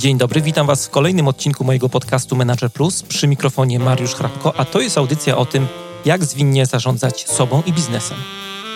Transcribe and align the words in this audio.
Dzień 0.00 0.18
dobry, 0.18 0.42
witam 0.42 0.66
Was 0.66 0.86
w 0.86 0.90
kolejnym 0.90 1.28
odcinku 1.28 1.64
mojego 1.64 1.88
podcastu 1.88 2.36
Manager 2.36 2.70
Plus 2.72 3.02
przy 3.02 3.28
mikrofonie 3.28 3.78
Mariusz 3.78 4.14
Hrabko, 4.14 4.56
a 4.56 4.64
to 4.64 4.80
jest 4.80 4.98
audycja 4.98 5.36
o 5.36 5.46
tym, 5.46 5.66
jak 6.04 6.24
zwinnie 6.24 6.66
zarządzać 6.66 7.28
sobą 7.28 7.62
i 7.66 7.72
biznesem. 7.72 8.16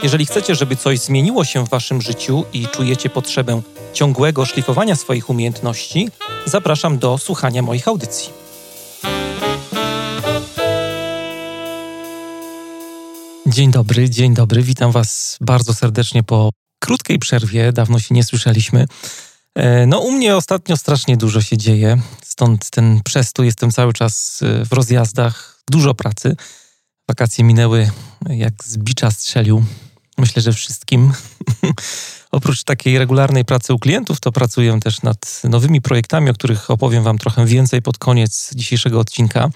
Jeżeli 0.02 0.26
chcecie, 0.26 0.54
żeby 0.54 0.76
coś 0.76 0.98
zmieniło 0.98 1.44
się 1.44 1.66
w 1.66 1.68
Waszym 1.68 2.02
życiu 2.02 2.44
i 2.52 2.68
czujecie 2.68 3.10
potrzebę 3.10 3.62
ciągłego 3.92 4.44
szlifowania 4.44 4.96
swoich 4.96 5.30
umiejętności, 5.30 6.08
zapraszam 6.46 6.98
do 6.98 7.18
słuchania 7.18 7.62
moich 7.62 7.88
audycji. 7.88 8.30
Dzień 13.46 13.70
dobry, 13.70 14.10
dzień 14.10 14.34
dobry. 14.34 14.62
Witam 14.62 14.92
Was 14.92 15.38
bardzo 15.40 15.74
serdecznie 15.74 16.22
po 16.22 16.50
krótkiej 16.78 17.18
przerwie. 17.18 17.72
Dawno 17.72 17.98
się 17.98 18.14
nie 18.14 18.24
słyszeliśmy. 18.24 18.86
E, 19.54 19.86
no, 19.86 19.98
u 19.98 20.10
mnie 20.10 20.36
ostatnio 20.36 20.76
strasznie 20.76 21.16
dużo 21.16 21.42
się 21.42 21.56
dzieje, 21.56 21.98
stąd 22.24 22.70
ten 22.70 23.00
przestój. 23.04 23.46
Jestem 23.46 23.70
cały 23.70 23.92
czas 23.92 24.40
e, 24.42 24.64
w 24.64 24.72
rozjazdach, 24.72 25.58
dużo 25.70 25.94
pracy. 25.94 26.36
Wakacje 27.08 27.44
minęły 27.44 27.90
jak 28.30 28.64
z 28.64 28.78
bicza 28.78 29.10
strzelił. 29.10 29.64
Myślę, 30.18 30.42
że 30.42 30.52
wszystkim. 30.52 31.12
Oprócz 32.30 32.64
takiej 32.64 32.98
regularnej 32.98 33.44
pracy 33.44 33.74
u 33.74 33.78
klientów, 33.78 34.20
to 34.20 34.32
pracuję 34.32 34.80
też 34.80 35.02
nad 35.02 35.42
nowymi 35.44 35.80
projektami, 35.80 36.30
o 36.30 36.34
których 36.34 36.70
opowiem 36.70 37.02
Wam 37.02 37.18
trochę 37.18 37.46
więcej 37.46 37.82
pod 37.82 37.98
koniec 37.98 38.50
dzisiejszego 38.54 39.00
odcinka. 39.00 39.50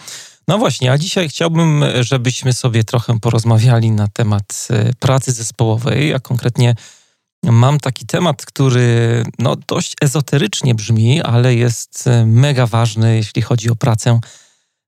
No 0.48 0.58
właśnie, 0.58 0.92
a 0.92 0.98
dzisiaj 0.98 1.28
chciałbym, 1.28 1.84
żebyśmy 2.00 2.52
sobie 2.52 2.84
trochę 2.84 3.20
porozmawiali 3.20 3.90
na 3.90 4.08
temat 4.08 4.68
e, 4.70 4.92
pracy 4.98 5.32
zespołowej, 5.32 6.14
a 6.14 6.18
konkretnie 6.18 6.74
mam 7.42 7.80
taki 7.80 8.06
temat, 8.06 8.47
który 8.47 9.24
no, 9.38 9.56
dość 9.69 9.95
ezoterycznie 10.02 10.75
brzmi, 10.75 11.22
ale 11.22 11.55
jest 11.55 12.06
e, 12.06 12.27
mega 12.27 12.67
ważny, 12.67 13.17
jeśli 13.17 13.42
chodzi 13.42 13.70
o 13.70 13.77
pracę 13.77 14.20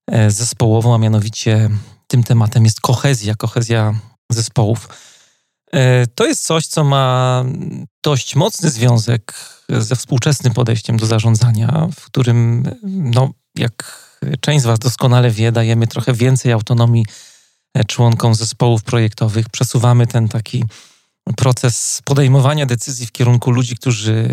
e, 0.07 0.31
zespołową, 0.31 0.95
a 0.95 0.97
mianowicie 0.97 1.69
tym 2.07 2.23
tematem 2.23 2.65
jest 2.65 2.81
kohezja, 2.81 3.35
kohezja 3.35 3.93
zespołów. 4.31 4.89
To 6.15 6.25
jest 6.25 6.45
coś, 6.45 6.67
co 6.67 6.83
ma 6.83 7.45
dość 8.03 8.35
mocny 8.35 8.69
związek 8.69 9.33
ze 9.69 9.95
współczesnym 9.95 10.53
podejściem 10.53 10.97
do 10.97 11.05
zarządzania, 11.05 11.87
w 11.95 12.05
którym, 12.05 12.63
no, 12.83 13.31
jak 13.55 14.01
część 14.41 14.63
z 14.63 14.65
Was 14.65 14.79
doskonale 14.79 15.31
wie, 15.31 15.51
dajemy 15.51 15.87
trochę 15.87 16.13
więcej 16.13 16.51
autonomii 16.51 17.05
e, 17.73 17.83
członkom 17.83 18.35
zespołów 18.35 18.83
projektowych. 18.83 19.49
Przesuwamy 19.49 20.07
ten 20.07 20.27
taki 20.27 20.63
proces 21.37 22.01
podejmowania 22.05 22.65
decyzji 22.65 23.05
w 23.07 23.11
kierunku 23.11 23.51
ludzi, 23.51 23.75
którzy 23.75 24.27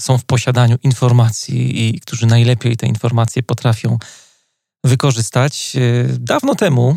są 0.00 0.18
w 0.18 0.24
posiadaniu 0.24 0.76
informacji 0.82 1.88
i 1.88 2.00
którzy 2.00 2.26
najlepiej 2.26 2.76
te 2.76 2.86
informacje 2.86 3.42
potrafią 3.42 3.98
wykorzystać. 4.84 5.76
E, 5.76 5.80
dawno 6.18 6.54
temu 6.54 6.96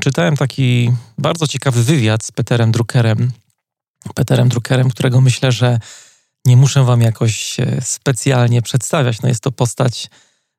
czytałem 0.00 0.36
taki 0.36 0.92
bardzo 1.18 1.46
ciekawy 1.46 1.84
wywiad 1.84 2.24
z 2.24 2.32
Peterem 2.32 2.72
Druckerem. 2.72 3.32
Peterem 4.14 4.48
Druckerem, 4.48 4.90
którego 4.90 5.20
myślę, 5.20 5.52
że 5.52 5.78
nie 6.44 6.56
muszę 6.56 6.84
Wam 6.84 7.02
jakoś 7.02 7.60
e, 7.60 7.80
specjalnie 7.82 8.62
przedstawiać. 8.62 9.22
No 9.22 9.28
jest 9.28 9.42
to 9.42 9.52
postać 9.52 10.08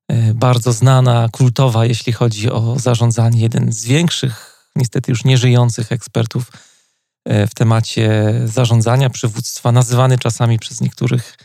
E, 0.07 0.33
bardzo 0.33 0.73
znana, 0.73 1.29
kultowa, 1.31 1.85
jeśli 1.85 2.13
chodzi 2.13 2.51
o 2.51 2.79
zarządzanie. 2.79 3.41
Jeden 3.41 3.71
z 3.71 3.85
większych, 3.85 4.67
niestety 4.75 5.11
już 5.11 5.25
nieżyjących 5.25 5.91
ekspertów 5.91 6.51
w 7.25 7.53
temacie 7.55 8.33
zarządzania, 8.45 9.09
przywództwa, 9.09 9.71
nazywany 9.71 10.17
czasami 10.17 10.59
przez 10.59 10.81
niektórych 10.81 11.37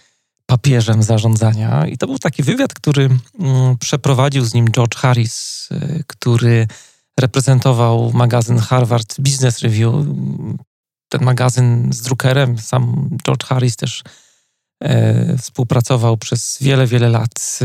papieżem 0.47 1.03
zarządzania. 1.03 1.87
I 1.87 1.99
to 1.99 2.07
był 2.07 2.19
taki 2.19 2.43
wywiad, 2.43 2.75
który 2.75 3.09
mm, 3.41 3.79
przeprowadził 3.79 4.45
z 4.45 4.55
nim 4.55 4.69
George 4.69 4.97
Harris, 4.97 5.69
e, 5.71 6.03
który 6.07 6.67
reprezentował 7.21 8.13
magazyn 8.13 8.59
Harvard 8.59 9.21
Business 9.21 9.59
Review. 9.59 9.95
Ten 11.09 11.23
magazyn 11.23 11.93
z 11.93 12.03
drukerem, 12.03 12.59
sam 12.59 13.11
George 13.25 13.45
Harris 13.45 13.77
też 13.77 14.03
E, 14.85 15.37
współpracował 15.39 16.17
przez 16.17 16.59
wiele, 16.61 16.87
wiele 16.87 17.09
lat. 17.09 17.59
E, 17.63 17.65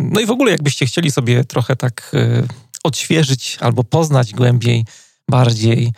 no 0.00 0.20
i 0.20 0.26
w 0.26 0.30
ogóle, 0.30 0.50
jakbyście 0.50 0.86
chcieli 0.86 1.10
sobie 1.10 1.44
trochę 1.44 1.76
tak 1.76 2.10
e, 2.14 2.42
odświeżyć 2.84 3.58
albo 3.60 3.84
poznać 3.84 4.32
głębiej, 4.32 4.84
bardziej 5.30 5.92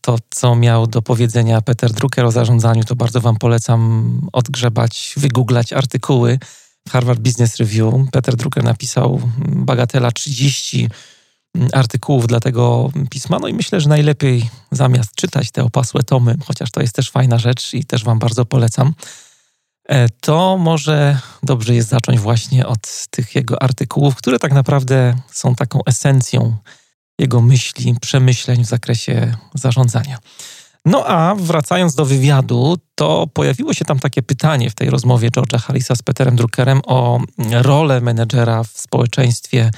to, 0.00 0.18
co 0.30 0.56
miał 0.56 0.86
do 0.86 1.02
powiedzenia 1.02 1.60
Peter 1.60 1.92
Drucker 1.92 2.24
o 2.24 2.30
zarządzaniu, 2.30 2.84
to 2.84 2.96
bardzo 2.96 3.20
Wam 3.20 3.36
polecam 3.36 4.20
odgrzebać, 4.32 5.14
wygooglać 5.16 5.72
artykuły 5.72 6.38
w 6.88 6.90
Harvard 6.90 7.20
Business 7.20 7.56
Review. 7.56 7.94
Peter 8.12 8.36
Drucker 8.36 8.64
napisał 8.64 9.20
bagatela 9.48 10.12
30 10.12 10.88
artykułów 11.72 12.26
dla 12.26 12.40
tego 12.40 12.90
pisma. 13.10 13.38
No 13.38 13.48
i 13.48 13.54
myślę, 13.54 13.80
że 13.80 13.88
najlepiej 13.88 14.50
zamiast 14.70 15.14
czytać 15.14 15.50
te 15.50 15.64
opasłe 15.64 16.02
tomy, 16.02 16.36
chociaż 16.46 16.70
to 16.70 16.80
jest 16.80 16.94
też 16.94 17.10
fajna 17.10 17.38
rzecz 17.38 17.74
i 17.74 17.84
też 17.84 18.04
Wam 18.04 18.18
bardzo 18.18 18.44
polecam, 18.44 18.94
E, 19.90 20.08
to 20.20 20.58
może 20.58 21.18
dobrze 21.42 21.74
jest 21.74 21.88
zacząć 21.88 22.18
właśnie 22.18 22.66
od 22.66 23.06
tych 23.10 23.34
jego 23.34 23.62
artykułów, 23.62 24.16
które 24.16 24.38
tak 24.38 24.52
naprawdę 24.52 25.16
są 25.32 25.54
taką 25.54 25.80
esencją 25.86 26.56
jego 27.20 27.40
myśli, 27.40 27.94
przemyśleń 28.00 28.64
w 28.64 28.68
zakresie 28.68 29.34
zarządzania. 29.54 30.18
No 30.84 31.06
a 31.06 31.34
wracając 31.34 31.94
do 31.94 32.04
wywiadu, 32.06 32.78
to 32.94 33.26
pojawiło 33.26 33.74
się 33.74 33.84
tam 33.84 33.98
takie 33.98 34.22
pytanie 34.22 34.70
w 34.70 34.74
tej 34.74 34.90
rozmowie 34.90 35.30
George'a 35.30 35.60
Harrisa 35.60 35.96
z 35.96 36.02
Peterem 36.02 36.36
Druckerem 36.36 36.80
o 36.86 37.20
rolę 37.52 38.00
menedżera 38.00 38.64
w 38.64 38.68
społeczeństwie 38.68 39.70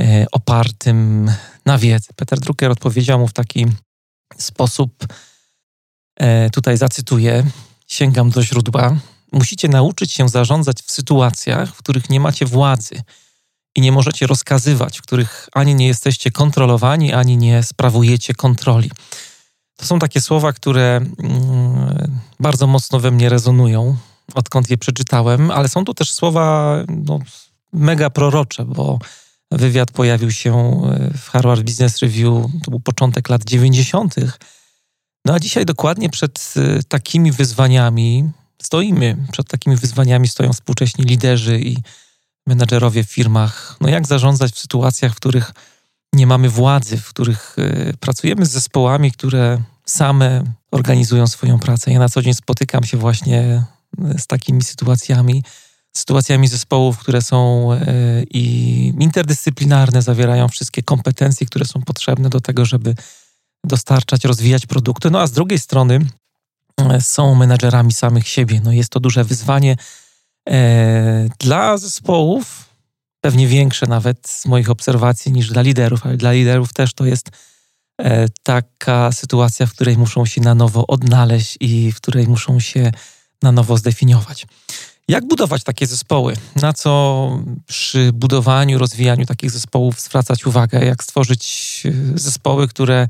e, 0.00 0.26
opartym 0.32 1.30
na 1.66 1.78
wiedzy. 1.78 2.08
Peter 2.16 2.40
Drucker 2.40 2.70
odpowiedział 2.70 3.18
mu 3.18 3.28
w 3.28 3.32
taki 3.32 3.66
sposób, 4.38 5.06
e, 6.16 6.50
tutaj 6.50 6.76
zacytuję, 6.76 7.44
sięgam 7.86 8.30
do 8.30 8.42
źródła, 8.42 8.96
musicie 9.32 9.68
nauczyć 9.68 10.12
się 10.12 10.28
zarządzać 10.28 10.82
w 10.82 10.90
sytuacjach, 10.90 11.74
w 11.74 11.78
których 11.78 12.10
nie 12.10 12.20
macie 12.20 12.46
władzy 12.46 13.02
i 13.76 13.80
nie 13.80 13.92
możecie 13.92 14.26
rozkazywać, 14.26 14.98
w 14.98 15.02
których 15.02 15.48
ani 15.54 15.74
nie 15.74 15.86
jesteście 15.86 16.30
kontrolowani, 16.30 17.12
ani 17.12 17.36
nie 17.36 17.62
sprawujecie 17.62 18.34
kontroli. 18.34 18.90
To 19.76 19.86
są 19.86 19.98
takie 19.98 20.20
słowa, 20.20 20.52
które 20.52 20.96
mm, 20.96 22.18
bardzo 22.40 22.66
mocno 22.66 23.00
we 23.00 23.10
mnie 23.10 23.28
rezonują, 23.28 23.96
odkąd 24.34 24.70
je 24.70 24.78
przeczytałem, 24.78 25.50
ale 25.50 25.68
są 25.68 25.84
to 25.84 25.94
też 25.94 26.12
słowa 26.12 26.76
no, 26.88 27.18
mega 27.72 28.10
prorocze, 28.10 28.64
bo 28.64 28.98
wywiad 29.50 29.90
pojawił 29.90 30.30
się 30.30 30.54
e, 30.54 31.18
w 31.18 31.28
Harvard 31.28 31.62
Business 31.62 31.98
Review, 31.98 32.46
to 32.64 32.70
był 32.70 32.80
początek 32.80 33.28
lat 33.28 33.44
90. 33.44 34.14
No 35.24 35.34
a 35.34 35.40
dzisiaj 35.40 35.66
dokładnie 35.66 36.10
przed 36.10 36.54
e, 36.56 36.82
takimi 36.82 37.32
wyzwaniami 37.32 38.30
stoimy 38.62 39.16
przed 39.32 39.48
takimi 39.48 39.76
wyzwaniami, 39.76 40.28
stoją 40.28 40.52
współcześni 40.52 41.04
liderzy 41.04 41.60
i 41.60 41.76
menadżerowie 42.46 43.04
w 43.04 43.10
firmach. 43.10 43.76
No 43.80 43.88
jak 43.88 44.06
zarządzać 44.06 44.52
w 44.52 44.58
sytuacjach, 44.58 45.12
w 45.12 45.16
których 45.16 45.52
nie 46.12 46.26
mamy 46.26 46.48
władzy, 46.48 46.96
w 46.96 47.08
których 47.08 47.56
y, 47.58 47.94
pracujemy 48.00 48.46
z 48.46 48.50
zespołami, 48.50 49.12
które 49.12 49.62
same 49.86 50.44
organizują 50.70 51.26
swoją 51.26 51.58
pracę. 51.58 51.92
Ja 51.92 51.98
na 51.98 52.08
co 52.08 52.22
dzień 52.22 52.34
spotykam 52.34 52.84
się 52.84 52.96
właśnie 52.96 53.64
y, 54.14 54.18
z 54.18 54.26
takimi 54.26 54.62
sytuacjami, 54.62 55.44
sytuacjami 55.96 56.48
zespołów, 56.48 56.98
które 56.98 57.22
są 57.22 57.72
y, 57.72 58.26
i 58.30 58.86
interdyscyplinarne, 59.00 60.02
zawierają 60.02 60.48
wszystkie 60.48 60.82
kompetencje, 60.82 61.46
które 61.46 61.64
są 61.64 61.82
potrzebne 61.82 62.28
do 62.28 62.40
tego, 62.40 62.64
żeby 62.64 62.94
dostarczać, 63.64 64.24
rozwijać 64.24 64.66
produkty. 64.66 65.10
No 65.10 65.20
a 65.20 65.26
z 65.26 65.32
drugiej 65.32 65.58
strony 65.58 66.00
są 67.00 67.34
menadżerami 67.34 67.92
samych 67.92 68.28
siebie. 68.28 68.60
No 68.64 68.72
jest 68.72 68.90
to 68.90 69.00
duże 69.00 69.24
wyzwanie 69.24 69.76
dla 71.38 71.78
zespołów, 71.78 72.66
pewnie 73.20 73.46
większe 73.46 73.86
nawet 73.86 74.28
z 74.28 74.46
moich 74.46 74.70
obserwacji 74.70 75.32
niż 75.32 75.48
dla 75.48 75.62
liderów, 75.62 76.06
ale 76.06 76.16
dla 76.16 76.32
liderów 76.32 76.72
też 76.72 76.94
to 76.94 77.04
jest 77.04 77.30
e, 78.00 78.26
taka 78.42 79.12
sytuacja, 79.12 79.66
w 79.66 79.72
której 79.72 79.98
muszą 79.98 80.26
się 80.26 80.40
na 80.40 80.54
nowo 80.54 80.86
odnaleźć 80.86 81.56
i 81.60 81.92
w 81.92 81.96
której 81.96 82.28
muszą 82.28 82.60
się 82.60 82.92
na 83.42 83.52
nowo 83.52 83.76
zdefiniować. 83.76 84.46
Jak 85.08 85.26
budować 85.26 85.64
takie 85.64 85.86
zespoły? 85.86 86.36
Na 86.56 86.72
co 86.72 87.30
przy 87.66 88.10
budowaniu, 88.12 88.78
rozwijaniu 88.78 89.26
takich 89.26 89.50
zespołów 89.50 90.00
zwracać 90.00 90.46
uwagę? 90.46 90.84
Jak 90.84 91.04
stworzyć 91.04 91.82
e, 91.84 92.18
zespoły, 92.18 92.68
które 92.68 93.08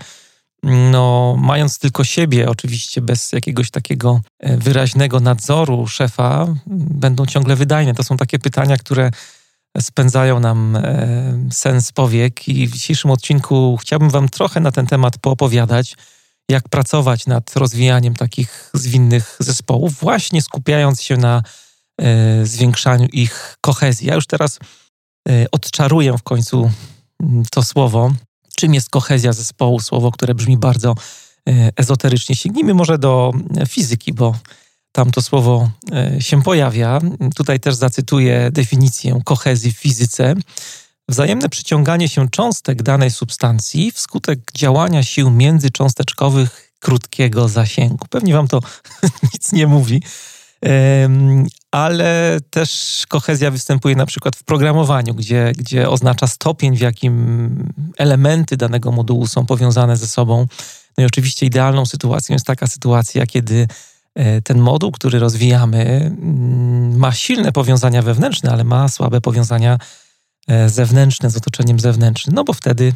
no, 0.62 1.36
mając 1.38 1.78
tylko 1.78 2.04
siebie, 2.04 2.48
oczywiście 2.48 3.00
bez 3.00 3.32
jakiegoś 3.32 3.70
takiego 3.70 4.20
e, 4.40 4.56
wyraźnego 4.56 5.20
nadzoru 5.20 5.86
szefa, 5.86 6.46
będą 6.66 7.26
ciągle 7.26 7.56
wydajne. 7.56 7.94
To 7.94 8.04
są 8.04 8.16
takie 8.16 8.38
pytania, 8.38 8.76
które 8.76 9.10
spędzają 9.80 10.40
nam 10.40 10.76
e, 10.76 11.38
sens 11.52 11.92
powiek 11.92 12.48
i 12.48 12.66
w 12.66 12.72
dzisiejszym 12.72 13.10
odcinku 13.10 13.76
chciałbym 13.80 14.10
Wam 14.10 14.28
trochę 14.28 14.60
na 14.60 14.72
ten 14.72 14.86
temat 14.86 15.18
poopowiadać, 15.18 15.96
jak 16.50 16.68
pracować 16.68 17.26
nad 17.26 17.56
rozwijaniem 17.56 18.14
takich 18.14 18.70
zwinnych 18.74 19.36
zespołów, 19.40 19.94
właśnie 19.94 20.42
skupiając 20.42 21.02
się 21.02 21.16
na 21.16 21.42
zwiększaniu 22.42 23.06
ich 23.12 23.56
kohezji. 23.60 24.06
Ja 24.06 24.14
już 24.14 24.26
teraz 24.26 24.58
odczaruję 25.52 26.18
w 26.18 26.22
końcu 26.22 26.70
mm, 27.22 27.44
to 27.50 27.62
słowo. 27.62 28.12
Czym 28.56 28.74
jest 28.74 28.90
kohezja 28.90 29.32
zespołu? 29.32 29.80
Słowo, 29.80 30.10
które 30.10 30.34
brzmi 30.34 30.56
bardzo 30.56 30.94
ezoterycznie. 31.76 32.36
Sięgnijmy 32.36 32.74
może 32.74 32.98
do 32.98 33.32
fizyki, 33.68 34.12
bo 34.12 34.34
tam 34.92 35.10
to 35.10 35.22
słowo 35.22 35.70
się 36.18 36.42
pojawia. 36.42 37.00
Tutaj 37.34 37.60
też 37.60 37.74
zacytuję 37.74 38.50
definicję 38.52 39.20
kohezji 39.24 39.72
w 39.72 39.78
fizyce. 39.78 40.34
Wzajemne 41.08 41.48
przyciąganie 41.48 42.08
się 42.08 42.28
cząstek 42.30 42.82
danej 42.82 43.10
substancji 43.10 43.92
wskutek 43.92 44.38
działania 44.54 45.02
sił 45.02 45.30
międzycząsteczkowych 45.30 46.72
krótkiego 46.80 47.48
zasięgu. 47.48 48.06
Pewnie 48.10 48.34
wam 48.34 48.48
to 48.48 48.60
nic 49.32 49.52
nie 49.52 49.66
mówi, 49.66 50.02
ale 51.70 52.38
też 52.50 53.02
kohezja 53.08 53.50
występuje 53.50 53.96
na 53.96 54.06
przykład 54.06 54.36
w 54.36 54.44
programowaniu, 54.44 55.14
gdzie, 55.14 55.52
gdzie 55.56 55.88
oznacza 55.90 56.26
stopień, 56.26 56.76
w 56.76 56.80
jakim 56.80 57.72
elementy 57.96 58.56
danego 58.56 58.92
modułu 58.92 59.26
są 59.26 59.46
powiązane 59.46 59.96
ze 59.96 60.06
sobą. 60.06 60.46
No 60.98 61.04
i 61.04 61.06
oczywiście 61.06 61.46
idealną 61.46 61.86
sytuacją 61.86 62.32
jest 62.32 62.46
taka 62.46 62.66
sytuacja, 62.66 63.26
kiedy 63.26 63.68
e, 64.14 64.42
ten 64.42 64.58
moduł, 64.58 64.92
który 64.92 65.18
rozwijamy, 65.18 65.84
mm, 65.84 66.96
ma 66.96 67.12
silne 67.12 67.52
powiązania 67.52 68.02
wewnętrzne, 68.02 68.50
ale 68.50 68.64
ma 68.64 68.88
słabe 68.88 69.20
powiązania 69.20 69.78
E, 70.46 70.68
zewnętrzne 70.68 71.30
z 71.30 71.36
otoczeniem 71.36 71.80
zewnętrznym, 71.80 72.34
no 72.34 72.44
bo 72.44 72.52
wtedy, 72.52 72.94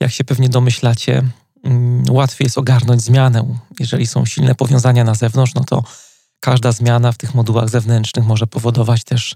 jak 0.00 0.12
się 0.12 0.24
pewnie 0.24 0.48
domyślacie, 0.48 1.22
mm, 1.64 2.02
łatwiej 2.10 2.44
jest 2.44 2.58
ogarnąć 2.58 3.02
zmianę. 3.02 3.56
Jeżeli 3.80 4.06
są 4.06 4.26
silne 4.26 4.54
powiązania 4.54 5.04
na 5.04 5.14
zewnątrz, 5.14 5.54
no 5.54 5.64
to 5.64 5.84
każda 6.44 6.72
zmiana 6.72 7.12
w 7.12 7.18
tych 7.18 7.34
modułach 7.34 7.68
zewnętrznych 7.68 8.26
może 8.26 8.46
powodować 8.46 9.04
też 9.04 9.34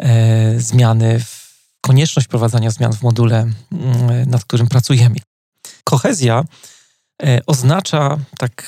e, 0.00 0.60
zmiany, 0.60 1.20
w, 1.20 1.58
konieczność 1.80 2.28
prowadzenia 2.28 2.70
zmian 2.70 2.92
w 2.92 3.02
module, 3.02 3.36
mm, 3.72 4.30
nad 4.30 4.44
którym 4.44 4.68
pracujemy. 4.68 5.16
Kohezja 5.84 6.44
e, 7.22 7.40
oznacza, 7.46 8.18
tak 8.38 8.64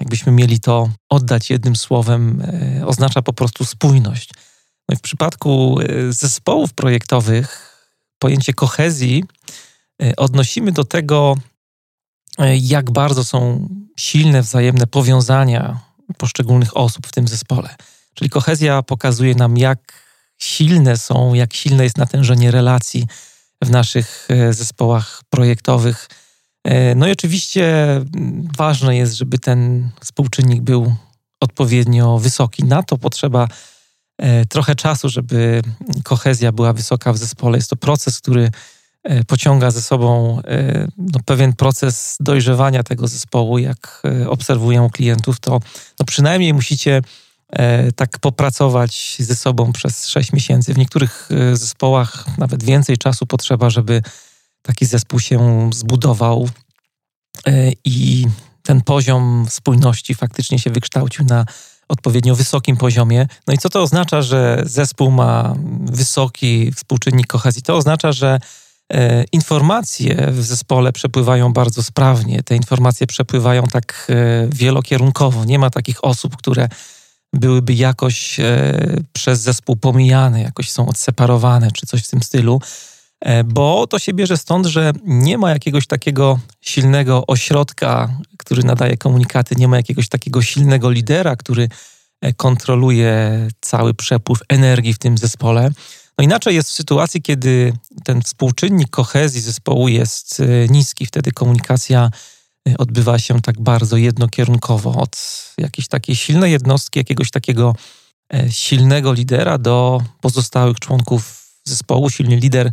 jakbyśmy 0.00 0.32
mieli 0.32 0.60
to 0.60 0.88
oddać 1.08 1.50
jednym 1.50 1.76
słowem, 1.76 2.42
e, 2.80 2.86
oznacza 2.86 3.22
po 3.22 3.32
prostu 3.32 3.64
spójność. 3.64 4.30
No 4.88 4.96
w 4.96 5.00
przypadku 5.00 5.78
e, 5.80 6.12
zespołów 6.12 6.72
projektowych 6.72 7.76
pojęcie 8.18 8.54
kohezji 8.54 9.24
e, 10.02 10.16
odnosimy 10.16 10.72
do 10.72 10.84
tego, 10.84 11.36
e, 12.38 12.56
jak 12.56 12.90
bardzo 12.90 13.24
są 13.24 13.68
silne 13.96 14.42
wzajemne 14.42 14.86
powiązania 14.86 15.91
poszczególnych 16.18 16.76
osób 16.76 17.06
w 17.06 17.12
tym 17.12 17.28
zespole. 17.28 17.76
Czyli 18.14 18.30
kohezja 18.30 18.82
pokazuje 18.82 19.34
nam, 19.34 19.58
jak 19.58 19.92
silne 20.38 20.96
są, 20.96 21.34
jak 21.34 21.54
silne 21.54 21.84
jest 21.84 21.98
natężenie 21.98 22.50
relacji 22.50 23.06
w 23.62 23.70
naszych 23.70 24.28
zespołach 24.50 25.22
projektowych. 25.30 26.08
No 26.96 27.08
i 27.08 27.12
oczywiście 27.12 27.86
ważne 28.56 28.96
jest, 28.96 29.14
żeby 29.14 29.38
ten 29.38 29.90
współczynnik 30.00 30.62
był 30.62 30.96
odpowiednio 31.40 32.18
wysoki. 32.18 32.64
Na 32.64 32.82
to 32.82 32.98
potrzeba 32.98 33.48
E, 34.22 34.46
trochę 34.46 34.74
czasu, 34.74 35.08
żeby 35.08 35.62
kohezja 36.04 36.52
była 36.52 36.72
wysoka 36.72 37.12
w 37.12 37.18
zespole. 37.18 37.58
Jest 37.58 37.70
to 37.70 37.76
proces, 37.76 38.20
który 38.20 38.42
e, 38.44 38.50
pociąga 39.26 39.70
ze 39.70 39.82
sobą 39.82 40.38
e, 40.44 40.88
no, 40.98 41.20
pewien 41.24 41.52
proces 41.52 42.16
dojrzewania 42.20 42.82
tego 42.82 43.08
zespołu. 43.08 43.58
Jak 43.58 44.02
obserwuję 44.28 44.88
klientów, 44.92 45.40
to 45.40 45.60
no, 46.00 46.06
przynajmniej 46.06 46.54
musicie 46.54 47.02
tak 47.96 48.18
popracować 48.18 49.16
ze 49.18 49.36
sobą 49.36 49.72
przez 49.72 50.06
6 50.06 50.32
miesięcy. 50.32 50.74
W 50.74 50.78
niektórych 50.78 51.28
zespołach 51.52 52.26
nawet 52.38 52.62
więcej 52.62 52.98
czasu 52.98 53.26
potrzeba, 53.26 53.70
żeby 53.70 54.02
taki 54.62 54.86
zespół 54.86 55.20
się 55.20 55.70
zbudował 55.74 56.48
i 57.84 58.26
ten 58.62 58.80
poziom 58.80 59.46
spójności 59.50 60.14
faktycznie 60.14 60.58
się 60.58 60.70
wykształcił 60.70 61.24
na 61.24 61.44
odpowiednio 61.88 62.34
wysokim 62.34 62.76
poziomie. 62.76 63.26
No 63.46 63.54
i 63.54 63.58
co 63.58 63.68
to 63.68 63.82
oznacza, 63.82 64.22
że 64.22 64.62
zespół 64.66 65.10
ma 65.10 65.54
wysoki 65.84 66.72
współczynnik 66.72 67.26
kohezji? 67.26 67.62
To 67.62 67.76
oznacza, 67.76 68.12
że 68.12 68.38
e, 68.38 68.40
informacje 69.32 70.28
w 70.30 70.44
zespole 70.44 70.92
przepływają 70.92 71.52
bardzo 71.52 71.82
sprawnie. 71.82 72.42
Te 72.42 72.56
informacje 72.56 73.06
przepływają 73.06 73.62
tak 73.62 74.06
e, 74.10 74.48
wielokierunkowo. 74.48 75.44
Nie 75.44 75.58
ma 75.58 75.70
takich 75.70 76.04
osób, 76.04 76.36
które 76.36 76.68
byłyby 77.32 77.74
jakoś 77.74 78.40
e, 78.40 78.72
przez 79.12 79.40
zespół 79.40 79.76
pomijane, 79.76 80.42
jakoś 80.42 80.70
są 80.70 80.88
odseparowane, 80.88 81.70
czy 81.70 81.86
coś 81.86 82.04
w 82.04 82.10
tym 82.10 82.22
stylu. 82.22 82.60
Bo 83.44 83.86
to 83.86 83.98
się 83.98 84.12
bierze 84.14 84.36
stąd, 84.36 84.66
że 84.66 84.92
nie 85.04 85.38
ma 85.38 85.50
jakiegoś 85.50 85.86
takiego 85.86 86.40
silnego 86.60 87.26
ośrodka, 87.26 88.08
który 88.38 88.62
nadaje 88.62 88.96
komunikaty, 88.96 89.54
nie 89.56 89.68
ma 89.68 89.76
jakiegoś 89.76 90.08
takiego 90.08 90.42
silnego 90.42 90.90
lidera, 90.90 91.36
który 91.36 91.68
e, 92.20 92.32
kontroluje 92.32 93.48
cały 93.60 93.94
przepływ 93.94 94.38
energii 94.48 94.94
w 94.94 94.98
tym 94.98 95.18
zespole. 95.18 95.70
Inaczej 96.22 96.54
jest 96.54 96.68
w 96.68 96.72
sytuacji, 96.72 97.22
kiedy 97.22 97.72
ten 98.04 98.22
współczynnik 98.22 98.90
kohezji 98.90 99.40
zespołu 99.40 99.88
jest 99.88 100.40
e, 100.40 100.68
niski, 100.68 101.06
wtedy 101.06 101.32
komunikacja 101.32 102.10
e, 102.68 102.78
odbywa 102.78 103.18
się 103.18 103.40
tak 103.40 103.60
bardzo 103.60 103.96
jednokierunkowo 103.96 104.94
od 104.94 105.16
jakiejś 105.58 105.88
takiej 105.88 106.16
silnej 106.16 106.52
jednostki, 106.52 106.98
jakiegoś 106.98 107.30
takiego 107.30 107.76
silnego 108.50 109.12
lidera 109.12 109.58
do 109.58 110.02
pozostałych 110.20 110.78
członków 110.80 111.48
zespołu. 111.64 112.10
Silny 112.10 112.36
lider 112.36 112.72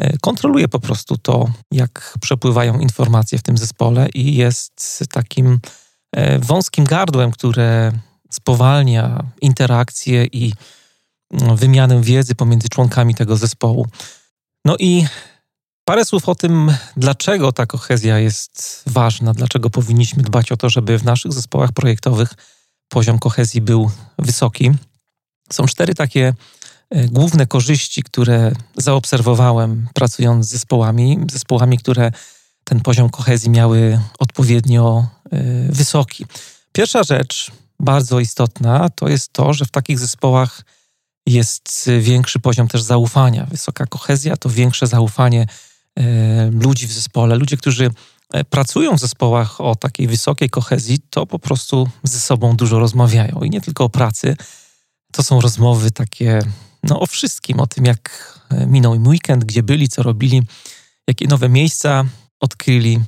E, 0.00 0.18
kontroluje 0.18 0.68
po 0.68 0.80
prostu 0.80 1.18
to, 1.18 1.50
jak 1.72 2.14
przepływają 2.20 2.78
informacje 2.78 3.38
w 3.38 3.42
tym 3.42 3.58
zespole 3.58 4.08
i 4.14 4.36
jest 4.36 5.04
takim 5.12 5.60
e, 6.12 6.38
wąskim 6.38 6.84
gardłem, 6.84 7.30
które 7.30 7.92
spowalnia 8.30 9.24
interakcje 9.40 10.24
i 10.24 10.52
wymianę 11.30 12.00
wiedzy 12.00 12.34
pomiędzy 12.34 12.68
członkami 12.68 13.14
tego 13.14 13.36
zespołu. 13.36 13.86
No 14.64 14.76
i 14.78 15.06
parę 15.84 16.04
słów 16.04 16.28
o 16.28 16.34
tym, 16.34 16.74
dlaczego 16.96 17.52
ta 17.52 17.66
kohezja 17.66 18.18
jest 18.18 18.82
ważna, 18.86 19.34
dlaczego 19.34 19.70
powinniśmy 19.70 20.22
dbać 20.22 20.52
o 20.52 20.56
to, 20.56 20.70
żeby 20.70 20.98
w 20.98 21.04
naszych 21.04 21.32
zespołach 21.32 21.72
projektowych 21.72 22.34
poziom 22.88 23.18
kohezji 23.18 23.60
był 23.60 23.90
wysoki. 24.18 24.70
Są 25.52 25.66
cztery 25.66 25.94
takie 25.94 26.34
E, 26.90 27.08
główne 27.08 27.46
korzyści, 27.46 28.02
które 28.02 28.52
zaobserwowałem 28.76 29.88
pracując 29.94 30.46
z 30.46 30.50
zespołami, 30.50 31.18
zespołami, 31.32 31.78
które 31.78 32.12
ten 32.64 32.80
poziom 32.80 33.10
kohezji 33.10 33.50
miały 33.50 34.00
odpowiednio 34.18 35.06
e, 35.32 35.42
wysoki. 35.72 36.26
Pierwsza 36.72 37.02
rzecz, 37.02 37.50
bardzo 37.80 38.20
istotna, 38.20 38.88
to 38.88 39.08
jest 39.08 39.32
to, 39.32 39.52
że 39.54 39.64
w 39.64 39.70
takich 39.70 39.98
zespołach 39.98 40.62
jest 41.32 41.90
większy 42.00 42.40
poziom 42.40 42.68
też 42.68 42.82
zaufania. 42.82 43.46
Wysoka 43.46 43.86
kohezja 43.86 44.36
to 44.36 44.48
większe 44.48 44.86
zaufanie 44.86 45.46
e, 45.96 46.50
ludzi 46.50 46.86
w 46.86 46.92
zespole. 46.92 47.36
Ludzie, 47.36 47.56
którzy 47.56 47.90
pracują 48.50 48.96
w 48.96 49.00
zespołach 49.00 49.60
o 49.60 49.76
takiej 49.76 50.06
wysokiej 50.06 50.50
kohezji, 50.50 50.98
to 51.10 51.26
po 51.26 51.38
prostu 51.38 51.88
ze 52.02 52.20
sobą 52.20 52.56
dużo 52.56 52.78
rozmawiają 52.78 53.40
i 53.42 53.50
nie 53.50 53.60
tylko 53.60 53.84
o 53.84 53.88
pracy. 53.88 54.36
To 55.12 55.22
są 55.22 55.40
rozmowy 55.40 55.90
takie 55.90 56.42
no, 56.82 57.00
o 57.00 57.06
wszystkim, 57.06 57.60
o 57.60 57.66
tym 57.66 57.84
jak 57.84 58.38
e, 58.50 58.66
minął 58.66 58.94
im 58.94 59.06
weekend, 59.06 59.44
gdzie 59.44 59.62
byli, 59.62 59.88
co 59.88 60.02
robili, 60.02 60.42
jakie 61.08 61.26
nowe 61.26 61.48
miejsca 61.48 62.04
odkryli. 62.40 63.00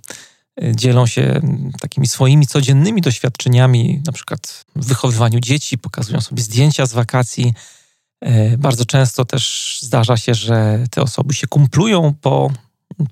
E, 0.63 0.77
dzielą 0.77 1.07
się 1.07 1.41
takimi 1.81 2.07
swoimi 2.07 2.47
codziennymi 2.47 3.01
doświadczeniami, 3.01 4.03
na 4.07 4.13
przykład 4.13 4.65
w 4.77 4.87
wychowywaniu 4.87 5.41
dzieci, 5.41 5.79
pokazują 5.79 6.21
sobie 6.21 6.43
zdjęcia 6.43 6.87
z 6.87 6.93
wakacji. 6.93 7.55
E, 8.23 8.59
bardzo 8.59 8.85
często 8.85 9.25
też 9.25 9.79
zdarza 9.83 10.17
się, 10.17 10.35
że 10.35 10.85
te 10.91 11.03
osoby 11.03 11.35
się 11.35 11.47
kumplują 11.47 12.15
po 12.21 12.51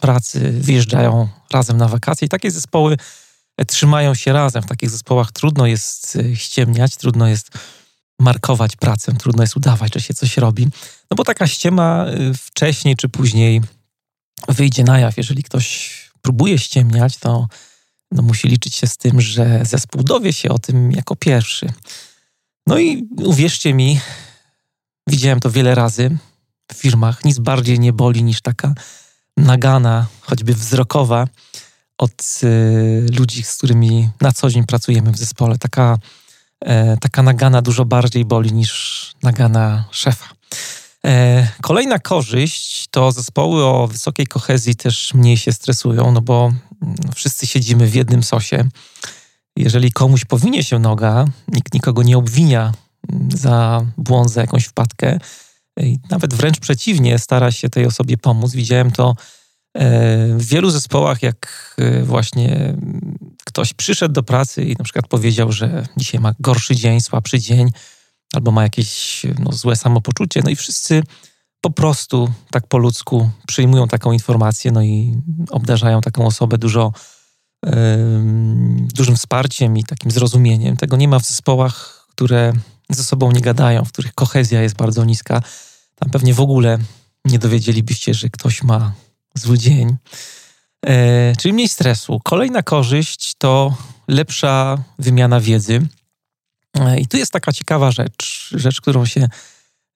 pracy, 0.01 0.53
wyjeżdżają 0.53 1.29
razem 1.53 1.77
na 1.77 1.89
wakacje 1.89 2.27
i 2.27 2.29
takie 2.29 2.51
zespoły 2.51 2.97
trzymają 3.67 4.15
się 4.15 4.33
razem. 4.33 4.63
W 4.63 4.67
takich 4.67 4.91
zespołach 4.91 5.33
trudno 5.33 5.67
jest 5.67 6.19
ściemniać, 6.35 6.97
trudno 6.97 7.29
jest 7.29 7.51
markować 8.19 8.77
pracę, 8.77 9.13
trudno 9.13 9.43
jest 9.43 9.57
udawać, 9.57 9.95
że 9.95 10.01
się 10.01 10.15
coś 10.15 10.37
robi. 10.37 10.69
No 11.11 11.15
bo 11.17 11.25
taka 11.25 11.47
ściema 11.47 12.07
wcześniej 12.35 12.97
czy 12.97 13.09
później 13.09 13.61
wyjdzie 14.49 14.85
na 14.85 14.99
jaw. 14.99 15.17
Jeżeli 15.17 15.43
ktoś 15.43 15.91
próbuje 16.23 16.59
ściemniać, 16.59 17.17
to 17.17 17.49
no 18.13 18.23
musi 18.23 18.49
liczyć 18.49 18.75
się 18.75 18.87
z 18.87 18.97
tym, 18.97 19.21
że 19.21 19.61
zespół 19.65 20.03
dowie 20.03 20.33
się 20.33 20.49
o 20.49 20.59
tym 20.59 20.93
jako 20.93 21.17
pierwszy. 21.17 21.73
No 22.67 22.79
i 22.79 23.09
uwierzcie 23.17 23.75
mi, 23.75 24.01
widziałem 25.11 25.41
to 25.41 25.51
wiele 25.51 25.75
razy 25.75 26.19
w 26.73 26.75
firmach. 26.75 27.25
Nic 27.25 27.39
bardziej 27.39 27.81
nie 27.81 27.93
boli 27.93 28.23
niż 28.23 28.41
taka 28.41 28.75
nagana, 29.37 30.07
choćby 30.21 30.55
wzrokowa, 30.55 31.27
od 31.99 32.41
y, 32.43 33.07
ludzi, 33.19 33.43
z 33.43 33.57
którymi 33.57 34.09
na 34.21 34.33
co 34.33 34.51
dzień 34.51 34.65
pracujemy 34.67 35.13
w 35.13 35.19
zespole. 35.19 35.59
Taka 35.59 35.99
e, 36.61 36.97
taka 36.97 37.23
nagana 37.23 37.63
dużo 37.63 37.85
bardziej 37.85 38.25
boli 38.25 38.53
niż 38.53 39.13
nagana 39.23 39.85
szefa. 39.91 40.29
E, 41.07 41.49
kolejna 41.61 41.99
korzyść 41.99 42.89
to 42.91 43.13
zespoły 43.13 43.65
o 43.65 43.87
wysokiej 43.87 44.27
kohezji 44.27 44.77
też 44.77 45.15
mniej 45.15 45.37
się 45.37 45.53
stresują, 45.53 46.13
no 46.13 46.21
bo 46.21 46.53
mm, 46.83 46.97
wszyscy 47.15 47.47
siedzimy 47.47 47.87
w 47.87 47.95
jednym 47.95 48.23
sosie. 48.23 48.69
Jeżeli 49.57 49.93
komuś 49.93 50.25
powinie 50.25 50.65
się 50.65 50.79
noga, 50.79 51.25
nikt 51.49 51.75
nikogo 51.75 52.03
nie 52.03 52.19
obwinia 52.19 52.73
za 53.35 53.87
błąd, 53.97 54.31
za 54.31 54.41
jakąś 54.41 54.65
wpadkę. 54.65 55.19
I 55.81 55.99
nawet 56.11 56.35
wręcz 56.35 56.61
przeciwnie, 56.61 57.19
stara 57.19 57.53
się 57.53 57.69
tej 57.69 57.87
osobie 57.87 58.17
pomóc. 58.19 58.53
Widziałem 58.53 58.91
to 58.91 59.15
e, 59.75 59.87
w 60.37 60.47
wielu 60.47 60.71
zespołach, 60.71 61.23
jak 61.23 61.75
e, 61.79 62.03
właśnie 62.03 62.75
ktoś 63.45 63.75
przyszedł 63.75 64.15
do 64.15 64.23
pracy 64.23 64.65
i 64.65 64.77
na 64.77 64.85
przykład 64.85 65.09
powiedział, 65.09 65.53
że 65.53 65.87
dzisiaj 65.97 66.21
ma 66.21 66.35
gorszy 66.41 66.77
dzień, 66.77 67.01
słabszy 67.01 67.39
dzień, 67.39 67.71
albo 68.33 68.51
ma 68.51 68.63
jakieś 68.63 69.23
no, 69.39 69.53
złe 69.53 69.77
samopoczucie, 69.77 70.41
no 70.45 70.51
i 70.51 70.57
wszyscy 70.57 71.03
po 71.61 71.71
prostu 71.71 72.33
tak 72.51 72.67
po 72.67 72.79
ludzku 72.79 73.31
przyjmują 73.47 73.89
taką 73.89 74.13
informację, 74.13 74.73
no 74.73 74.83
i 74.83 75.23
obdarzają 75.51 76.01
taką 76.01 76.27
osobę 76.27 76.59
dużo 76.59 76.93
yy, 77.65 77.73
dużym 78.95 79.17
wsparciem 79.17 79.77
i 79.77 79.85
takim 79.85 80.11
zrozumieniem. 80.11 80.77
Tego 80.77 80.97
nie 80.97 81.09
ma 81.09 81.19
w 81.19 81.27
zespołach, 81.27 82.07
które 82.11 82.53
ze 82.91 83.05
sobą 83.05 83.33
nie 83.33 83.41
gadają, 83.41 83.85
w 83.85 83.93
których 83.93 84.15
kohezja 84.15 84.63
jest 84.63 84.77
bardzo 84.77 85.05
niska. 85.05 85.43
Tam 85.95 86.11
pewnie 86.11 86.35
w 86.35 86.41
ogóle 86.41 86.79
nie 87.25 87.39
dowiedzielibyście, 87.39 88.15
że 88.15 88.29
ktoś 88.29 88.63
ma 88.63 88.93
zły 89.35 89.59
dzień. 89.59 89.97
E, 90.87 91.37
czyli 91.37 91.55
mniej 91.55 91.69
stresu. 91.69 92.21
Kolejna 92.25 92.63
korzyść 92.63 93.35
to 93.39 93.75
lepsza 94.09 94.85
wymiana 94.99 95.41
wiedzy. 95.41 95.87
E, 96.79 97.01
I 97.01 97.07
tu 97.07 97.17
jest 97.17 97.33
taka 97.33 97.53
ciekawa 97.53 97.91
rzecz, 97.91 98.51
rzecz, 98.57 98.81
którą 98.81 99.07
się 99.07 99.29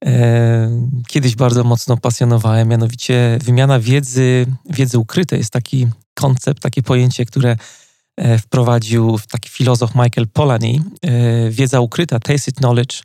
e, 0.04 0.70
kiedyś 1.08 1.36
bardzo 1.36 1.64
mocno 1.64 1.96
pasjonowałem, 1.96 2.68
mianowicie 2.68 3.38
wymiana 3.42 3.80
wiedzy, 3.80 4.46
wiedzy 4.70 4.98
ukrytej 4.98 5.38
jest 5.38 5.50
taki 5.50 5.86
koncept, 6.14 6.62
takie 6.62 6.82
pojęcie, 6.82 7.26
które 7.26 7.56
wprowadził 8.38 9.18
taki 9.30 9.50
filozof 9.50 9.94
Michael 9.94 10.28
Polanyi. 10.32 10.82
E, 11.02 11.50
wiedza 11.50 11.80
ukryta, 11.80 12.20
tacit 12.20 12.56
knowledge, 12.56 13.02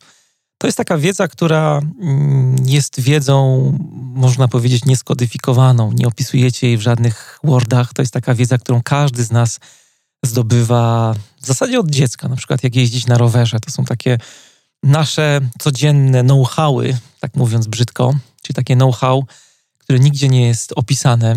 to 0.62 0.68
jest 0.68 0.78
taka 0.78 0.98
wiedza, 0.98 1.28
która 1.28 1.82
mm, 2.02 2.56
jest 2.66 3.00
wiedzą, 3.00 3.78
można 4.14 4.48
powiedzieć, 4.48 4.86
nieskodyfikowaną. 4.86 5.92
Nie 5.92 6.08
opisujecie 6.08 6.68
jej 6.68 6.78
w 6.78 6.82
żadnych 6.82 7.40
Wordach. 7.44 7.94
To 7.94 8.02
jest 8.02 8.14
taka 8.14 8.36
wiedza, 8.36 8.58
którą 8.58 8.82
każdy 8.84 9.24
z 9.24 9.32
nas 9.32 9.60
zdobywa 10.26 11.16
w 11.42 11.46
zasadzie 11.46 11.80
od 11.80 11.90
dziecka. 11.90 12.28
Na 12.28 12.36
przykład 12.36 12.64
jak 12.64 12.76
jeździć 12.76 13.08
na 13.08 13.18
rowerze. 13.18 13.60
To 13.60 13.72
są 13.72 13.86
takie 13.86 14.18
nasze 14.84 15.42
codzienne 15.60 16.24
know-howy, 16.24 16.98
tak 17.20 17.36
mówiąc 17.36 17.68
brzydko, 17.68 18.14
czyli 18.42 18.56
takie 18.56 18.76
know-how, 18.76 19.26
które 19.78 20.00
nigdzie 20.00 20.30
nie 20.30 20.48
jest 20.48 20.74
opisane. 20.76 21.32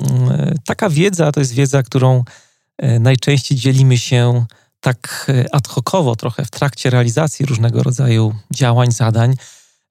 Mm, 0.00 0.54
taka 0.64 0.90
wiedza 0.90 1.32
to 1.32 1.40
jest 1.40 1.52
wiedza, 1.52 1.82
którą 1.82 2.18
e, 2.18 2.22
najczęściej 3.00 3.58
dzielimy 3.58 3.98
się 3.98 4.44
tak 4.82 5.26
e, 5.28 5.54
ad 5.54 5.68
hocowo 5.68 6.16
trochę 6.16 6.44
w 6.44 6.50
trakcie 6.50 6.90
realizacji 6.90 7.46
różnego 7.46 7.82
rodzaju 7.82 8.34
działań, 8.54 8.92
zadań. 8.92 9.34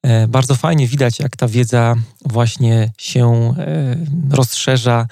E, 0.03 0.27
bardzo 0.27 0.55
fajnie 0.55 0.87
widać, 0.87 1.19
jak 1.19 1.35
ta 1.35 1.47
wiedza 1.47 1.95
właśnie 2.25 2.91
się 2.97 3.53
e, 3.57 3.95
rozszerza, 4.29 5.07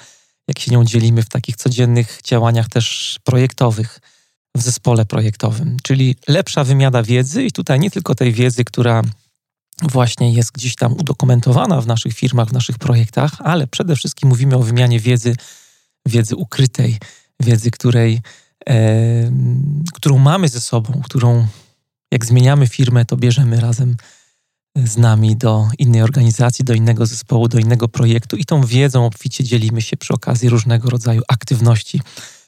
jak 0.47 0.59
się 0.59 0.71
nią 0.71 0.85
dzielimy 0.85 1.23
w 1.23 1.29
takich 1.29 1.55
codziennych 1.55 2.19
działaniach 2.23 2.69
też 2.69 3.19
projektowych 3.23 3.99
w 4.55 4.61
zespole 4.61 5.05
projektowym. 5.05 5.77
Czyli 5.83 6.15
lepsza 6.27 6.63
wymiana 6.63 7.03
wiedzy 7.03 7.43
i 7.43 7.51
tutaj 7.51 7.79
nie 7.79 7.91
tylko 7.91 8.15
tej 8.15 8.33
wiedzy, 8.33 8.65
która 8.65 9.01
właśnie 9.81 10.33
jest 10.33 10.51
gdzieś 10.51 10.75
tam 10.75 10.93
udokumentowana 10.93 11.81
w 11.81 11.87
naszych 11.87 12.13
firmach, 12.13 12.49
w 12.49 12.53
naszych 12.53 12.77
projektach, 12.77 13.31
ale 13.39 13.67
przede 13.67 13.95
wszystkim 13.95 14.29
mówimy 14.29 14.55
o 14.55 14.59
wymianie 14.59 14.99
wiedzy, 14.99 15.35
wiedzy 16.05 16.35
ukrytej, 16.35 16.97
wiedzy, 17.39 17.71
której 17.71 18.21
którą 19.93 20.17
mamy 20.17 20.47
ze 20.47 20.61
sobą, 20.61 21.01
którą 21.03 21.47
jak 22.11 22.25
zmieniamy 22.25 22.67
firmę, 22.67 23.05
to 23.05 23.17
bierzemy 23.17 23.59
razem 23.59 23.97
z 24.75 24.97
nami 24.97 25.35
do 25.35 25.67
innej 25.77 26.01
organizacji, 26.01 26.65
do 26.65 26.73
innego 26.73 27.05
zespołu, 27.05 27.47
do 27.47 27.59
innego 27.59 27.87
projektu 27.87 28.37
i 28.37 28.45
tą 28.45 28.65
wiedzą 28.65 29.05
obficie 29.05 29.43
dzielimy 29.43 29.81
się 29.81 29.97
przy 29.97 30.13
okazji 30.13 30.49
różnego 30.49 30.89
rodzaju 30.89 31.21
aktywności 31.27 32.01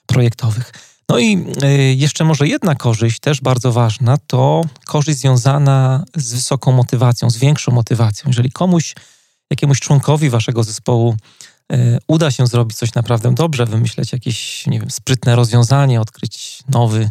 projektowych. 0.05 0.73
No 1.09 1.19
i 1.19 1.45
e, 1.61 1.93
jeszcze 1.93 2.23
może 2.23 2.47
jedna 2.47 2.75
korzyść, 2.75 3.19
też 3.19 3.41
bardzo 3.41 3.71
ważna, 3.71 4.17
to 4.27 4.65
korzyść 4.85 5.19
związana 5.19 6.03
z 6.15 6.33
wysoką 6.33 6.71
motywacją, 6.71 7.29
z 7.29 7.37
większą 7.37 7.71
motywacją. 7.71 8.27
Jeżeli 8.27 8.51
komuś, 8.51 8.95
jakiemuś 9.49 9.79
członkowi 9.79 10.29
waszego 10.29 10.63
zespołu 10.63 11.15
E, 11.15 11.50
uda 12.07 12.31
się 12.31 12.47
zrobić 12.47 12.77
coś 12.77 12.93
naprawdę 12.93 13.33
dobrze, 13.33 13.65
wymyśleć 13.65 14.13
jakieś, 14.13 14.67
nie 14.67 14.79
wiem, 14.79 14.91
sprytne 14.91 15.35
rozwiązanie, 15.35 16.01
odkryć 16.01 16.63
nowy, 16.69 17.09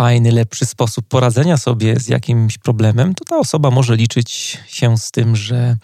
fajny, 0.00 0.32
lepszy 0.32 0.66
sposób 0.66 1.08
poradzenia 1.08 1.56
sobie 1.56 2.00
z 2.00 2.08
jakimś 2.08 2.58
problemem, 2.58 3.14
to 3.14 3.24
ta 3.24 3.38
osoba 3.38 3.70
może 3.70 3.96
liczyć 3.96 4.58
się 4.66 4.98
z 4.98 5.10
tym, 5.10 5.36
że 5.36 5.76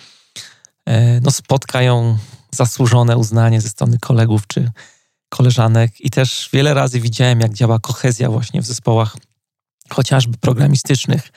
e, 0.87 1.21
no, 1.21 1.31
spotka 1.31 1.83
ją 1.83 2.19
zasłużone 2.51 3.17
uznanie 3.17 3.61
ze 3.61 3.69
strony 3.69 3.99
kolegów 3.99 4.47
czy 4.47 4.71
koleżanek. 5.29 6.01
I 6.01 6.11
też 6.11 6.49
wiele 6.53 6.75
razy 6.75 7.01
widziałem, 7.01 7.41
jak 7.41 7.55
działa 7.55 7.79
kohezja 7.79 8.31
właśnie 8.31 8.63
w 8.63 8.67
zespołach 8.67 9.17
chociażby 9.91 10.39
programistycznych. 10.39 11.33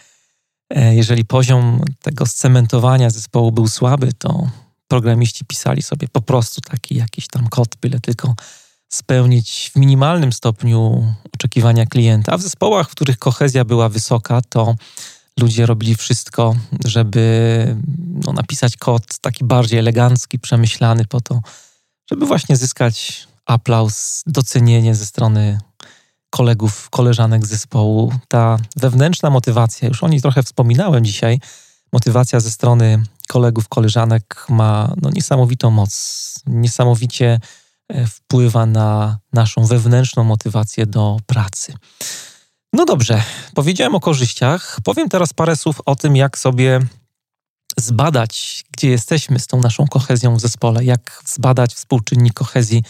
E, 0.69 0.95
jeżeli 0.95 1.25
poziom 1.25 1.83
tego 2.01 2.25
scementowania 2.25 3.09
zespołu 3.09 3.51
był 3.51 3.67
słaby, 3.67 4.13
to 4.13 4.49
programiści 4.91 5.45
pisali 5.45 5.81
sobie 5.81 6.07
po 6.07 6.21
prostu 6.21 6.61
taki 6.61 6.95
jakiś 6.95 7.27
tam 7.27 7.47
kod, 7.47 7.75
byle 7.81 7.99
tylko 7.99 8.35
spełnić 8.89 9.71
w 9.73 9.79
minimalnym 9.79 10.33
stopniu 10.33 11.07
oczekiwania 11.35 11.85
klienta. 11.85 12.31
A 12.31 12.37
w 12.37 12.41
zespołach, 12.41 12.89
w 12.89 12.91
których 12.91 13.17
kohezja 13.17 13.65
była 13.65 13.89
wysoka, 13.89 14.41
to 14.49 14.75
ludzie 15.39 15.65
robili 15.65 15.95
wszystko, 15.95 16.55
żeby 16.85 17.75
no, 18.25 18.33
napisać 18.33 18.77
kod 18.77 19.19
taki 19.19 19.45
bardziej 19.45 19.79
elegancki, 19.79 20.39
przemyślany 20.39 21.05
po 21.05 21.21
to, 21.21 21.41
żeby 22.11 22.25
właśnie 22.25 22.57
zyskać 22.57 23.27
aplauz, 23.45 24.23
docenienie 24.27 24.95
ze 24.95 25.05
strony 25.05 25.59
kolegów, 26.29 26.89
koleżanek 26.89 27.45
zespołu. 27.45 28.13
Ta 28.27 28.57
wewnętrzna 28.75 29.29
motywacja, 29.29 29.87
już 29.87 30.03
o 30.03 30.07
niej 30.07 30.21
trochę 30.21 30.43
wspominałem 30.43 31.05
dzisiaj, 31.05 31.39
motywacja 31.93 32.39
ze 32.39 32.51
strony 32.51 33.03
kolegów, 33.27 33.67
koleżanek 33.67 34.45
ma 34.49 34.93
no, 35.01 35.09
niesamowitą 35.09 35.71
moc. 35.71 35.91
Niesamowicie 36.47 37.39
e, 37.89 38.07
wpływa 38.07 38.65
na 38.65 39.17
naszą 39.33 39.65
wewnętrzną 39.65 40.23
motywację 40.23 40.85
do 40.85 41.17
pracy. 41.25 41.73
No 42.73 42.85
dobrze, 42.85 43.23
powiedziałem 43.55 43.95
o 43.95 43.99
korzyściach. 43.99 44.77
Powiem 44.83 45.09
teraz 45.09 45.33
parę 45.33 45.55
słów 45.55 45.81
o 45.85 45.95
tym, 45.95 46.15
jak 46.15 46.37
sobie 46.37 46.79
zbadać, 47.79 48.63
gdzie 48.71 48.89
jesteśmy 48.89 49.39
z 49.39 49.47
tą 49.47 49.59
naszą 49.59 49.87
kohezją 49.87 50.35
w 50.35 50.41
zespole, 50.41 50.83
jak 50.83 51.21
zbadać 51.25 51.73
współczynnik 51.73 52.33
kohezji 52.33 52.83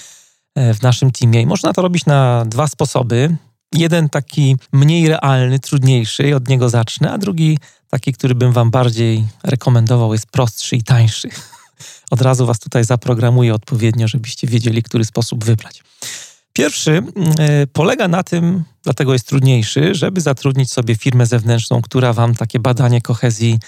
e, 0.55 0.73
w 0.73 0.81
naszym 0.81 1.11
teamie. 1.11 1.41
I 1.41 1.45
można 1.45 1.73
to 1.73 1.81
robić 1.81 2.05
na 2.05 2.45
dwa 2.45 2.67
sposoby. 2.67 3.37
Jeden 3.73 4.09
taki 4.09 4.55
mniej 4.73 5.07
realny, 5.07 5.59
trudniejszy, 5.59 6.35
od 6.35 6.47
niego 6.47 6.69
zacznę, 6.69 7.11
a 7.11 7.17
drugi 7.17 7.57
taki, 7.91 8.13
który 8.13 8.35
bym 8.35 8.51
Wam 8.51 8.71
bardziej 8.71 9.27
rekomendował, 9.43 10.13
jest 10.13 10.27
prostszy 10.27 10.75
i 10.75 10.83
tańszy. 10.83 11.29
Od 12.11 12.21
razu 12.21 12.45
Was 12.45 12.59
tutaj 12.59 12.85
zaprogramuję 12.85 13.53
odpowiednio, 13.53 14.07
żebyście 14.07 14.47
wiedzieli, 14.47 14.83
który 14.83 15.05
sposób 15.05 15.45
wybrać. 15.45 15.83
Pierwszy 16.53 17.03
e, 17.39 17.67
polega 17.67 18.07
na 18.07 18.23
tym, 18.23 18.63
dlatego 18.83 19.13
jest 19.13 19.27
trudniejszy, 19.27 19.95
żeby 19.95 20.21
zatrudnić 20.21 20.71
sobie 20.71 20.95
firmę 20.95 21.25
zewnętrzną, 21.25 21.81
która 21.81 22.13
Wam 22.13 22.35
takie 22.35 22.59
badanie 22.59 23.01
kohezji 23.01 23.59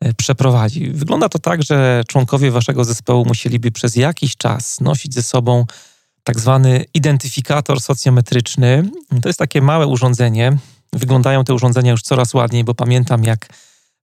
e, 0.00 0.14
przeprowadzi. 0.14 0.90
Wygląda 0.90 1.28
to 1.28 1.38
tak, 1.38 1.62
że 1.62 2.02
członkowie 2.08 2.50
Waszego 2.50 2.84
zespołu 2.84 3.24
musieliby 3.24 3.70
przez 3.70 3.96
jakiś 3.96 4.36
czas 4.36 4.80
nosić 4.80 5.14
ze 5.14 5.22
sobą 5.22 5.66
tak 6.24 6.40
zwany 6.40 6.84
identyfikator 6.94 7.80
socjometryczny. 7.80 8.90
To 9.22 9.28
jest 9.28 9.38
takie 9.38 9.62
małe 9.62 9.86
urządzenie. 9.86 10.58
Wyglądają 10.92 11.44
te 11.44 11.54
urządzenia 11.54 11.90
już 11.90 12.02
coraz 12.02 12.34
ładniej, 12.34 12.64
bo 12.64 12.74
pamiętam, 12.74 13.24
jak 13.24 13.48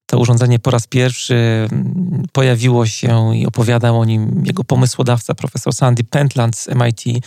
to 0.07 0.19
urządzenie 0.19 0.59
po 0.59 0.71
raz 0.71 0.87
pierwszy 0.87 1.35
mm, 1.35 2.25
pojawiło 2.31 2.85
się 2.85 3.35
i 3.35 3.45
opowiadał 3.45 3.99
o 3.99 4.05
nim 4.05 4.43
jego 4.45 4.63
pomysłodawca, 4.63 5.35
profesor 5.35 5.73
Sandy 5.73 6.03
Pentland 6.03 6.57
z 6.57 6.67
MIT. 6.67 7.25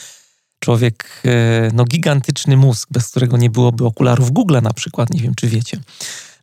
Człowiek, 0.59 1.23
e, 1.25 1.71
no 1.75 1.85
gigantyczny 1.85 2.57
mózg, 2.57 2.89
bez 2.91 3.09
którego 3.09 3.37
nie 3.37 3.51
byłoby 3.51 3.85
okularów 3.87 4.31
Google 4.31 4.59
na 4.63 4.73
przykład, 4.73 5.11
nie 5.11 5.21
wiem 5.21 5.35
czy 5.35 5.49
wiecie. 5.49 5.81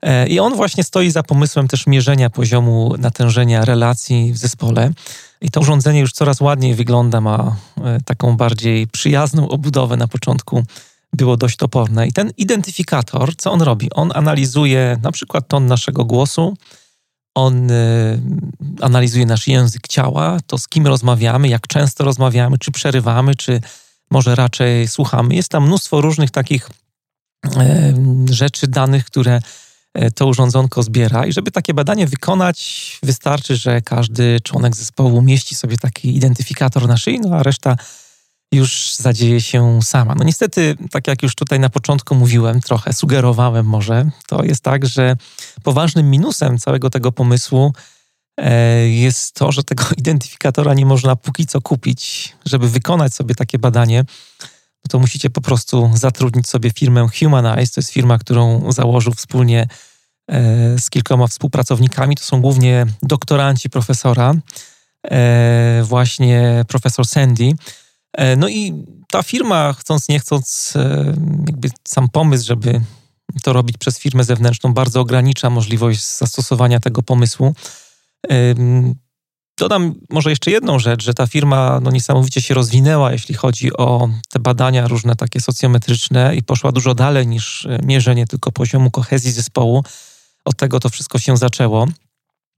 E, 0.01 0.27
I 0.27 0.39
on 0.39 0.55
właśnie 0.55 0.83
stoi 0.83 1.11
za 1.11 1.23
pomysłem 1.23 1.67
też 1.67 1.87
mierzenia 1.87 2.29
poziomu 2.29 2.95
natężenia 2.97 3.65
relacji 3.65 4.33
w 4.33 4.37
zespole. 4.37 4.91
I 5.41 5.51
to 5.51 5.59
urządzenie 5.59 5.99
już 5.99 6.11
coraz 6.11 6.41
ładniej 6.41 6.75
wygląda, 6.75 7.21
ma 7.21 7.55
e, 7.77 7.99
taką 8.05 8.37
bardziej 8.37 8.87
przyjazną 8.87 9.49
obudowę. 9.49 9.97
Na 9.97 10.07
początku 10.07 10.63
było 11.13 11.37
dość 11.37 11.57
toporne. 11.57 12.07
I 12.07 12.13
ten 12.13 12.31
identyfikator, 12.37 13.35
co 13.35 13.51
on 13.51 13.61
robi? 13.61 13.89
On 13.91 14.11
analizuje 14.15 14.97
na 15.01 15.11
przykład 15.11 15.47
ton 15.47 15.65
naszego 15.65 16.05
głosu, 16.05 16.57
on 17.35 17.71
y, 17.71 18.21
analizuje 18.81 19.25
nasz 19.25 19.47
język 19.47 19.87
ciała, 19.87 20.37
to 20.47 20.57
z 20.57 20.67
kim 20.67 20.87
rozmawiamy, 20.87 21.47
jak 21.47 21.67
często 21.67 22.03
rozmawiamy, 22.03 22.57
czy 22.57 22.71
przerywamy, 22.71 23.35
czy 23.35 23.61
może 24.11 24.35
raczej 24.35 24.87
słuchamy. 24.87 25.35
Jest 25.35 25.49
tam 25.49 25.65
mnóstwo 25.67 26.01
różnych 26.01 26.31
takich 26.31 26.69
e, 27.45 27.93
rzeczy, 28.29 28.67
danych, 28.67 29.05
które 29.05 29.39
e, 29.93 30.11
to 30.11 30.27
urządzonko 30.27 30.83
zbiera. 30.83 31.25
I 31.25 31.33
żeby 31.33 31.51
takie 31.51 31.73
badanie 31.73 32.07
wykonać, 32.07 32.99
wystarczy, 33.03 33.55
że 33.55 33.81
każdy 33.81 34.39
członek 34.43 34.75
zespołu 34.75 35.21
mieści 35.21 35.55
sobie 35.55 35.77
taki 35.77 36.15
identyfikator 36.15 36.87
na 36.87 36.97
szyi, 36.97 37.19
no 37.19 37.35
a 37.35 37.43
reszta 37.43 37.75
już 38.51 38.95
zadzieje 38.95 39.41
się 39.41 39.79
sama. 39.83 40.15
No 40.15 40.23
niestety, 40.23 40.75
tak 40.91 41.07
jak 41.07 41.23
już 41.23 41.35
tutaj 41.35 41.59
na 41.59 41.69
początku 41.69 42.15
mówiłem, 42.15 42.61
trochę 42.61 42.93
sugerowałem 42.93 43.65
może, 43.65 44.09
to 44.27 44.43
jest 44.43 44.63
tak, 44.63 44.85
że 44.85 45.15
poważnym 45.63 46.09
minusem 46.09 46.57
całego 46.57 46.89
tego 46.89 47.11
pomysłu 47.11 47.73
e, 48.39 48.89
jest 48.89 49.33
to, 49.33 49.51
że 49.51 49.63
tego 49.63 49.83
identyfikatora 49.97 50.73
nie 50.73 50.85
można 50.85 51.15
póki 51.15 51.45
co 51.45 51.61
kupić. 51.61 52.33
Żeby 52.45 52.69
wykonać 52.69 53.13
sobie 53.13 53.35
takie 53.35 53.59
badanie, 53.59 54.05
no 54.85 54.89
to 54.89 54.99
musicie 54.99 55.29
po 55.29 55.41
prostu 55.41 55.91
zatrudnić 55.93 56.49
sobie 56.49 56.71
firmę 56.71 57.07
Humanize. 57.19 57.73
To 57.73 57.81
jest 57.81 57.91
firma, 57.91 58.17
którą 58.17 58.71
założył 58.71 59.13
wspólnie 59.13 59.67
e, 60.31 60.79
z 60.79 60.89
kilkoma 60.89 61.27
współpracownikami. 61.27 62.15
To 62.15 62.23
są 62.23 62.41
głównie 62.41 62.85
doktoranci 63.03 63.69
profesora, 63.69 64.33
e, 65.11 65.81
właśnie 65.83 66.65
profesor 66.67 67.07
Sandy. 67.07 67.51
E, 68.17 68.35
no 68.35 68.47
i 68.47 68.85
ta 69.07 69.23
firma, 69.23 69.73
chcąc 69.73 70.09
nie 70.09 70.19
chcąc, 70.19 70.73
e, 70.75 71.13
jakby 71.47 71.69
sam 71.87 72.09
pomysł, 72.09 72.45
żeby 72.45 72.81
to 73.43 73.53
robić 73.53 73.77
przez 73.77 73.99
firmę 73.99 74.23
zewnętrzną, 74.23 74.73
bardzo 74.73 75.01
ogranicza 75.01 75.49
możliwość 75.49 76.17
zastosowania 76.17 76.79
tego 76.79 77.03
pomysłu. 77.03 77.55
Dodam 79.57 79.95
może 80.09 80.29
jeszcze 80.29 80.51
jedną 80.51 80.79
rzecz, 80.79 81.03
że 81.03 81.13
ta 81.13 81.27
firma 81.27 81.79
no, 81.79 81.91
niesamowicie 81.91 82.41
się 82.41 82.53
rozwinęła, 82.53 83.11
jeśli 83.11 83.35
chodzi 83.35 83.77
o 83.77 84.09
te 84.29 84.39
badania 84.39 84.87
różne 84.87 85.15
takie 85.15 85.41
socjometryczne 85.41 86.35
i 86.35 86.43
poszła 86.43 86.71
dużo 86.71 86.95
dalej 86.95 87.27
niż 87.27 87.65
e, 87.65 87.79
mierzenie 87.83 88.27
tylko 88.27 88.51
poziomu 88.51 88.91
kohezji 88.91 89.31
zespołu. 89.31 89.83
Od 90.45 90.57
tego 90.57 90.79
to 90.79 90.89
wszystko 90.89 91.19
się 91.19 91.37
zaczęło. 91.37 91.87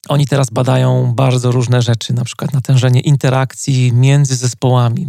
Oni 0.08 0.27
teraz 0.27 0.50
badają 0.50 1.13
bardzo 1.15 1.51
różne 1.51 1.82
rzeczy, 1.82 2.13
na 2.13 2.24
przykład 2.24 2.53
natężenie 2.53 3.00
interakcji 3.00 3.94
między 3.94 4.36
zespołami. 4.36 5.08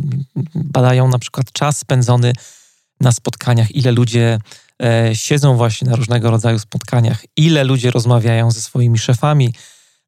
Badają 0.54 1.08
na 1.08 1.18
przykład 1.18 1.52
czas 1.52 1.78
spędzony 1.78 2.32
na 3.00 3.12
spotkaniach, 3.12 3.70
ile 3.70 3.92
ludzie 3.92 4.38
e, 4.82 5.10
siedzą 5.14 5.56
właśnie 5.56 5.90
na 5.90 5.96
różnego 5.96 6.30
rodzaju 6.30 6.58
spotkaniach, 6.58 7.24
ile 7.36 7.64
ludzie 7.64 7.90
rozmawiają 7.90 8.50
ze 8.50 8.60
swoimi 8.60 8.98
szefami. 8.98 9.54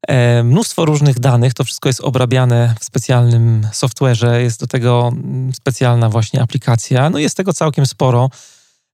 E, 0.07 0.43
mnóstwo 0.43 0.85
różnych 0.85 1.19
danych, 1.19 1.53
to 1.53 1.63
wszystko 1.63 1.89
jest 1.89 2.01
obrabiane 2.01 2.75
w 2.79 2.85
specjalnym 2.85 3.67
software'ze, 3.73 4.33
jest 4.35 4.59
do 4.59 4.67
tego 4.67 5.11
mm, 5.13 5.53
specjalna 5.53 6.09
właśnie 6.09 6.41
aplikacja. 6.41 7.09
No 7.09 7.19
jest 7.19 7.37
tego 7.37 7.53
całkiem 7.53 7.85
sporo. 7.85 8.29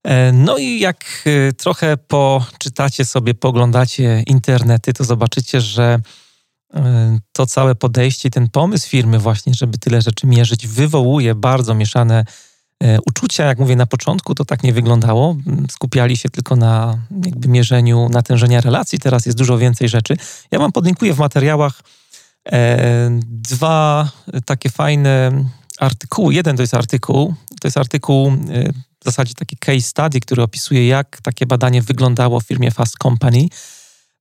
E, 0.04 0.32
no 0.32 0.58
i 0.58 0.80
jak 0.80 1.06
e, 1.26 1.54
trochę 1.54 1.98
poczytacie 1.98 3.06
sobie, 3.06 3.34
poglądacie 3.34 4.24
internety, 4.28 4.94
to 4.94 5.04
zobaczycie, 5.04 5.62
że 5.62 6.00
e, 6.74 7.20
to 7.32 7.46
całe 7.46 7.76
podejście, 7.76 8.30
ten 8.30 8.50
pomysł 8.50 8.90
firmy 8.90 9.20
właśnie, 9.20 9.54
żeby 9.54 9.78
tyle 9.78 10.02
rzeczy 10.02 10.28
mierzyć, 10.28 10.68
wywołuje 10.68 11.36
bardzo 11.36 11.76
mieszane 11.76 12.26
uczucia. 13.08 13.46
Jak 13.46 13.60
mówię 13.60 13.76
na 13.76 13.86
początku, 13.86 14.36
to 14.36 14.46
tak 14.46 14.64
nie 14.64 14.74
wyglądało. 14.74 15.36
Skupiali 15.72 16.18
się 16.18 16.30
tylko 16.30 16.56
na 16.56 16.98
jakby 17.26 17.48
mierzeniu 17.48 18.10
natężenia 18.10 18.62
relacji. 18.62 19.00
Teraz 19.00 19.26
jest 19.26 19.38
dużo 19.38 19.58
więcej 19.58 19.90
rzeczy. 19.90 20.16
Ja 20.52 20.60
wam 20.60 20.72
podlinkuję 20.72 21.14
w 21.14 21.20
materiałach 21.20 21.82
dwa 23.22 24.10
takie 24.46 24.70
fajne 24.70 25.32
artykuły. 25.80 26.34
Jeden 26.34 26.56
to 26.56 26.64
jest 26.64 26.74
artykuł, 26.74 27.34
to 27.62 27.68
jest 27.68 27.78
artykuł 27.78 28.32
w 29.02 29.06
zasadzie 29.06 29.34
taki 29.34 29.58
case 29.58 29.82
study, 29.82 30.20
który 30.20 30.44
opisuje, 30.44 30.88
jak 30.88 31.22
takie 31.22 31.46
badanie 31.46 31.82
wyglądało 31.82 32.40
w 32.40 32.44
firmie 32.44 32.72
Fast 32.72 32.98
Company. 33.04 33.48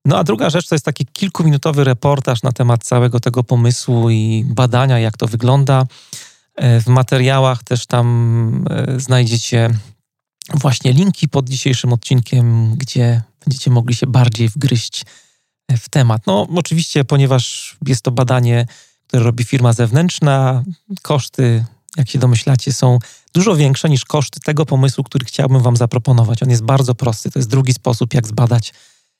No 0.04 0.18
a 0.18 0.24
druga 0.24 0.50
rzecz 0.50 0.68
to 0.68 0.74
jest 0.74 0.84
taki 0.84 1.06
kilkuminutowy 1.06 1.84
reportaż 1.84 2.42
na 2.42 2.52
temat 2.52 2.84
całego 2.84 3.20
tego 3.20 3.44
pomysłu 3.44 4.10
i 4.10 4.44
badania, 4.46 4.98
jak 4.98 5.16
to 5.16 5.26
wygląda. 5.26 5.86
E, 6.56 6.80
w 6.80 6.86
materiałach 6.86 7.62
też 7.62 7.86
tam 7.86 8.64
e, 8.70 9.00
znajdziecie 9.00 9.70
właśnie 10.54 10.92
linki 10.92 11.28
pod 11.28 11.48
dzisiejszym 11.48 11.92
odcinkiem, 11.92 12.76
gdzie 12.76 13.22
będziecie 13.46 13.70
mogli 13.70 13.94
się 13.94 14.06
bardziej 14.06 14.48
wgryźć 14.48 15.04
e, 15.68 15.76
w 15.76 15.88
temat. 15.88 16.26
No, 16.26 16.46
oczywiście, 16.56 17.04
ponieważ 17.04 17.76
jest 17.86 18.02
to 18.02 18.10
badanie, 18.10 18.66
które 19.06 19.22
robi 19.22 19.44
firma 19.44 19.72
zewnętrzna, 19.72 20.62
koszty 21.02 21.64
jak 21.96 22.08
się 22.08 22.18
domyślacie, 22.18 22.72
są 22.72 22.98
dużo 23.34 23.56
większe 23.56 23.88
niż 23.88 24.04
koszty 24.04 24.40
tego 24.40 24.66
pomysłu, 24.66 25.04
który 25.04 25.24
chciałbym 25.24 25.62
Wam 25.62 25.76
zaproponować. 25.76 26.42
On 26.42 26.50
jest 26.50 26.62
bardzo 26.62 26.94
prosty. 26.94 27.30
To 27.30 27.38
jest 27.38 27.48
drugi 27.48 27.72
sposób, 27.72 28.14
jak 28.14 28.26
zbadać 28.26 28.74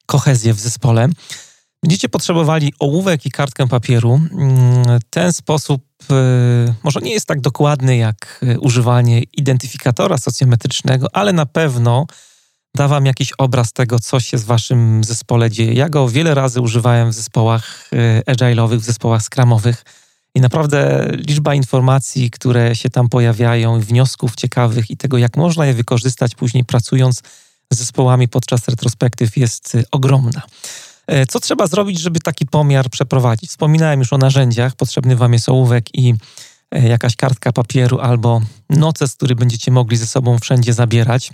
kohezję 0.07 0.54
w 0.54 0.61
zespole. 0.61 1.09
Będziecie 1.83 2.09
potrzebowali 2.09 2.72
ołówek 2.78 3.26
i 3.26 3.31
kartkę 3.31 3.68
papieru. 3.68 4.14
Mm, 4.14 5.00
ten 5.11 5.33
sposób 5.33 5.83
y, 6.11 6.74
może 6.83 7.00
nie 7.00 7.12
jest 7.12 7.26
tak 7.26 7.40
dokładny 7.40 7.96
jak 7.96 8.40
y, 8.42 8.61
używanie 8.61 9.22
identyfikatora 9.22 10.18
socjometrycznego, 10.18 11.07
ale 11.12 11.33
na 11.33 11.46
pewno 11.46 12.07
da 12.74 12.88
Wam 12.88 13.07
jakiś 13.07 13.33
obraz 13.38 13.72
tego, 13.72 13.98
co 13.98 14.20
się 14.20 14.38
z 14.38 14.44
Waszym 14.44 15.04
zespole 15.04 15.50
dzieje. 15.50 15.72
Ja 15.72 15.88
go 15.88 16.09
wiele 16.09 16.35
razy 16.35 16.61
używałem 16.61 17.11
w 17.11 17.14
zespołach 17.14 17.88
y, 17.92 18.33
agile'owych, 18.33 18.78
w 18.78 18.85
zespołach 18.85 19.22
scrumowych 19.22 19.85
i 20.35 20.41
naprawdę 20.41 21.09
liczba 21.29 21.55
informacji, 21.55 22.31
które 22.31 22.77
się 22.77 22.91
tam 22.91 23.09
pojawiają, 23.09 23.81
wniosków 23.81 24.37
ciekawych 24.37 24.91
i 24.91 24.97
tego, 24.97 25.19
jak 25.19 25.37
można 25.37 25.67
je 25.67 25.75
wykorzystać 25.75 26.35
później 26.35 26.64
pracując 26.64 27.23
z 27.73 27.79
zespołami 27.79 28.29
podczas 28.29 28.69
retrospektyw, 28.69 29.37
jest 29.37 29.75
y, 29.75 29.85
ogromna. 29.91 30.43
E, 31.07 31.27
co 31.27 31.41
trzeba 31.41 31.67
zrobić, 31.67 32.01
żeby 32.01 32.21
taki 32.21 32.47
pomiar 32.47 32.91
przeprowadzić? 32.91 33.51
Wspominałem 33.51 33.99
już 33.99 34.12
o 34.12 34.19
narzędziach. 34.19 34.75
Potrzebny 34.75 35.17
Wam 35.17 35.33
jest 35.33 35.49
ołówek 35.49 35.95
i 35.95 36.14
e, 36.71 36.88
jakaś 36.88 37.17
kartka 37.17 37.53
papieru 37.53 38.01
albo 38.01 38.41
noces, 38.71 39.14
który 39.14 39.35
będziecie 39.35 39.71
mogli 39.71 39.97
ze 39.97 40.07
sobą 40.07 40.38
wszędzie 40.38 40.73
zabierać. 40.73 41.33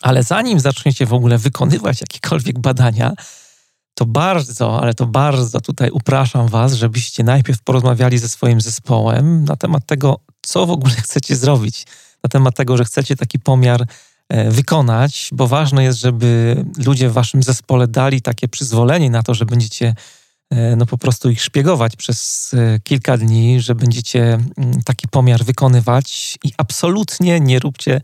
Ale 0.00 0.22
zanim 0.22 0.60
zaczniecie 0.60 1.06
w 1.06 1.12
ogóle 1.12 1.38
wykonywać 1.38 2.00
jakiekolwiek 2.00 2.58
badania, 2.58 3.12
to 3.98 4.06
bardzo, 4.06 4.80
ale 4.82 4.94
to 4.94 5.06
bardzo 5.06 5.60
tutaj 5.60 5.90
upraszam 5.90 6.48
Was, 6.48 6.72
żebyście 6.72 7.24
najpierw 7.24 7.62
porozmawiali 7.62 8.18
ze 8.18 8.28
swoim 8.28 8.60
zespołem 8.60 9.44
na 9.44 9.56
temat 9.56 9.86
tego, 9.86 10.20
co 10.42 10.66
w 10.66 10.70
ogóle 10.70 10.94
chcecie 11.06 11.36
zrobić, 11.36 11.86
na 12.24 12.28
temat 12.28 12.56
tego, 12.56 12.76
że 12.76 12.84
chcecie 12.84 13.16
taki 13.16 13.38
pomiar 13.38 13.86
e, 14.28 14.50
wykonać, 14.50 15.30
bo 15.32 15.46
ważne 15.46 15.84
jest, 15.84 15.98
żeby 15.98 16.64
ludzie 16.86 17.08
w 17.08 17.12
Waszym 17.12 17.42
zespole 17.42 17.88
dali 17.88 18.22
takie 18.22 18.48
przyzwolenie 18.48 19.10
na 19.10 19.22
to, 19.22 19.34
że 19.34 19.46
będziecie 19.46 19.94
e, 20.50 20.76
no 20.76 20.86
po 20.86 20.98
prostu 20.98 21.30
ich 21.30 21.42
szpiegować 21.42 21.96
przez 21.96 22.50
e, 22.54 22.80
kilka 22.80 23.16
dni, 23.16 23.60
że 23.60 23.74
będziecie 23.74 24.38
mm, 24.58 24.82
taki 24.84 25.08
pomiar 25.08 25.44
wykonywać 25.44 26.38
i 26.44 26.52
absolutnie 26.56 27.40
nie 27.40 27.58
róbcie 27.58 28.00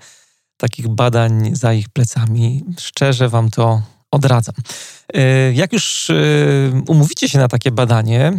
takich 0.56 0.88
badań 0.88 1.50
za 1.52 1.72
ich 1.72 1.88
plecami. 1.88 2.64
Szczerze 2.78 3.28
Wam 3.28 3.50
to 3.50 3.93
odradzam. 4.14 4.54
Y, 5.16 5.52
jak 5.54 5.72
już 5.72 6.10
y, 6.10 6.72
umówicie 6.88 7.28
się 7.28 7.38
na 7.38 7.48
takie 7.48 7.70
badanie, 7.70 8.32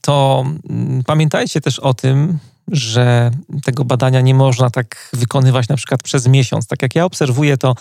to 0.00 0.44
mm, 0.70 1.02
pamiętajcie 1.04 1.60
też 1.60 1.78
o 1.78 1.94
tym, 1.94 2.38
że 2.68 3.30
tego 3.64 3.84
badania 3.84 4.20
nie 4.20 4.34
można 4.34 4.70
tak 4.70 5.08
wykonywać 5.12 5.68
na 5.68 5.76
przykład 5.76 6.02
przez 6.02 6.26
miesiąc. 6.26 6.66
Tak 6.66 6.82
jak 6.82 6.94
ja 6.94 7.04
obserwuję 7.04 7.56
to, 7.56 7.74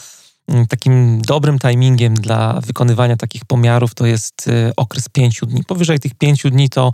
takim 0.70 1.22
dobrym 1.22 1.60
timingiem 1.60 2.14
dla 2.14 2.62
wykonywania 2.62 3.18
takich 3.18 3.46
pomiarów 3.46 3.94
to 3.94 4.06
jest 4.06 4.48
y, 4.48 4.72
okres 4.78 5.10
pięciu 5.10 5.46
dni. 5.46 5.64
Powyżej 5.64 6.00
tych 6.00 6.14
pięciu 6.14 6.50
dni 6.50 6.70
to 6.70 6.92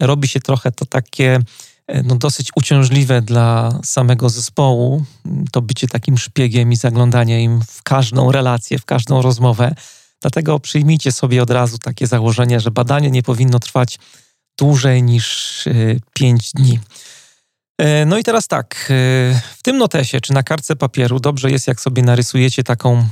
robi 0.00 0.28
się 0.28 0.40
trochę 0.40 0.72
to 0.72 0.86
takie 0.86 1.38
no, 2.04 2.16
dosyć 2.16 2.48
uciążliwe 2.56 3.22
dla 3.22 3.78
samego 3.84 4.28
zespołu, 4.28 5.04
to 5.52 5.62
bycie 5.62 5.88
takim 5.88 6.18
szpiegiem 6.18 6.72
i 6.72 6.76
zaglądanie 6.76 7.42
im 7.42 7.60
w 7.66 7.82
każdą 7.82 8.32
relację, 8.32 8.78
w 8.78 8.84
każdą 8.84 9.22
rozmowę. 9.22 9.74
Dlatego 10.20 10.60
przyjmijcie 10.60 11.12
sobie 11.12 11.42
od 11.42 11.50
razu 11.50 11.78
takie 11.78 12.06
założenie, 12.06 12.60
że 12.60 12.70
badanie 12.70 13.10
nie 13.10 13.22
powinno 13.22 13.58
trwać 13.58 13.98
dłużej 14.58 15.02
niż 15.02 15.58
5 16.14 16.44
e, 16.44 16.58
dni. 16.58 16.80
E, 17.78 18.06
no 18.06 18.18
i 18.18 18.24
teraz 18.24 18.48
tak, 18.48 18.74
e, 18.74 18.84
w 19.56 19.62
tym 19.62 19.78
notesie 19.78 20.20
czy 20.20 20.32
na 20.32 20.42
kartce 20.42 20.76
papieru 20.76 21.20
dobrze 21.20 21.50
jest, 21.50 21.66
jak 21.66 21.80
sobie 21.80 22.02
narysujecie 22.02 22.64
taką 22.64 23.08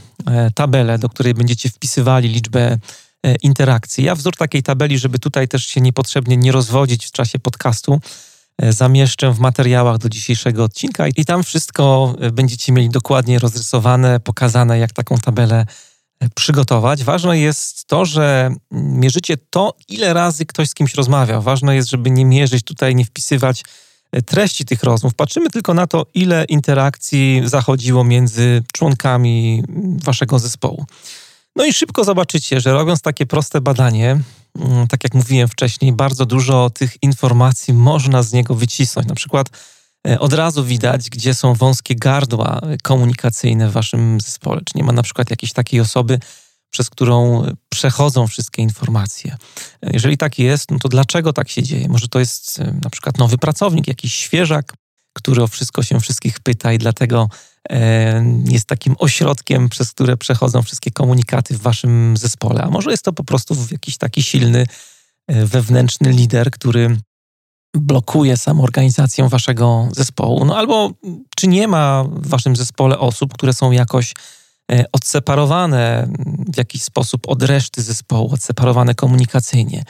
tabelę, 0.55 0.99
do 0.99 1.09
której 1.09 1.35
będziecie 1.35 1.69
wpisywali 1.69 2.29
liczbę 2.29 2.79
interakcji. 3.43 4.05
Ja 4.05 4.15
wzór 4.15 4.37
takiej 4.37 4.63
tabeli, 4.63 4.99
żeby 4.99 5.19
tutaj 5.19 5.49
też 5.49 5.67
się 5.67 5.81
niepotrzebnie 5.81 6.37
nie 6.37 6.53
rozwodzić 6.53 7.07
w 7.07 7.13
czasie 7.13 7.39
podcastu, 7.39 7.95
e, 7.95 8.30
zamieszczę 8.69 9.33
w 9.33 9.39
materiałach 9.39 9.99
do 9.99 10.09
dzisiejszego 10.09 10.65
odcinka 10.65 11.09
i 11.17 11.25
tam 11.25 11.43
wszystko 11.43 12.15
e, 12.21 12.31
będziecie 12.31 12.73
mieli 12.73 12.91
dokładnie 12.91 13.39
rozrysowane, 13.39 14.21
pokazane, 14.21 14.79
jak 14.79 14.93
taką 14.93 15.19
tabelę 15.19 15.67
przygotować. 16.35 17.05
Ważne 17.05 17.39
jest 17.39 17.87
to, 17.87 18.05
że 18.05 18.55
mierzycie 18.73 19.37
to, 19.51 19.75
ile 19.89 20.15
razy 20.15 20.47
ktoś 20.47 20.69
z 20.69 20.75
kimś 20.75 20.95
rozmawia. 20.95 21.41
Ważne 21.41 21.77
jest, 21.77 21.91
żeby 21.91 22.11
nie 22.11 22.25
mierzyć 22.25 22.65
tutaj, 22.65 22.95
nie 22.95 23.05
wpisywać 23.05 23.63
treści 24.27 24.65
tych 24.65 24.83
rozmów. 24.83 25.15
Patrzymy 25.15 25.51
tylko 25.51 25.75
na 25.75 25.87
to, 25.87 26.07
ile 26.15 26.45
interakcji 26.45 27.43
zachodziło 27.45 28.05
między 28.05 28.63
członkami 28.73 29.63
waszego 30.05 30.39
zespołu. 30.39 30.85
No 31.57 31.65
i 31.65 31.73
szybko 31.73 32.05
zobaczycie, 32.05 32.61
że 32.61 32.73
robiąc 32.73 33.01
takie 33.01 33.27
proste 33.27 33.61
badanie, 33.61 34.21
tak 34.89 35.05
jak 35.05 35.15
mówiłem 35.15 35.49
wcześniej, 35.49 35.93
bardzo 35.93 36.27
dużo 36.27 36.71
tych 36.71 37.03
informacji 37.03 37.75
można 37.75 38.23
z 38.23 38.33
niego 38.33 38.55
wycisnąć. 38.55 39.09
Na 39.09 39.15
przykład 39.15 39.47
e, 40.09 40.21
od 40.21 40.33
razu 40.33 40.65
widać, 40.65 41.11
gdzie 41.11 41.35
są 41.35 41.55
wąskie 41.55 41.95
gardła 41.95 42.61
komunikacyjne 42.83 43.69
w 43.69 43.73
waszym 43.73 44.21
zespole. 44.21 44.61
Czy 44.65 44.73
nie 44.75 44.85
ma 44.85 44.93
na 44.93 45.03
przykład 45.03 45.31
jakiejś 45.31 45.53
takiej 45.53 45.81
osoby, 45.81 46.19
przez 46.71 46.91
którą 46.91 47.45
przechodzą 47.69 48.27
wszystkie 48.27 48.63
informacje. 48.63 49.37
Jeżeli 49.83 50.17
tak 50.17 50.39
jest, 50.39 50.71
no 50.71 50.79
to 50.79 50.89
dlaczego 50.89 51.33
tak 51.33 51.49
się 51.49 51.63
dzieje? 51.63 51.89
Może 51.89 52.09
to 52.09 52.19
jest 52.19 52.61
e, 52.61 52.75
na 52.85 52.91
przykład 52.91 53.19
nowy 53.19 53.39
pracownik, 53.39 53.89
jakiś 53.89 54.15
świeżak, 54.15 54.73
który 55.13 55.43
o 55.43 55.49
wszystko 55.49 55.83
się 55.83 56.01
wszystkich 56.01 56.41
pyta 56.41 56.73
i 56.73 56.79
dlatego 56.79 57.29
e, 57.33 57.50
jest 58.45 58.67
takim 58.67 58.97
ośrodkiem, 58.99 59.69
przez 59.69 59.93
które 59.93 60.17
przechodzą 60.17 60.63
wszystkie 60.63 60.91
komunikaty 60.91 61.55
w 61.55 61.61
waszym 61.61 62.17
zespole. 62.17 62.63
A 62.63 62.71
może 62.71 62.91
jest 62.91 63.05
to 63.05 63.13
po 63.13 63.25
prostu 63.25 63.57
jakiś 63.71 63.99
taki 63.99 64.23
silny 64.23 64.67
e, 65.29 65.47
wewnętrzny 65.47 66.11
lider, 66.11 66.51
który 66.51 66.97
blokuje 67.77 68.37
samą 68.37 68.63
organizację 68.63 69.29
waszego 69.29 69.89
zespołu. 69.97 70.45
No 70.45 70.57
albo 70.57 70.91
czy 71.37 71.49
nie 71.49 71.69
ma 71.69 72.05
w 72.05 72.29
waszym 72.29 72.57
zespole 72.57 72.99
osób, 72.99 73.35
które 73.35 73.53
są 73.53 73.71
jakoś 73.71 74.15
E, 74.73 74.85
odseparowane 74.93 76.09
w 76.55 76.57
jakiś 76.57 76.83
sposób 76.83 77.29
od 77.29 77.43
reszty 77.43 77.83
zespołu, 77.83 78.33
odseparowane 78.33 78.95
komunikacyjnie. 78.95 79.85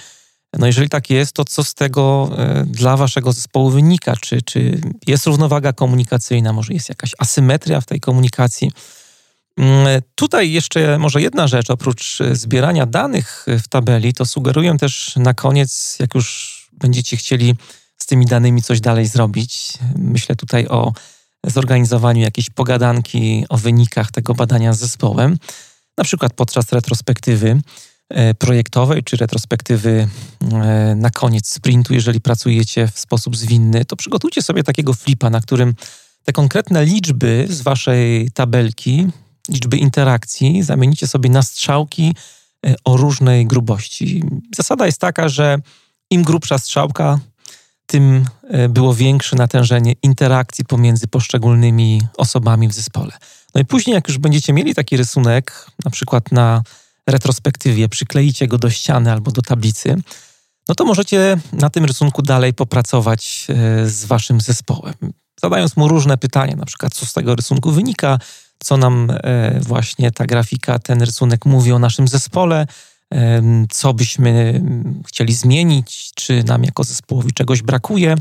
No 0.58 0.66
jeżeli 0.66 0.88
tak 0.88 1.10
jest, 1.10 1.32
to 1.32 1.44
co 1.44 1.64
z 1.64 1.74
tego 1.74 2.30
e, 2.38 2.64
dla 2.66 2.96
waszego 2.96 3.32
zespołu 3.32 3.70
wynika? 3.70 4.16
Czy, 4.16 4.42
czy 4.42 4.80
jest 5.06 5.26
równowaga 5.26 5.72
komunikacyjna, 5.72 6.52
może 6.52 6.72
jest 6.72 6.88
jakaś 6.88 7.12
asymetria 7.18 7.80
w 7.80 7.86
tej 7.86 8.00
komunikacji? 8.00 8.72
Mm, 9.58 10.02
tutaj 10.14 10.52
jeszcze 10.52 10.98
może 10.98 11.22
jedna 11.22 11.48
rzecz, 11.48 11.70
oprócz 11.70 12.18
zbierania 12.32 12.86
danych 12.86 13.46
w 13.64 13.68
tabeli, 13.68 14.14
to 14.14 14.26
sugeruję 14.26 14.76
też 14.78 15.16
na 15.16 15.34
koniec, 15.34 15.96
jak 16.00 16.14
już 16.14 16.60
będziecie 16.72 17.16
chcieli 17.16 17.54
z 17.98 18.06
tymi 18.06 18.26
danymi 18.26 18.62
coś 18.62 18.80
dalej 18.80 19.06
zrobić. 19.06 19.72
Myślę 19.96 20.36
tutaj 20.36 20.66
o 20.68 20.92
zorganizowaniu 21.44 22.22
jakiejś 22.22 22.50
pogadanki 22.50 23.44
o 23.48 23.56
wynikach 23.56 24.10
tego 24.10 24.34
badania 24.34 24.72
z 24.72 24.78
zespołem, 24.78 25.38
na 25.98 26.04
przykład 26.04 26.32
podczas 26.32 26.72
retrospektywy 26.72 27.60
projektowej 28.38 29.03
czy 29.03 29.16
retrospektywy 29.16 30.09
e, 30.53 30.94
na 30.96 31.11
koniec 31.11 31.49
sprintu, 31.49 31.94
jeżeli 31.94 32.20
pracujecie 32.20 32.88
w 32.88 32.99
sposób 32.99 33.37
zwinny, 33.37 33.85
to 33.85 33.96
przygotujcie 33.96 34.42
sobie 34.42 34.62
takiego 34.62 34.94
flipa, 34.94 35.31
na 35.31 35.40
którym 35.40 35.75
te 36.25 36.33
konkretne 36.33 36.85
liczby 36.85 37.46
z 37.51 37.62
waszej 37.62 38.31
tabelki, 38.31 39.07
liczby 39.49 39.77
interakcji, 39.77 40.62
zamienicie 40.62 41.07
sobie 41.07 41.31
na 41.31 41.42
strzałki 41.42 42.14
e, 42.66 42.75
o 42.85 42.96
różnej 42.96 43.46
grubości. 43.46 44.25
Zasada 44.57 44.87
jest 44.87 45.01
taka, 45.01 45.29
że 45.29 45.59
im 46.11 46.23
grubsza 46.23 46.59
strzałka, 46.59 47.18
tym 47.87 48.25
e, 48.49 48.68
było 48.68 48.94
większe 48.94 49.37
natężenie 49.37 49.94
interakcji 50.03 50.64
pomiędzy 50.64 51.09
poszczególnymi 51.09 52.03
osobami 52.16 52.68
w 52.68 52.73
zespole. 52.73 53.12
No 53.55 53.61
i 53.61 53.64
później, 53.64 53.94
jak 53.94 54.09
już 54.09 54.18
będziecie 54.18 54.53
mieli 54.53 54.75
taki 54.75 54.96
rysunek, 54.96 55.66
na 55.85 55.90
przykład 55.90 56.33
na 56.33 56.62
retrospektywie, 57.11 57.88
przykleicie 57.88 58.49
go 58.49 58.59
do 58.59 58.70
ściany 58.70 59.12
albo 59.12 59.31
do 59.31 59.42
tablicy, 59.42 59.96
no 60.68 60.75
to 60.75 60.85
możecie 60.85 61.38
na 61.53 61.70
tym 61.70 61.85
rysunku 61.85 62.23
dalej 62.23 62.55
popracować 62.55 63.46
e, 63.49 63.55
z 63.88 64.05
waszym 64.05 64.40
zespołem, 64.40 64.94
zadając 65.42 65.77
mu 65.77 65.88
różne 65.88 66.18
pytania, 66.18 66.57
na 66.57 66.66
przykład 66.66 66.94
co 66.94 67.07
z 67.07 67.12
tego 67.12 67.35
rysunku 67.35 67.70
wynika, 67.70 68.18
co 68.64 68.77
nam 68.77 69.11
e, 69.11 69.61
właśnie 69.61 70.11
ta 70.11 70.27
grafika, 70.27 70.79
ten 70.79 71.03
rysunek 71.03 71.46
mówi 71.46 71.73
o 71.73 71.79
naszym 71.79 72.09
zespole, 72.09 72.66
co 73.70 73.94
byśmy 73.94 74.62
chcieli 75.07 75.35
zmienić, 75.35 76.11
czy 76.14 76.44
nam 76.44 76.64
jako 76.64 76.85
zespołowi 76.85 77.33
czegoś 77.33 77.62
brakuje, 77.62 78.16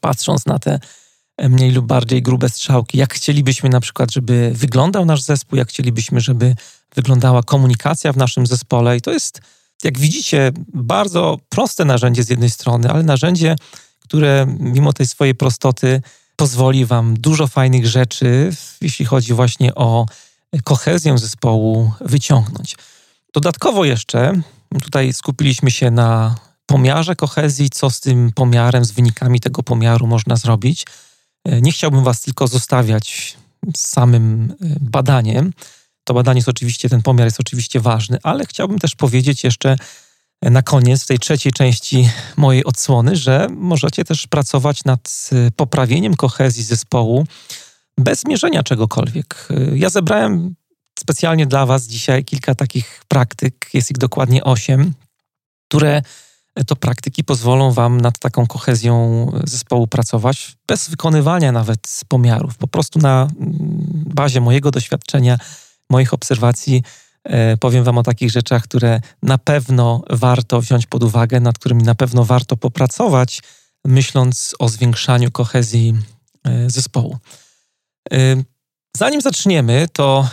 patrząc 0.00 0.46
na 0.46 0.58
te 0.58 0.80
mniej 1.38 1.72
lub 1.72 1.86
bardziej 1.86 2.22
grube 2.22 2.48
strzałki, 2.48 2.98
jak 2.98 3.14
chcielibyśmy 3.14 3.68
na 3.68 3.80
przykład, 3.80 4.12
żeby 4.12 4.52
wyglądał 4.54 5.04
nasz 5.04 5.22
zespół, 5.22 5.58
jak 5.58 5.68
chcielibyśmy, 5.68 6.20
żeby 6.20 6.54
wyglądała 6.94 7.42
komunikacja 7.42 8.12
w 8.12 8.16
naszym 8.16 8.46
zespole. 8.46 8.96
I 8.96 9.00
to 9.00 9.10
jest, 9.10 9.40
jak 9.84 9.98
widzicie, 9.98 10.52
bardzo 10.74 11.38
proste 11.48 11.84
narzędzie 11.84 12.22
z 12.22 12.30
jednej 12.30 12.50
strony, 12.50 12.90
ale 12.90 13.02
narzędzie, 13.02 13.56
które 14.00 14.46
mimo 14.58 14.92
tej 14.92 15.06
swojej 15.06 15.34
prostoty 15.34 16.02
pozwoli 16.36 16.86
Wam 16.86 17.14
dużo 17.18 17.46
fajnych 17.46 17.86
rzeczy, 17.86 18.52
jeśli 18.80 19.04
chodzi 19.04 19.34
właśnie 19.34 19.74
o 19.74 20.06
kohezję 20.64 21.18
zespołu, 21.18 21.92
wyciągnąć. 22.00 22.76
Dodatkowo 23.32 23.84
jeszcze 23.84 24.32
tutaj 24.82 25.12
skupiliśmy 25.12 25.70
się 25.70 25.90
na 25.90 26.34
pomiarze 26.66 27.16
kohezji, 27.16 27.70
co 27.70 27.90
z 27.90 28.00
tym 28.00 28.32
pomiarem, 28.34 28.84
z 28.84 28.90
wynikami 28.90 29.40
tego 29.40 29.62
pomiaru 29.62 30.06
można 30.06 30.36
zrobić. 30.36 30.86
Nie 31.62 31.72
chciałbym 31.72 32.04
Was 32.04 32.20
tylko 32.20 32.48
zostawiać 32.48 33.36
z 33.76 33.88
samym 33.88 34.54
e, 34.60 34.66
badaniem. 34.80 35.52
To 36.04 36.14
badanie 36.14 36.38
jest 36.38 36.48
oczywiście, 36.48 36.88
ten 36.88 37.02
pomiar 37.02 37.26
jest 37.26 37.40
oczywiście 37.40 37.80
ważny, 37.80 38.18
ale 38.22 38.46
chciałbym 38.46 38.78
też 38.78 38.94
powiedzieć 38.94 39.44
jeszcze 39.44 39.76
na 40.42 40.62
koniec, 40.62 41.02
w 41.02 41.06
tej 41.06 41.18
trzeciej 41.18 41.52
części 41.52 42.10
mojej 42.36 42.64
odsłony, 42.64 43.16
że 43.16 43.46
możecie 43.50 44.04
też 44.04 44.26
pracować 44.26 44.84
nad 44.84 45.30
e, 45.32 45.50
poprawieniem 45.50 46.14
kohezji 46.14 46.62
zespołu 46.62 47.26
bez 47.98 48.24
mierzenia 48.24 48.62
czegokolwiek. 48.62 49.48
Ja 49.74 49.90
zebrałem 49.90 50.54
specjalnie 50.98 51.46
dla 51.46 51.66
Was 51.66 51.86
dzisiaj 51.86 52.24
kilka 52.24 52.54
takich 52.54 53.04
praktyk, 53.08 53.70
jest 53.74 53.90
ich 53.90 53.98
dokładnie 53.98 54.44
osiem, 54.44 54.92
które 55.68 56.02
to 56.66 56.76
praktyki 56.76 57.24
pozwolą 57.24 57.72
Wam 57.72 58.00
nad 58.00 58.18
taką 58.18 58.46
kohezją 58.46 59.26
zespołu 59.44 59.86
pracować 59.86 60.56
bez 60.66 60.90
wykonywania 60.90 61.52
nawet 61.52 62.00
pomiarów. 62.08 62.56
Po 62.58 62.68
prostu 62.68 62.98
na 62.98 63.22
mm, 63.22 63.52
bazie 64.14 64.40
mojego 64.40 64.70
doświadczenia, 64.70 65.38
moich 65.92 66.14
obserwacji 66.14 66.82
e, 67.24 67.56
powiem 67.56 67.84
Wam 67.84 67.98
o 67.98 68.02
takich 68.02 68.30
rzeczach, 68.30 68.62
które 68.62 69.00
na 69.22 69.38
pewno 69.38 70.02
warto 70.10 70.60
wziąć 70.60 70.86
pod 70.86 71.02
uwagę, 71.02 71.40
nad 71.40 71.58
którymi 71.58 71.82
na 71.82 71.94
pewno 71.94 72.24
warto 72.24 72.56
popracować, 72.56 73.42
myśląc 73.84 74.54
o 74.58 74.68
zwiększaniu 74.68 75.30
kohezji 75.30 75.94
e, 76.44 76.70
zespołu. 76.70 77.18
E, 78.12 78.16
zanim 78.96 79.20
zaczniemy, 79.20 79.86
to 79.92 80.28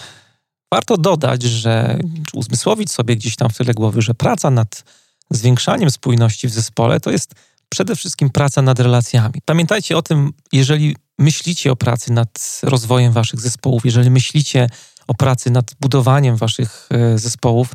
Warto 0.73 0.97
dodać, 0.97 1.43
że, 1.43 1.99
czy 2.31 2.37
uzmysłowić 2.37 2.91
sobie 2.91 3.15
gdzieś 3.15 3.35
tam 3.35 3.49
w 3.49 3.57
tyle 3.57 3.73
głowy, 3.73 4.01
że 4.01 4.13
praca 4.13 4.49
nad 4.49 4.83
zwiększaniem 5.31 5.91
spójności 5.91 6.47
w 6.47 6.51
zespole 6.51 6.99
to 6.99 7.11
jest 7.11 7.35
przede 7.69 7.95
wszystkim 7.95 8.29
praca 8.29 8.61
nad 8.61 8.79
relacjami. 8.79 9.33
Pamiętajcie 9.45 9.97
o 9.97 10.01
tym, 10.01 10.33
jeżeli 10.51 10.95
myślicie 11.19 11.71
o 11.71 11.75
pracy 11.75 12.13
nad 12.13 12.61
rozwojem 12.63 13.13
waszych 13.13 13.39
zespołów, 13.39 13.85
jeżeli 13.85 14.11
myślicie 14.11 14.69
o 15.09 15.13
pracy 15.13 15.51
nad 15.51 15.75
budowaniem 15.81 16.35
waszych 16.35 16.89
e, 16.91 17.17
zespołów, 17.17 17.73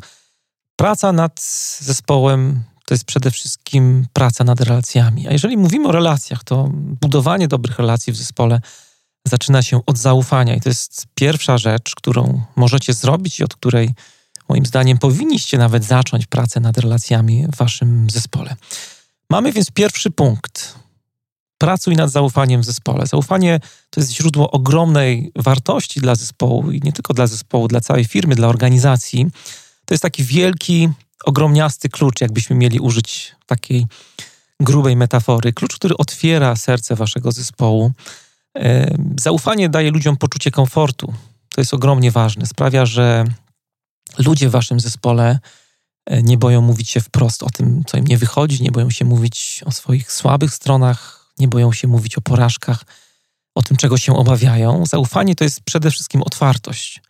praca 0.77 1.13
nad 1.13 1.41
zespołem 1.81 2.63
to 2.87 2.95
jest 2.95 3.05
przede 3.05 3.31
wszystkim 3.31 4.07
praca 4.13 4.45
nad 4.45 4.61
relacjami. 4.61 5.29
A 5.29 5.33
jeżeli 5.33 5.57
mówimy 5.57 5.89
o 5.89 5.93
relacjach, 5.93 6.45
to 6.45 6.69
budowanie 6.73 7.49
dobrych 7.49 7.79
relacji 7.79 8.13
w 8.13 8.17
zespole 8.17 8.61
zaczyna 9.25 9.63
się 9.63 9.81
od 9.87 9.99
zaufania. 9.99 10.55
I 10.55 10.61
to 10.61 10.69
jest 10.69 11.07
pierwsza 11.15 11.59
rzecz, 11.59 11.95
którą 11.95 12.43
możecie 12.57 12.93
zrobić 12.93 13.41
i 13.41 13.45
od 13.45 13.55
której 13.55 13.95
moim 14.49 14.67
zdaniem 14.67 14.99
powinniście 14.99 15.59
nawet 15.59 15.85
zacząć 15.85 16.27
pracę 16.27 16.61
nad 16.61 16.79
relacjami 16.79 17.47
w 17.53 17.57
waszym 17.57 18.11
zespole. 18.11 18.57
Mamy 19.31 19.53
więc 19.53 19.71
pierwszy 19.71 20.11
punkt. 20.11 20.75
Pracuj 21.65 21.97
nad 21.97 22.11
zaufaniem 22.11 22.61
w 22.61 22.65
zespole. 22.65 23.07
Zaufanie 23.07 23.61
to 23.91 24.01
jest 24.01 24.13
źródło 24.13 24.51
ogromnej 24.51 25.33
wartości 25.37 26.01
dla 26.01 26.15
zespołu 26.15 26.71
i 26.71 26.81
nie 26.85 26.93
tylko 26.93 27.15
dla 27.15 27.27
zespołu, 27.27 27.69
dla 27.69 27.81
całej 27.81 28.05
firmy, 28.05 28.35
dla 28.35 28.49
organizacji. 28.49 29.27
To 29.85 29.95
jest 29.95 30.03
taki 30.03 30.25
wielki, 30.25 30.89
ogromniasty 31.25 31.89
klucz, 31.89 32.21
jakbyśmy 32.21 32.57
mieli 32.57 32.81
użyć 32.81 33.35
takiej 33.47 33.87
grubej 34.61 34.97
metafory. 34.97 35.53
Klucz, 35.53 35.75
który 35.75 35.97
otwiera 35.97 36.57
serce 36.57 36.97
waszego 36.97 37.33
zespołu 37.33 37.93
Zaufanie 39.21 39.69
daje 39.69 39.91
ludziom 39.91 40.17
poczucie 40.17 40.51
komfortu. 40.51 41.15
To 41.55 41.61
jest 41.61 41.75
ogromnie 41.75 42.11
ważne. 42.11 42.47
Sprawia, 42.47 42.87
że 42.87 43.25
ludzie 44.19 44.49
w 44.49 44.53
waszym 44.53 44.81
zespole 44.81 45.39
e, 46.07 46.23
nie 46.23 46.39
boją 46.39 46.61
mówić 46.61 46.91
się 46.91 47.01
wprost 47.01 47.43
o 47.43 47.51
tym, 47.51 47.83
co 47.87 47.97
im 47.97 48.07
nie 48.07 48.19
wychodzi, 48.19 48.63
nie 48.63 48.71
boją 48.71 48.91
się 48.91 49.05
mówić 49.05 49.63
o 49.67 49.73
swoich 49.73 50.13
słabych 50.13 50.55
stronach, 50.55 51.14
nie 51.39 51.49
boją 51.49 51.73
się 51.73 51.89
mówić 51.89 52.19
o 52.19 52.21
porażkach, 52.21 52.85
o 53.55 53.63
tym, 53.63 53.77
czego 53.77 53.97
się 53.97 54.17
obawiają. 54.17 54.87
Zaufanie 54.87 55.35
to 55.35 55.45
jest 55.45 55.61
przede 55.61 55.91
wszystkim 55.91 56.23
otwartość. 56.23 57.03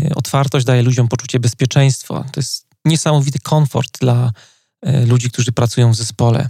Y, 0.00 0.14
otwartość 0.14 0.66
daje 0.66 0.82
ludziom 0.82 1.08
poczucie 1.08 1.40
bezpieczeństwa. 1.40 2.24
To 2.32 2.40
jest 2.40 2.66
niesamowity 2.84 3.38
komfort 3.38 3.98
dla 4.00 4.32
y, 4.86 5.06
ludzi, 5.06 5.30
którzy 5.30 5.52
pracują 5.52 5.92
w 5.92 5.96
zespole. 5.96 6.48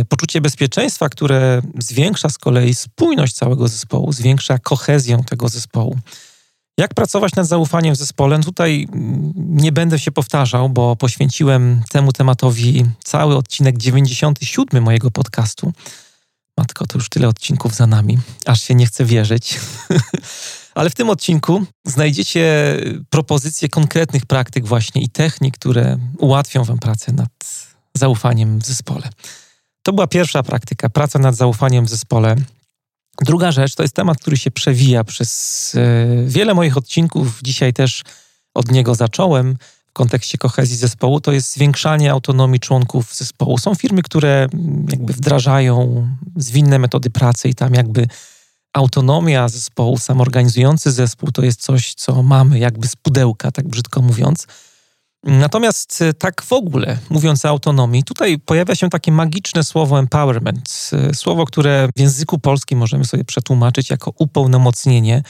Y, 0.00 0.04
poczucie 0.04 0.40
bezpieczeństwa, 0.40 1.08
które 1.08 1.62
zwiększa 1.78 2.28
z 2.28 2.38
kolei 2.38 2.74
spójność 2.74 3.34
całego 3.34 3.68
zespołu, 3.68 4.12
zwiększa 4.12 4.58
kohezję 4.58 5.24
tego 5.26 5.48
zespołu. 5.48 5.98
Jak 6.78 6.94
pracować 6.94 7.34
nad 7.34 7.46
zaufaniem 7.46 7.94
w 7.94 7.98
zespole? 7.98 8.38
No 8.38 8.44
tutaj 8.44 8.88
mm, 8.92 9.32
nie 9.36 9.72
będę 9.72 9.98
się 9.98 10.12
powtarzał, 10.12 10.68
bo 10.68 10.96
poświęciłem 10.96 11.82
temu 11.90 12.12
tematowi 12.12 12.84
cały 13.04 13.36
odcinek 13.36 13.78
97 13.78 14.84
mojego 14.84 15.10
podcastu. 15.10 15.72
Matko, 16.60 16.86
to 16.86 16.98
już 16.98 17.08
tyle 17.08 17.28
odcinków 17.28 17.74
za 17.74 17.86
nami, 17.86 18.18
aż 18.46 18.62
się 18.62 18.74
nie 18.74 18.86
chce 18.86 19.04
wierzyć. 19.04 19.60
Ale 20.74 20.90
w 20.90 20.94
tym 20.94 21.10
odcinku 21.10 21.64
znajdziecie 21.84 22.76
propozycje 23.10 23.68
konkretnych 23.68 24.26
praktyk 24.26 24.66
właśnie 24.66 25.02
i 25.02 25.08
technik, 25.08 25.54
które 25.54 25.98
ułatwią 26.18 26.64
Wam 26.64 26.78
pracę 26.78 27.12
nad 27.12 27.30
zaufaniem 27.94 28.58
w 28.58 28.66
zespole. 28.66 29.08
To 29.82 29.92
była 29.92 30.06
pierwsza 30.06 30.42
praktyka, 30.42 30.88
praca 30.88 31.18
nad 31.18 31.34
zaufaniem 31.34 31.84
w 31.84 31.88
zespole. 31.88 32.36
Druga 33.24 33.52
rzecz 33.52 33.74
to 33.74 33.82
jest 33.82 33.94
temat, 33.94 34.18
który 34.18 34.36
się 34.36 34.50
przewija 34.50 35.04
przez 35.04 35.72
e, 35.74 36.06
wiele 36.26 36.54
moich 36.54 36.76
odcinków. 36.76 37.40
Dzisiaj 37.42 37.72
też 37.72 38.02
od 38.54 38.70
niego 38.70 38.94
zacząłem 38.94 39.56
w 39.90 39.92
kontekście 39.92 40.38
kohezji 40.38 40.76
zespołu. 40.76 41.20
To 41.20 41.32
jest 41.32 41.52
zwiększanie 41.52 42.12
autonomii 42.12 42.60
członków 42.60 43.14
zespołu. 43.14 43.58
Są 43.58 43.74
firmy, 43.74 44.02
które 44.02 44.48
jakby 44.90 45.12
wdrażają 45.12 46.06
zwinne 46.36 46.78
metody 46.78 47.10
pracy 47.10 47.48
i 47.48 47.54
tam 47.54 47.74
jakby 47.74 48.06
autonomia 48.72 49.48
zespołu, 49.48 49.98
samorganizujący 49.98 50.92
zespół 50.92 51.30
to 51.32 51.42
jest 51.42 51.60
coś, 51.60 51.94
co 51.94 52.22
mamy 52.22 52.58
jakby 52.58 52.88
z 52.88 52.96
pudełka, 52.96 53.50
tak 53.50 53.68
brzydko 53.68 54.02
mówiąc. 54.02 54.46
Natomiast 55.24 56.02
e, 56.02 56.12
tak 56.14 56.42
w 56.42 56.52
ogóle, 56.52 56.98
mówiąc 57.10 57.44
o 57.44 57.48
autonomii, 57.48 58.04
tutaj 58.04 58.38
pojawia 58.38 58.74
się 58.74 58.90
takie 58.90 59.12
magiczne 59.12 59.64
słowo 59.64 59.98
empowerment. 59.98 60.90
E, 60.92 61.14
słowo, 61.14 61.44
które 61.44 61.88
w 61.96 62.00
języku 62.00 62.38
polskim 62.38 62.78
możemy 62.78 63.04
sobie 63.04 63.24
przetłumaczyć 63.24 63.90
jako 63.90 64.12
upełnomocnienie, 64.18 65.22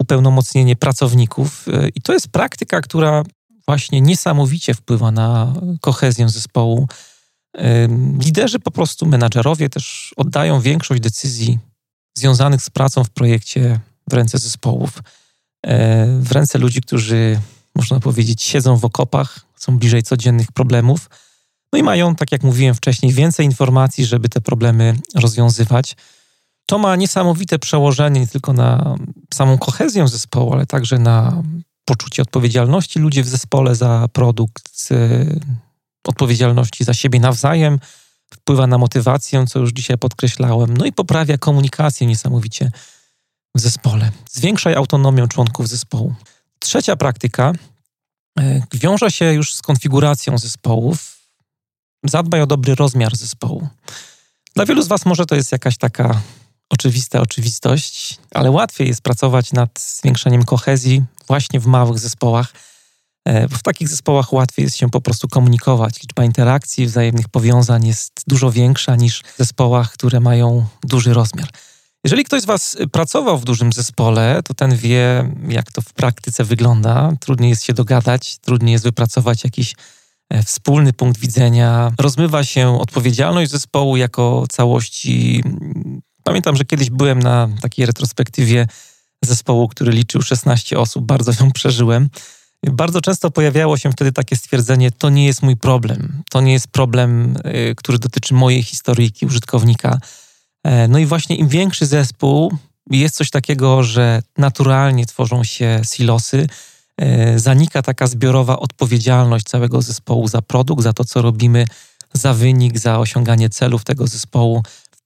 upełnomocnienie 0.00 0.76
pracowników. 0.76 1.66
E, 1.68 1.88
I 1.88 2.00
to 2.00 2.12
jest 2.12 2.28
praktyka, 2.28 2.80
która 2.80 3.22
właśnie 3.66 4.00
niesamowicie 4.00 4.74
wpływa 4.74 5.10
na 5.10 5.54
kohezję 5.80 6.28
zespołu. 6.28 6.88
Liderzy, 8.24 8.58
po 8.58 8.70
prostu 8.70 9.06
menadżerowie 9.06 9.68
też 9.68 10.14
oddają 10.16 10.60
większość 10.60 11.00
decyzji 11.00 11.58
związanych 12.18 12.62
z 12.62 12.70
pracą 12.70 13.04
w 13.04 13.10
projekcie 13.10 13.80
w 14.10 14.12
ręce 14.12 14.38
zespołów, 14.38 15.02
w 16.20 16.32
ręce 16.32 16.58
ludzi, 16.58 16.80
którzy 16.80 17.40
można 17.74 18.00
powiedzieć, 18.00 18.42
siedzą 18.42 18.76
w 18.76 18.84
okopach, 18.84 19.40
są 19.56 19.78
bliżej 19.78 20.02
codziennych 20.02 20.52
problemów. 20.52 21.10
No 21.72 21.78
i 21.78 21.82
mają, 21.82 22.14
tak 22.14 22.32
jak 22.32 22.42
mówiłem 22.42 22.74
wcześniej, 22.74 23.12
więcej 23.12 23.46
informacji, 23.46 24.06
żeby 24.06 24.28
te 24.28 24.40
problemy 24.40 24.96
rozwiązywać. 25.14 25.96
To 26.66 26.78
ma 26.78 26.96
niesamowite 26.96 27.58
przełożenie 27.58 28.20
nie 28.20 28.26
tylko 28.26 28.52
na 28.52 28.96
samą 29.34 29.58
kohezję 29.58 30.08
zespołu, 30.08 30.52
ale 30.52 30.66
także 30.66 30.98
na 30.98 31.42
poczucie 31.90 32.22
odpowiedzialności 32.22 32.98
ludzi 32.98 33.22
w 33.22 33.28
zespole 33.28 33.74
za 33.74 34.08
produkt, 34.12 34.88
odpowiedzialności 36.04 36.84
za 36.84 36.94
siebie 36.94 37.20
nawzajem, 37.20 37.78
wpływa 38.34 38.66
na 38.66 38.78
motywację, 38.78 39.44
co 39.46 39.58
już 39.58 39.72
dzisiaj 39.72 39.98
podkreślałem, 39.98 40.76
no 40.76 40.84
i 40.84 40.92
poprawia 40.92 41.38
komunikację 41.38 42.06
niesamowicie 42.06 42.70
w 43.54 43.60
zespole. 43.60 44.10
Zwiększaj 44.30 44.74
autonomię 44.74 45.28
członków 45.28 45.68
zespołu. 45.68 46.14
Trzecia 46.58 46.96
praktyka 46.96 47.52
e, 48.38 48.62
wiąże 48.74 49.10
się 49.10 49.32
już 49.32 49.54
z 49.54 49.62
konfiguracją 49.62 50.38
zespołów. 50.38 51.18
Zadbaj 52.04 52.42
o 52.42 52.46
dobry 52.46 52.74
rozmiar 52.74 53.16
zespołu. 53.16 53.68
Dla 54.54 54.66
wielu 54.66 54.82
z 54.82 54.88
Was 54.88 55.06
może 55.06 55.26
to 55.26 55.34
jest 55.34 55.52
jakaś 55.52 55.76
taka 55.76 56.20
oczywista 56.70 57.20
oczywistość, 57.20 58.18
ale 58.34 58.50
łatwiej 58.50 58.88
jest 58.88 59.02
pracować 59.02 59.52
nad 59.52 59.80
zwiększeniem 59.80 60.44
kohezji 60.44 61.02
właśnie 61.26 61.60
w 61.60 61.66
małych 61.66 61.98
zespołach. 61.98 62.52
E, 63.24 63.48
w 63.48 63.62
takich 63.62 63.88
zespołach 63.88 64.32
łatwiej 64.32 64.64
jest 64.64 64.76
się 64.76 64.90
po 64.90 65.00
prostu 65.00 65.28
komunikować. 65.28 66.02
Liczba 66.02 66.24
interakcji, 66.24 66.86
wzajemnych 66.86 67.28
powiązań 67.28 67.86
jest 67.86 68.12
dużo 68.26 68.52
większa 68.52 68.96
niż 68.96 69.22
w 69.22 69.38
zespołach, 69.38 69.92
które 69.92 70.20
mają 70.20 70.66
duży 70.84 71.14
rozmiar. 71.14 71.48
Jeżeli 72.04 72.24
ktoś 72.24 72.42
z 72.42 72.44
Was 72.44 72.76
pracował 72.92 73.38
w 73.38 73.44
dużym 73.44 73.72
zespole, 73.72 74.40
to 74.44 74.54
ten 74.54 74.76
wie, 74.76 75.32
jak 75.48 75.72
to 75.72 75.82
w 75.82 75.92
praktyce 75.92 76.44
wygląda. 76.44 77.12
Trudniej 77.20 77.50
jest 77.50 77.64
się 77.64 77.72
dogadać, 77.72 78.38
trudniej 78.38 78.72
jest 78.72 78.84
wypracować 78.84 79.44
jakiś 79.44 79.74
e, 80.30 80.42
wspólny 80.42 80.92
punkt 80.92 81.20
widzenia. 81.20 81.92
Rozmywa 81.98 82.44
się 82.44 82.80
odpowiedzialność 82.80 83.50
zespołu 83.50 83.96
jako 83.96 84.44
całości. 84.50 85.42
Pamiętam, 86.24 86.56
że 86.56 86.64
kiedyś 86.64 86.90
byłem 86.90 87.18
na 87.18 87.48
takiej 87.62 87.86
retrospektywie 87.86 88.66
zespołu, 89.24 89.68
który 89.68 89.92
liczył 89.92 90.22
16 90.22 90.78
osób, 90.78 91.06
bardzo 91.06 91.32
ją 91.40 91.52
przeżyłem. 91.52 92.08
Bardzo 92.66 93.00
często 93.00 93.30
pojawiało 93.30 93.76
się 93.78 93.92
wtedy 93.92 94.12
takie 94.12 94.36
stwierdzenie: 94.36 94.90
To 94.90 95.10
nie 95.10 95.26
jest 95.26 95.42
mój 95.42 95.56
problem. 95.56 96.22
To 96.30 96.40
nie 96.40 96.52
jest 96.52 96.68
problem, 96.68 97.36
e, 97.44 97.74
który 97.74 97.98
dotyczy 97.98 98.34
mojej 98.34 98.62
historyjki 98.62 99.26
użytkownika 99.26 99.98
E, 100.64 100.88
no 100.88 100.98
i 100.98 101.06
właśnie 101.06 101.36
im 101.36 101.48
większy 101.48 101.86
zespół, 101.86 102.58
jest 102.90 103.16
coś 103.16 103.30
takiego, 103.30 103.82
że 103.82 104.22
naturalnie 104.38 105.06
tworzą 105.06 105.44
się 105.44 105.80
silosy, 105.92 106.46
e, 106.96 107.38
zanika 107.38 107.82
taka 107.82 108.06
zbiorowa 108.06 108.58
odpowiedzialność 108.58 109.46
całego 109.46 109.82
zespołu 109.82 110.28
za 110.28 110.42
produkt, 110.42 110.82
za 110.82 110.92
to, 110.92 111.04
co 111.04 111.22
robimy, 111.22 111.64
za 112.12 112.34
wynik, 112.34 112.78
za 112.78 112.98
osiąganie 112.98 113.48
celów 113.48 113.84
tego 113.84 114.06
zespołu 114.06 114.62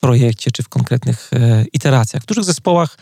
projekcie 0.07 0.51
czy 0.51 0.63
w 0.63 0.69
konkretnych 0.69 1.31
e, 1.33 1.65
iteracjach. 1.73 2.23
W 2.23 2.27
dużych 2.27 2.45
zespołach 2.45 2.99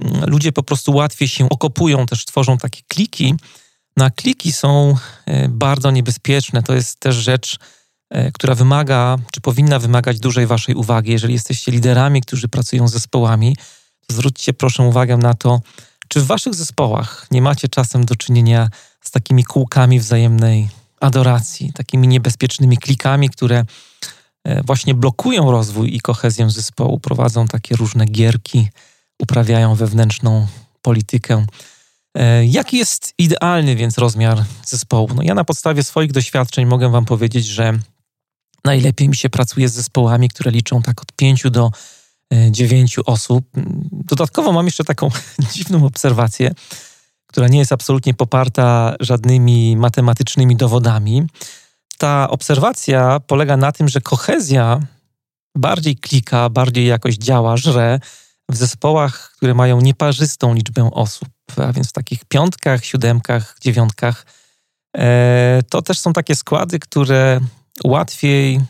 mm, 0.00 0.30
ludzie 0.30 0.52
po 0.52 0.62
prostu 0.62 0.92
łatwiej 0.92 1.28
się 1.28 1.48
okopują, 1.48 2.06
też 2.06 2.24
tworzą 2.24 2.58
takie 2.58 2.80
kliki. 2.88 3.34
No 3.96 4.04
a 4.04 4.10
kliki 4.10 4.52
są 4.52 4.96
bardzo 5.48 5.90
niebezpieczne. 5.90 6.62
To 6.62 6.74
jest 6.74 7.00
też 7.00 7.16
rzecz, 7.16 7.58
E, 8.14 8.32
która 8.32 8.54
wymaga, 8.54 9.16
czy 9.32 9.40
powinna 9.40 9.78
wymagać 9.78 10.20
dużej 10.20 10.46
waszej 10.46 10.74
uwagi. 10.74 11.12
Jeżeli 11.12 11.34
jesteście 11.34 11.72
liderami, 11.72 12.20
którzy 12.20 12.48
pracują 12.48 12.88
z 12.88 12.92
zespołami, 12.92 13.56
to 14.06 14.14
zwróćcie 14.14 14.52
proszę 14.52 14.82
uwagę 14.82 15.16
na 15.16 15.34
to, 15.34 15.60
czy 16.08 16.20
w 16.20 16.26
waszych 16.26 16.54
zespołach 16.54 17.26
nie 17.30 17.42
macie 17.42 17.68
czasem 17.68 18.04
do 18.04 18.16
czynienia 18.16 18.68
z 19.00 19.10
takimi 19.10 19.44
kółkami 19.44 20.00
wzajemnej 20.00 20.68
adoracji, 21.00 21.72
takimi 21.72 22.08
niebezpiecznymi 22.08 22.78
klikami, 22.78 23.30
które 23.30 23.56
e, 23.58 23.64
właśnie 24.64 24.94
blokują 24.94 25.50
rozwój 25.50 25.96
i 25.96 26.00
kohezję 26.00 26.50
zespołu, 26.50 27.00
prowadzą 27.00 27.46
takie 27.46 27.76
różne 27.76 28.06
gierki, 28.06 28.68
uprawiają 29.18 29.74
wewnętrzną 29.74 30.46
politykę. 30.82 31.46
E, 32.16 32.46
jaki 32.46 32.76
jest 32.76 33.14
idealny 33.18 33.76
więc 33.76 33.98
rozmiar 33.98 34.44
zespołu? 34.64 35.08
No 35.14 35.22
ja 35.22 35.34
na 35.34 35.44
podstawie 35.44 35.84
swoich 35.84 36.12
doświadczeń 36.12 36.66
mogę 36.66 36.90
Wam 36.90 37.04
powiedzieć, 37.04 37.46
że 37.46 37.78
Najlepiej 38.64 39.08
mi 39.08 39.16
się 39.16 39.30
pracuje 39.30 39.68
z 39.68 39.72
zespołami, 39.72 40.28
które 40.28 40.50
liczą 40.50 40.82
tak 40.82 41.02
od 41.02 41.12
pięciu 41.12 41.50
do 41.50 41.70
e, 42.34 42.52
dziewięciu 42.52 43.02
osób. 43.06 43.44
Dodatkowo 43.92 44.52
mam 44.52 44.64
jeszcze 44.64 44.84
taką 44.84 45.08
dziwną 45.54 45.86
obserwację, 45.86 46.54
która 47.26 47.48
nie 47.48 47.58
jest 47.58 47.72
absolutnie 47.72 48.14
poparta 48.14 48.94
żadnymi 49.00 49.76
matematycznymi 49.76 50.56
dowodami. 50.56 51.26
Ta 52.04 52.30
obserwacja 52.30 53.20
polega 53.20 53.56
na 53.56 53.72
tym, 53.72 53.88
że 53.88 54.00
kohezja 54.00 54.80
bardziej 55.56 55.96
klika, 55.96 56.50
bardziej 56.50 56.86
jakoś 56.86 57.14
działa, 57.14 57.56
żre 57.56 58.00
w 58.50 58.56
zespołach, 58.56 59.32
które 59.36 59.54
mają 59.54 59.80
nieparzystą 59.80 60.54
liczbę 60.54 60.90
osób, 60.92 61.28
a 61.56 61.72
więc 61.72 61.88
w 61.88 61.92
takich 61.92 62.24
piątkach, 62.24 62.84
siódemkach, 62.84 63.56
dziewiątkach. 63.60 64.26
E, 64.96 65.60
to 65.70 65.82
też 65.82 65.98
są 65.98 66.12
takie 66.12 66.36
składy, 66.36 66.78
które 66.78 67.40
łatwiej 67.84 68.60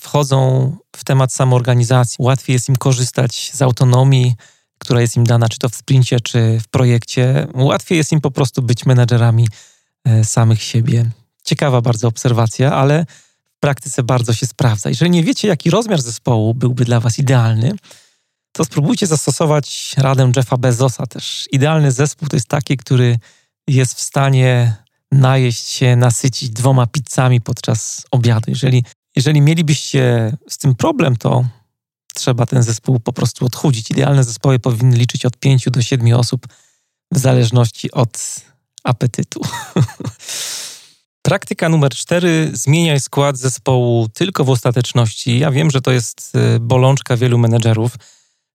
wchodzą 0.00 0.72
w 0.96 1.04
temat 1.04 1.32
samoorganizacji, 1.32 2.16
łatwiej 2.18 2.54
jest 2.54 2.68
im 2.68 2.76
korzystać 2.76 3.50
z 3.54 3.62
autonomii, 3.62 4.34
która 4.78 5.00
jest 5.00 5.16
im 5.16 5.24
dana, 5.24 5.48
czy 5.48 5.58
to 5.58 5.68
w 5.68 5.74
sprincie, 5.74 6.20
czy 6.20 6.60
w 6.60 6.68
projekcie. 6.68 7.46
Łatwiej 7.54 7.98
jest 7.98 8.12
im 8.12 8.20
po 8.20 8.30
prostu 8.30 8.62
być 8.62 8.86
menedżerami 8.86 9.48
e, 10.04 10.24
samych 10.24 10.62
siebie. 10.62 11.10
Ciekawa 11.44 11.80
bardzo 11.80 12.08
obserwacja, 12.08 12.72
ale 12.72 13.06
w 13.56 13.60
praktyce 13.60 14.02
bardzo 14.02 14.32
się 14.32 14.46
sprawdza. 14.46 14.88
Jeżeli 14.88 15.10
nie 15.10 15.24
wiecie, 15.24 15.48
jaki 15.48 15.70
rozmiar 15.70 16.02
zespołu 16.02 16.54
byłby 16.54 16.84
dla 16.84 17.00
Was 17.00 17.18
idealny, 17.18 17.72
to 18.52 18.64
spróbujcie 18.64 19.06
zastosować 19.06 19.94
radę 19.96 20.32
Jeffa 20.36 20.56
Bezosa 20.56 21.06
też. 21.06 21.48
Idealny 21.52 21.92
zespół 21.92 22.28
to 22.28 22.36
jest 22.36 22.48
taki, 22.48 22.76
który 22.76 23.18
jest 23.68 23.94
w 23.94 24.00
stanie 24.00 24.76
najeść 25.12 25.68
się, 25.68 25.96
nasycić 25.96 26.50
dwoma 26.50 26.86
pizzami 26.86 27.40
podczas 27.40 28.06
obiadu. 28.10 28.50
Jeżeli, 28.50 28.84
jeżeli 29.16 29.40
mielibyście 29.40 30.36
z 30.48 30.58
tym 30.58 30.74
problem, 30.74 31.16
to 31.16 31.44
trzeba 32.14 32.46
ten 32.46 32.62
zespół 32.62 33.00
po 33.00 33.12
prostu 33.12 33.46
odchudzić. 33.46 33.90
Idealne 33.90 34.24
zespoły 34.24 34.58
powinny 34.58 34.96
liczyć 34.96 35.26
od 35.26 35.36
5 35.36 35.64
do 35.70 35.82
7 35.82 36.14
osób 36.14 36.46
w 37.12 37.18
zależności 37.18 37.90
od 37.90 38.40
apetytu. 38.84 39.40
Praktyka 41.26 41.68
numer 41.68 41.92
cztery: 41.92 42.50
zmieniaj 42.52 43.00
skład 43.00 43.36
zespołu 43.36 44.08
tylko 44.08 44.44
w 44.44 44.50
ostateczności. 44.50 45.38
Ja 45.38 45.50
wiem, 45.50 45.70
że 45.70 45.80
to 45.80 45.92
jest 45.92 46.32
e, 46.34 46.60
bolączka 46.60 47.16
wielu 47.16 47.38
menedżerów. 47.38 47.96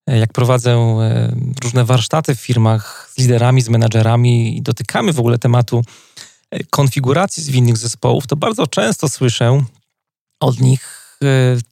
E, 0.09 0.17
jak 0.17 0.33
prowadzę 0.33 0.71
e, 0.71 1.35
różne 1.63 1.85
warsztaty 1.85 2.35
w 2.35 2.39
firmach 2.39 3.11
z 3.15 3.17
liderami, 3.17 3.61
z 3.61 3.69
menedżerami 3.69 4.57
i 4.57 4.61
dotykamy 4.61 5.13
w 5.13 5.19
ogóle 5.19 5.39
tematu 5.39 5.81
konfiguracji 6.69 7.43
zwinnych 7.43 7.77
zespołów, 7.77 8.27
to 8.27 8.35
bardzo 8.35 8.67
często 8.67 9.09
słyszę 9.09 9.63
od 10.39 10.59
nich 10.59 11.17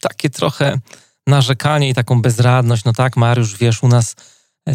takie 0.02 0.30
trochę 0.30 0.80
narzekanie 1.28 1.90
i 1.90 1.94
taką 1.94 2.22
bezradność. 2.22 2.84
No 2.84 2.94
tak, 2.94 3.18
Mariusz, 3.18 3.58
wiesz, 3.58 3.84
u 3.84 3.88
nas 3.88 4.16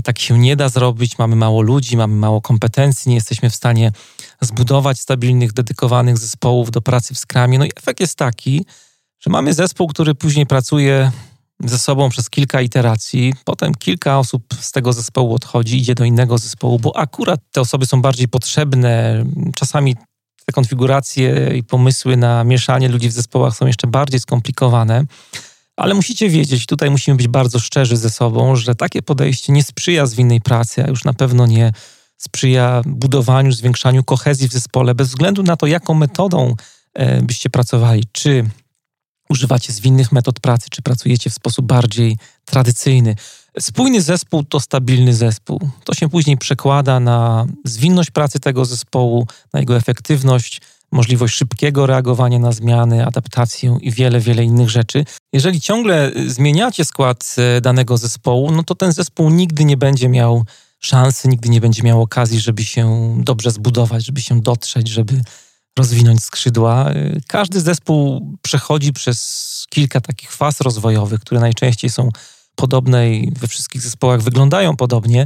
tak 0.05 0.19
się 0.19 0.39
nie 0.39 0.57
da 0.57 0.69
zrobić, 0.69 1.19
mamy 1.19 1.37
mało 1.37 1.63
ludzi, 1.63 1.97
mamy 1.97 2.15
mało 2.15 2.41
kompetencji, 2.41 3.09
nie 3.09 3.15
jesteśmy 3.15 3.51
w 3.51 3.55
stanie 3.55 3.93
zbudować 4.41 5.01
stabilnych, 5.01 5.53
dedykowanych 5.53 6.19
zespołów 6.19 6.71
do 6.71 6.81
pracy 6.81 7.15
w 7.15 7.19
skramie. 7.19 7.59
No 7.59 7.65
i 7.65 7.71
efekt 7.77 8.01
jest 8.01 8.17
taki, 8.17 8.65
że 9.21 9.31
mamy 9.31 9.55
zespół, 9.55 9.89
który 9.89 10.15
później 10.15 10.47
pracuje 10.47 11.11
ze 11.65 11.79
sobą 11.79 12.09
przez 12.09 12.31
kilka 12.31 12.61
iteracji, 12.61 13.35
potem 13.45 13.75
kilka 13.75 14.19
osób 14.19 14.43
z 14.61 14.73
tego 14.73 14.93
zespołu 14.93 15.35
odchodzi, 15.35 15.79
idzie 15.79 15.95
do 15.95 16.05
innego 16.05 16.39
zespołu, 16.39 16.79
bo 16.79 16.97
akurat 16.97 17.41
te 17.53 17.61
osoby 17.61 17.87
są 17.87 18.03
bardziej 18.03 18.29
potrzebne. 18.29 19.25
Czasami 19.55 19.97
te 20.47 20.53
konfiguracje 20.53 21.57
i 21.57 21.65
pomysły 21.65 22.17
na 22.17 22.45
mieszanie 22.45 22.89
ludzi 22.89 23.09
w 23.09 23.13
zespołach 23.13 23.57
są 23.57 23.67
jeszcze 23.67 23.87
bardziej 23.87 24.21
skomplikowane. 24.21 25.05
Ale 25.83 25.95
musicie 25.95 26.29
wiedzieć, 26.29 26.67
tutaj 26.67 26.91
musimy 26.91 27.17
być 27.17 27.29
bardzo 27.29 27.59
szczerzy 27.59 27.97
ze 27.97 28.11
sobą, 28.11 28.57
że 28.57 28.75
takie 28.75 29.03
podejście 29.03 29.53
nie 29.53 29.63
sprzyja 29.63 30.07
zwinnej 30.07 30.41
pracy, 30.41 30.85
a 30.85 30.89
już 30.89 31.05
na 31.05 31.13
pewno 31.13 31.47
nie 31.47 31.73
sprzyja 32.17 32.83
budowaniu, 32.87 33.53
zwiększaniu 33.53 34.05
kohezji 34.05 34.49
w 34.49 34.53
zespole, 34.53 34.95
bez 34.95 35.09
względu 35.09 35.43
na 35.43 35.57
to, 35.57 35.67
jaką 35.67 35.95
metodą 35.95 36.55
e, 36.95 37.23
byście 37.23 37.51
pracowali. 37.51 38.05
Czy 38.13 38.51
używacie 39.29 39.73
zwinnych 39.73 40.13
metod 40.13 40.41
pracy, 40.41 40.67
czy 40.71 40.83
pracujecie 40.83 41.31
w 41.31 41.35
sposób 41.35 41.67
bardziej 41.67 42.17
tradycyjny. 42.45 43.17
Spójny 43.61 44.03
zespół 44.03 44.45
to 44.45 44.61
stabilny 44.61 45.15
zespół. 45.15 45.71
To 45.85 45.95
się 45.95 46.09
później 46.09 46.37
przekłada 46.37 47.01
na 47.01 47.47
zwinność 47.65 48.11
pracy 48.11 48.41
tego 48.41 48.65
zespołu, 48.65 49.27
na 49.53 49.61
jego 49.61 49.77
efektywność, 49.77 50.61
możliwość 50.93 51.37
szybkiego 51.37 51.87
reagowania 51.87 52.39
na 52.39 52.53
zmiany, 52.53 53.07
adaptację 53.07 53.79
i 53.81 53.91
wiele, 53.91 54.21
wiele 54.21 54.45
innych 54.45 54.71
rzeczy. 54.71 55.05
Jeżeli 55.33 55.61
ciągle 55.61 56.13
zmieniacie 56.27 56.85
skład 56.85 57.37
e, 57.39 57.61
danego 57.61 57.99
zespołu, 57.99 58.51
no 58.51 58.63
to 58.63 58.75
ten 58.75 58.93
zespół 58.93 59.31
nigdy 59.31 59.65
nie 59.65 59.77
będzie 59.77 60.09
miał 60.09 60.45
szansy, 60.79 61.29
nigdy 61.29 61.49
nie 61.49 61.61
będzie 61.61 61.83
miał 61.83 62.03
okazji, 62.03 62.41
żeby 62.41 62.65
się 62.65 63.15
dobrze 63.19 63.51
zbudować, 63.51 64.05
żeby 64.05 64.21
się 64.21 64.41
dotrzeć, 64.41 64.89
żeby 64.89 65.21
rozwinąć 65.79 66.25
skrzydła. 66.25 66.91
E, 66.91 67.21
każdy 67.27 67.61
zespół 67.61 68.33
przechodzi 68.43 68.93
przez 68.93 69.67
kilka 69.71 70.01
takich 70.01 70.33
faz 70.33 70.61
rozwojowych, 70.61 71.21
które 71.21 71.41
najczęściej 71.41 71.91
są 71.91 72.09
podobne 72.55 73.15
i 73.15 73.33
we 73.41 73.49
wszystkich 73.49 73.83
zespołach 73.83 74.23
wyglądają 74.23 74.77
podobnie. 74.77 75.25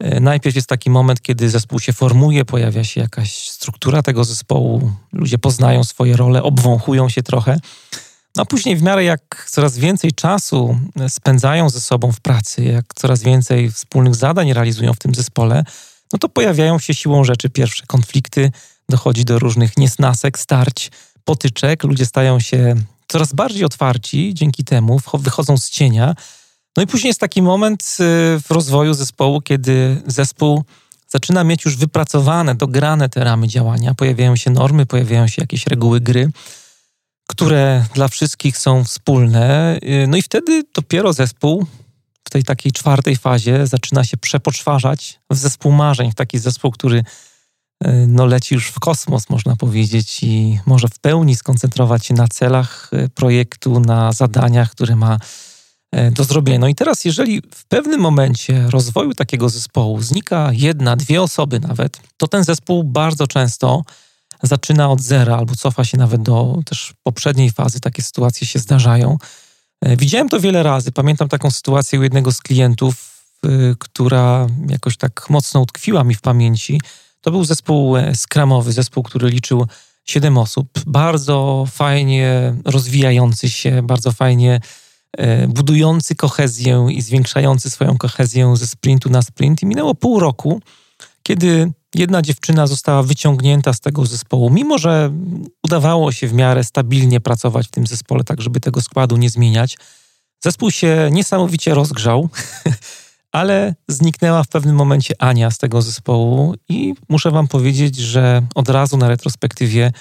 E, 0.00 0.20
najpierw 0.20 0.56
jest 0.56 0.68
taki 0.68 0.90
moment, 0.90 1.22
kiedy 1.22 1.50
zespół 1.50 1.80
się 1.80 1.92
formuje, 1.92 2.44
pojawia 2.44 2.84
się 2.84 3.00
jakaś 3.00 3.48
struktura 3.48 4.02
tego 4.02 4.24
zespołu, 4.24 4.92
ludzie 5.12 5.38
poznają 5.38 5.84
swoje 5.84 6.16
role, 6.16 6.42
obwąchują 6.42 7.08
się 7.08 7.22
trochę. 7.22 7.60
No 8.36 8.42
a 8.42 8.46
później, 8.46 8.76
w 8.76 8.82
miarę 8.82 9.04
jak 9.04 9.46
coraz 9.50 9.78
więcej 9.78 10.12
czasu 10.12 10.78
spędzają 11.08 11.70
ze 11.70 11.80
sobą 11.80 12.12
w 12.12 12.20
pracy, 12.20 12.64
jak 12.64 12.84
coraz 12.94 13.22
więcej 13.22 13.70
wspólnych 13.70 14.14
zadań 14.14 14.52
realizują 14.52 14.94
w 14.94 14.98
tym 14.98 15.14
zespole, 15.14 15.64
no 16.12 16.18
to 16.18 16.28
pojawiają 16.28 16.78
się 16.78 16.94
siłą 16.94 17.24
rzeczy 17.24 17.50
pierwsze 17.50 17.86
konflikty, 17.86 18.50
dochodzi 18.88 19.24
do 19.24 19.38
różnych 19.38 19.76
niesnasek, 19.76 20.38
starć, 20.38 20.90
potyczek. 21.24 21.84
Ludzie 21.84 22.06
stają 22.06 22.40
się 22.40 22.74
coraz 23.08 23.32
bardziej 23.32 23.64
otwarci 23.64 24.34
dzięki 24.34 24.64
temu, 24.64 25.00
wychodzą 25.14 25.56
z 25.56 25.70
cienia 25.70 26.14
no 26.78 26.82
i 26.82 26.86
później 26.86 27.08
jest 27.08 27.20
taki 27.20 27.42
moment 27.42 27.82
y, 27.82 27.94
w 28.40 28.50
rozwoju 28.50 28.94
zespołu, 28.94 29.40
kiedy 29.40 30.02
zespół 30.06 30.64
zaczyna 31.08 31.44
mieć 31.44 31.64
już 31.64 31.76
wypracowane, 31.76 32.54
dograne 32.54 33.08
te 33.08 33.24
ramy 33.24 33.48
działania, 33.48 33.94
pojawiają 33.94 34.36
się 34.36 34.50
normy, 34.50 34.86
pojawiają 34.86 35.28
się 35.28 35.42
jakieś 35.42 35.66
reguły 35.66 36.00
gry, 36.00 36.30
które 37.28 37.84
dla 37.94 38.08
wszystkich 38.08 38.58
są 38.58 38.84
wspólne. 38.84 39.76
Y, 39.82 40.06
no 40.08 40.16
i 40.16 40.22
wtedy 40.22 40.62
dopiero 40.74 41.12
zespół 41.12 41.66
w 42.24 42.30
tej 42.30 42.44
takiej 42.44 42.72
czwartej 42.72 43.16
fazie 43.16 43.66
zaczyna 43.66 44.04
się 44.04 44.16
przepoczwarzać 44.16 45.20
w 45.30 45.36
zespół 45.36 45.72
marzeń, 45.72 46.12
w 46.12 46.14
taki 46.14 46.38
zespół, 46.38 46.70
który 46.70 46.98
y, 46.98 47.04
no, 48.08 48.26
leci 48.26 48.54
już 48.54 48.68
w 48.68 48.80
kosmos, 48.80 49.28
można 49.28 49.56
powiedzieć, 49.56 50.22
i 50.22 50.58
może 50.66 50.88
w 50.88 50.98
pełni 50.98 51.36
skoncentrować 51.36 52.06
się 52.06 52.14
na 52.14 52.28
celach 52.28 52.90
projektu, 53.14 53.80
na 53.80 54.12
zadaniach, 54.12 54.70
które 54.70 54.96
ma 54.96 55.18
do 56.12 56.24
zrobienia. 56.24 56.58
No 56.58 56.68
i 56.68 56.74
teraz, 56.74 57.04
jeżeli 57.04 57.42
w 57.54 57.64
pewnym 57.64 58.00
momencie 58.00 58.66
rozwoju 58.70 59.14
takiego 59.14 59.48
zespołu 59.48 60.02
znika 60.02 60.50
jedna, 60.52 60.96
dwie 60.96 61.22
osoby 61.22 61.60
nawet, 61.60 62.00
to 62.16 62.28
ten 62.28 62.44
zespół 62.44 62.84
bardzo 62.84 63.26
często 63.26 63.82
zaczyna 64.42 64.90
od 64.90 65.00
zera 65.00 65.36
albo 65.36 65.54
cofa 65.54 65.84
się 65.84 65.98
nawet 65.98 66.22
do 66.22 66.58
też 66.66 66.92
poprzedniej 67.02 67.50
fazy. 67.50 67.80
Takie 67.80 68.02
sytuacje 68.02 68.46
się 68.46 68.58
zdarzają. 68.58 69.18
E, 69.80 69.96
widziałem 69.96 70.28
to 70.28 70.40
wiele 70.40 70.62
razy. 70.62 70.92
Pamiętam 70.92 71.28
taką 71.28 71.50
sytuację 71.50 71.98
u 71.98 72.02
jednego 72.02 72.32
z 72.32 72.40
klientów, 72.40 73.24
która 73.78 74.46
jakoś 74.68 74.96
tak 74.96 75.30
mocno 75.30 75.60
utkwiła 75.60 76.04
mi 76.04 76.14
w 76.14 76.20
pamięci. 76.20 76.80
To 77.20 77.30
był 77.30 77.44
zespół 77.44 77.96
e, 77.96 78.14
skramowy, 78.14 78.72
zespół, 78.72 79.02
który 79.02 79.28
liczył 79.28 79.66
siedem 80.04 80.38
osób. 80.38 80.68
Bardzo 80.86 81.64
fajnie 81.70 82.54
rozwijający 82.64 83.50
się, 83.50 83.82
bardzo 83.82 84.12
fajnie 84.12 84.60
E, 84.60 84.60
budujący 85.48 86.14
kohezję 86.14 86.86
i 86.90 87.02
zwiększający 87.02 87.70
swoją 87.70 87.98
kohezję 87.98 88.56
ze 88.56 88.66
sprintu 88.66 89.10
na 89.10 89.22
sprint. 89.22 89.62
I 89.62 89.66
minęło 89.66 89.94
pół 89.94 90.20
roku, 90.20 90.60
kiedy 91.22 91.72
jedna 91.94 92.22
dziewczyna 92.22 92.66
została 92.66 93.02
wyciągnięta 93.02 93.72
z 93.72 93.80
tego 93.80 94.06
zespołu, 94.06 94.50
mimo 94.50 94.78
że 94.78 95.12
udawało 95.64 96.12
się 96.12 96.28
w 96.28 96.32
miarę 96.32 96.64
stabilnie 96.64 97.20
pracować 97.20 97.66
w 97.66 97.70
tym 97.70 97.86
zespole, 97.86 98.24
tak 98.24 98.40
żeby 98.40 98.60
tego 98.60 98.80
składu 98.80 99.16
nie 99.16 99.30
zmieniać. 99.30 99.78
Zespół 100.44 100.70
się 100.70 101.08
niesamowicie 101.12 101.74
rozgrzał, 101.74 102.28
ale 103.32 103.74
zniknęła 103.88 104.42
w 104.42 104.48
pewnym 104.48 104.76
momencie 104.76 105.14
Ania 105.18 105.50
z 105.50 105.58
tego 105.58 105.82
zespołu 105.82 106.54
i 106.68 106.94
muszę 107.08 107.30
wam 107.30 107.48
powiedzieć, 107.48 107.96
że 107.96 108.42
od 108.54 108.68
razu 108.68 108.96
na 108.96 109.08
retrospektywie 109.08 109.92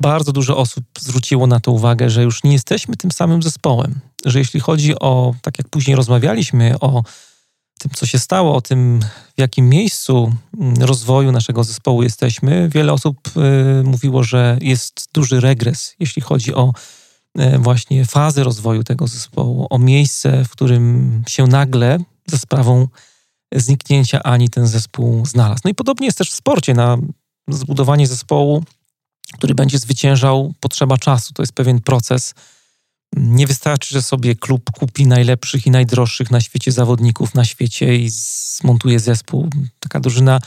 bardzo 0.00 0.32
dużo 0.32 0.56
osób 0.56 0.84
zwróciło 0.98 1.46
na 1.46 1.60
to 1.60 1.72
uwagę, 1.72 2.10
że 2.10 2.22
już 2.22 2.44
nie 2.44 2.52
jesteśmy 2.52 2.96
tym 2.96 3.10
samym 3.10 3.42
zespołem. 3.42 4.00
Że 4.24 4.38
jeśli 4.38 4.60
chodzi 4.60 4.98
o, 4.98 5.34
tak 5.42 5.58
jak 5.58 5.68
później 5.68 5.96
rozmawialiśmy, 5.96 6.74
o 6.80 7.02
tym, 7.78 7.90
co 7.94 8.06
się 8.06 8.18
stało, 8.18 8.54
o 8.56 8.60
tym, 8.60 9.00
w 9.36 9.40
jakim 9.40 9.68
miejscu 9.68 10.32
mm, 10.60 10.74
rozwoju 10.74 11.32
naszego 11.32 11.64
zespołu 11.64 12.02
jesteśmy, 12.02 12.68
wiele 12.68 12.92
osób 12.92 13.16
y, 13.80 13.82
mówiło, 13.84 14.22
że 14.22 14.58
jest 14.60 15.08
duży 15.14 15.40
regres, 15.40 15.94
jeśli 15.98 16.22
chodzi 16.22 16.54
o 16.54 16.72
y, 17.40 17.58
właśnie 17.58 18.04
fazę 18.04 18.44
rozwoju 18.44 18.84
tego 18.84 19.06
zespołu, 19.06 19.66
o 19.70 19.78
miejsce, 19.78 20.44
w 20.44 20.50
którym 20.50 21.22
się 21.28 21.46
nagle 21.46 21.98
za 22.26 22.38
sprawą 22.38 22.88
zniknięcia 23.54 24.22
Ani 24.22 24.48
ten 24.48 24.66
zespół 24.66 25.26
znalazł. 25.26 25.60
No 25.64 25.70
i 25.70 25.74
podobnie 25.74 26.06
jest 26.06 26.18
też 26.18 26.30
w 26.30 26.34
sporcie. 26.34 26.74
Na 26.74 26.98
zbudowanie 27.48 28.06
zespołu 28.06 28.64
który 29.32 29.54
będzie 29.54 29.78
zwyciężał, 29.78 30.54
potrzeba 30.60 30.98
czasu. 30.98 31.32
To 31.32 31.42
jest 31.42 31.52
pewien 31.52 31.80
proces. 31.80 32.34
Nie 33.16 33.46
wystarczy, 33.46 33.94
że 33.94 34.02
sobie 34.02 34.34
klub 34.34 34.70
kupi 34.70 35.06
najlepszych 35.06 35.66
i 35.66 35.70
najdroższych 35.70 36.30
na 36.30 36.40
świecie 36.40 36.72
zawodników 36.72 37.34
na 37.34 37.44
świecie 37.44 37.96
i 37.96 38.10
zmontuje 38.56 39.00
zespół. 39.00 39.48
Taka 39.80 40.00
drużyna 40.00 40.40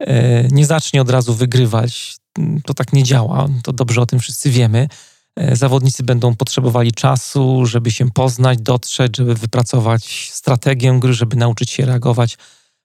e, 0.00 0.48
nie 0.48 0.66
zacznie 0.66 1.00
od 1.00 1.10
razu 1.10 1.34
wygrywać. 1.34 2.16
To 2.64 2.74
tak 2.74 2.92
nie 2.92 3.02
działa. 3.02 3.48
To 3.62 3.72
dobrze 3.72 4.00
o 4.00 4.06
tym 4.06 4.20
wszyscy 4.20 4.50
wiemy. 4.50 4.88
E, 5.36 5.56
zawodnicy 5.56 6.02
będą 6.02 6.34
potrzebowali 6.34 6.92
czasu, 6.92 7.66
żeby 7.66 7.90
się 7.90 8.10
poznać, 8.10 8.58
dotrzeć, 8.58 9.16
żeby 9.16 9.34
wypracować 9.34 10.30
strategię 10.32 10.98
gry, 11.00 11.14
żeby 11.14 11.36
nauczyć 11.36 11.70
się 11.70 11.86
reagować 11.86 12.36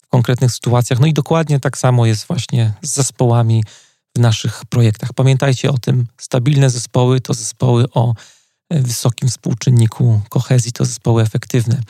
w 0.03 0.07
konkretnych 0.07 0.51
sytuacjach. 0.51 0.99
No 0.99 1.07
i 1.07 1.13
dokładnie 1.13 1.59
tak 1.59 1.77
samo 1.77 2.05
jest 2.05 2.27
właśnie 2.27 2.73
z 2.81 2.93
zespołami 2.93 3.63
w 4.15 4.19
naszych 4.19 4.65
projektach. 4.65 5.13
Pamiętajcie 5.13 5.71
o 5.71 5.77
tym, 5.77 6.07
stabilne 6.17 6.69
zespoły 6.69 7.21
to 7.21 7.33
zespoły 7.33 7.85
o 7.93 8.13
wysokim 8.71 9.29
współczynniku 9.29 10.21
kohezji, 10.29 10.71
to 10.71 10.85
zespoły 10.85 11.23
efektywne. 11.23 11.81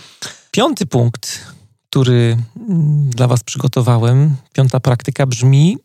Piąty 0.51 0.85
punkt, 0.85 1.45
który 1.89 2.37
mm, 2.69 3.09
dla 3.09 3.27
Was 3.27 3.43
przygotowałem, 3.43 4.35
piąta 4.53 4.79
praktyka 4.79 5.25
brzmi: 5.25 5.77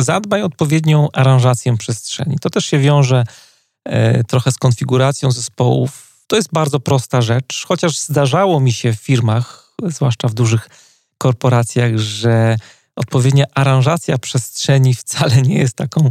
zadbaj 0.00 0.42
odpowiednią 0.42 1.08
aranżację 1.12 1.76
przestrzeni. 1.76 2.36
To 2.40 2.50
też 2.50 2.66
się 2.66 2.78
wiąże 2.78 3.24
e, 3.84 4.24
trochę 4.24 4.52
z 4.52 4.58
konfiguracją 4.58 5.30
zespołów. 5.30 6.24
To 6.26 6.36
jest 6.36 6.48
bardzo 6.52 6.80
prosta 6.80 7.22
rzecz, 7.22 7.64
chociaż 7.68 7.98
zdarzało 7.98 8.60
mi 8.60 8.72
się 8.72 8.92
w 8.92 9.00
firmach, 9.00 9.72
zwłaszcza 9.82 10.28
w 10.28 10.34
dużych 10.34 10.68
korporacjach, 11.18 11.98
że 11.98 12.56
odpowiednia 12.96 13.44
aranżacja 13.54 14.18
przestrzeni 14.18 14.94
wcale 14.94 15.42
nie 15.42 15.58
jest 15.58 15.76
taką 15.76 16.10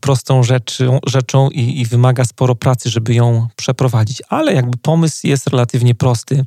prostą 0.00 0.42
rzeczą, 0.42 0.98
rzeczą 1.06 1.50
i, 1.50 1.80
i, 1.80 1.86
wymaga 1.86 2.24
sporo 2.24 2.54
pracy, 2.54 2.90
żeby 2.90 3.14
ją 3.14 3.48
przeprowadzić. 3.56 4.22
Ale 4.28 4.54
jakby 4.54 4.78
pomysł 4.78 5.26
jest 5.26 5.46
relatywnie 5.46 5.94
prosty 5.94 6.44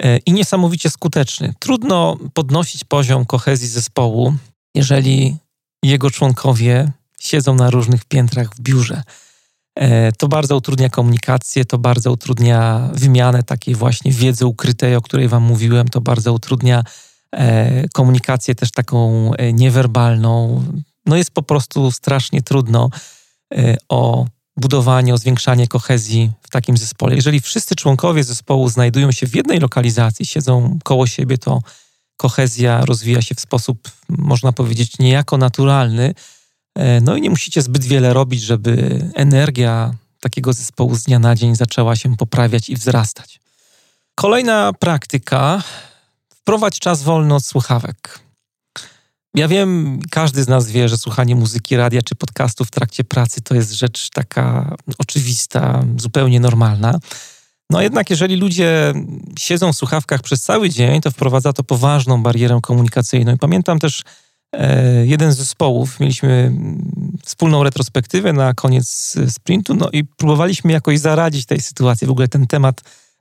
e, 0.00 0.18
i 0.18 0.32
niesamowicie 0.32 0.90
skuteczny. 0.90 1.54
Trudno 1.58 2.16
podnosić 2.34 2.84
poziom 2.84 3.24
kohezji 3.24 3.68
zespołu, 3.68 4.34
jeżeli 4.74 5.36
jego 5.84 6.10
członkowie 6.10 6.92
siedzą 7.20 7.54
na 7.54 7.70
różnych 7.70 8.04
piętrach 8.04 8.54
w 8.54 8.60
biurze. 8.60 9.02
E, 9.74 10.12
to 10.12 10.28
bardzo 10.28 10.56
utrudnia 10.56 10.88
komunikację, 10.88 11.64
to 11.64 11.78
bardzo 11.78 12.12
utrudnia 12.12 12.90
wymianę 12.94 13.42
takiej 13.42 13.74
właśnie 13.74 14.12
wiedzy 14.12 14.46
ukrytej, 14.46 14.96
o 14.96 15.00
której 15.00 15.28
Wam 15.28 15.42
mówiłem, 15.42 15.88
to 15.88 16.00
bardzo 16.00 16.32
utrudnia 16.32 16.84
e, 17.34 17.88
komunikację 17.88 18.54
też 18.54 18.70
taką 18.70 19.30
niewerbalną, 19.52 20.62
no 21.10 21.16
jest 21.16 21.30
po 21.30 21.42
prostu 21.42 21.92
strasznie 21.92 22.42
trudno 22.42 22.90
y, 23.54 23.76
o 23.88 24.26
budowanie, 24.56 25.14
o 25.14 25.18
zwiększanie 25.18 25.66
kohezji 25.68 26.30
w 26.42 26.50
takim 26.50 26.76
zespole. 26.76 27.16
Jeżeli 27.16 27.40
wszyscy 27.40 27.74
członkowie 27.74 28.24
zespołu 28.24 28.68
znajdują 28.68 29.12
się 29.12 29.26
w 29.26 29.34
jednej 29.34 29.58
lokalizacji, 29.58 30.26
siedzą 30.26 30.78
koło 30.84 31.06
siebie, 31.06 31.38
to 31.38 31.60
kohezja 32.16 32.84
rozwija 32.84 33.22
się 33.22 33.34
w 33.34 33.40
sposób, 33.40 33.90
można 34.08 34.52
powiedzieć, 34.52 34.98
niejako 34.98 35.38
naturalny. 35.38 36.14
E, 36.74 37.00
no 37.00 37.16
i 37.16 37.20
nie 37.20 37.30
musicie 37.30 37.62
zbyt 37.62 37.84
wiele 37.84 38.12
robić, 38.12 38.42
żeby 38.42 39.04
energia 39.14 39.94
takiego 40.20 40.52
zespołu 40.52 40.94
z 40.94 41.02
dnia 41.02 41.18
na 41.18 41.34
dzień 41.34 41.56
zaczęła 41.56 41.96
się 41.96 42.16
poprawiać 42.16 42.68
i 42.68 42.76
wzrastać. 42.76 43.40
Kolejna 44.14 44.72
praktyka. 44.72 45.62
Wprowadź 46.34 46.78
czas 46.78 47.02
wolny 47.02 47.34
od 47.34 47.44
słuchawek. 47.44 48.29
Ja 49.34 49.48
wiem, 49.48 50.00
każdy 50.10 50.44
z 50.44 50.48
nas 50.48 50.70
wie, 50.70 50.88
że 50.88 50.98
słuchanie 50.98 51.34
muzyki, 51.36 51.76
radia 51.76 52.02
czy 52.02 52.14
podcastu 52.14 52.64
w 52.64 52.70
trakcie 52.70 53.04
pracy 53.04 53.40
to 53.40 53.54
jest 53.54 53.72
rzecz 53.72 54.10
taka 54.10 54.76
oczywista, 54.98 55.84
zupełnie 55.96 56.40
normalna. 56.40 56.98
No 57.70 57.82
jednak 57.82 58.10
jeżeli 58.10 58.36
ludzie 58.36 58.94
siedzą 59.38 59.72
w 59.72 59.76
słuchawkach 59.76 60.22
przez 60.22 60.42
cały 60.42 60.70
dzień, 60.70 61.00
to 61.00 61.10
wprowadza 61.10 61.52
to 61.52 61.64
poważną 61.64 62.22
barierę 62.22 62.58
komunikacyjną. 62.62 63.34
I 63.34 63.38
pamiętam 63.38 63.78
też 63.78 64.02
e, 64.52 65.06
jeden 65.06 65.32
z 65.32 65.36
zespołów, 65.36 66.00
mieliśmy 66.00 66.52
wspólną 67.24 67.62
retrospektywę 67.62 68.32
na 68.32 68.54
koniec 68.54 69.16
sprintu, 69.28 69.74
no 69.74 69.90
i 69.92 70.04
próbowaliśmy 70.04 70.72
jakoś 70.72 70.98
zaradzić 70.98 71.46
tej 71.46 71.60
sytuacji. 71.60 72.06
W 72.06 72.10
ogóle 72.10 72.28
ten 72.28 72.46
temat 72.46 72.80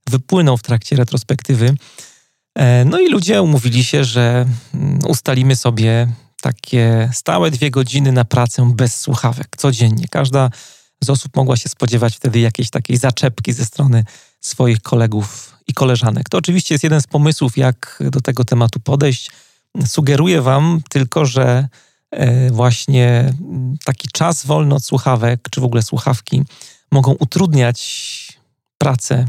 wypłynął 0.10 0.58
w 0.58 0.64
trakcie 0.64 0.96
retrospektywy. 0.96 1.76
E, 2.60 2.86
no 2.86 3.00
i 3.00 3.10
ludzie 3.10 3.42
umówili 3.42 3.84
się, 3.84 4.04
że 4.04 4.46
mm, 4.74 5.00
ustalimy 5.08 5.56
sobie 5.56 6.08
takie 6.42 7.10
stałe 7.14 7.52
dwie 7.52 7.72
godziny 7.72 8.12
na 8.12 8.26
pracę 8.26 8.72
bez 8.76 9.00
słuchawek 9.00 9.48
codziennie. 9.58 10.06
Każda 10.12 10.50
z 11.04 11.10
osób 11.10 11.36
mogła 11.36 11.58
się 11.58 11.70
spodziewać 11.70 12.16
wtedy 12.16 12.40
jakiejś 12.40 12.70
takiej 12.70 12.98
zaczepki 12.98 13.54
ze 13.54 13.66
strony 13.66 14.04
swoich 14.42 14.82
kolegów 14.82 15.56
i 15.68 15.74
koleżanek. 15.74 16.30
To 16.30 16.38
oczywiście 16.38 16.76
jest 16.76 16.84
jeden 16.84 17.02
z 17.02 17.08
pomysłów, 17.08 17.58
jak 17.58 18.04
do 18.12 18.22
tego 18.22 18.46
tematu 18.46 18.80
podejść. 18.80 19.32
Sugeruję 19.86 20.42
Wam 20.42 20.82
tylko, 20.90 21.26
że 21.26 21.68
e, 22.12 22.52
właśnie 22.52 23.34
mm, 23.42 23.78
taki 23.86 24.08
czas 24.14 24.46
wolny 24.46 24.76
od 24.76 24.86
słuchawek, 24.86 25.48
czy 25.52 25.62
w 25.62 25.64
ogóle 25.64 25.82
słuchawki, 25.82 26.44
mogą 26.92 27.12
utrudniać 27.12 28.40
pracę 28.78 29.26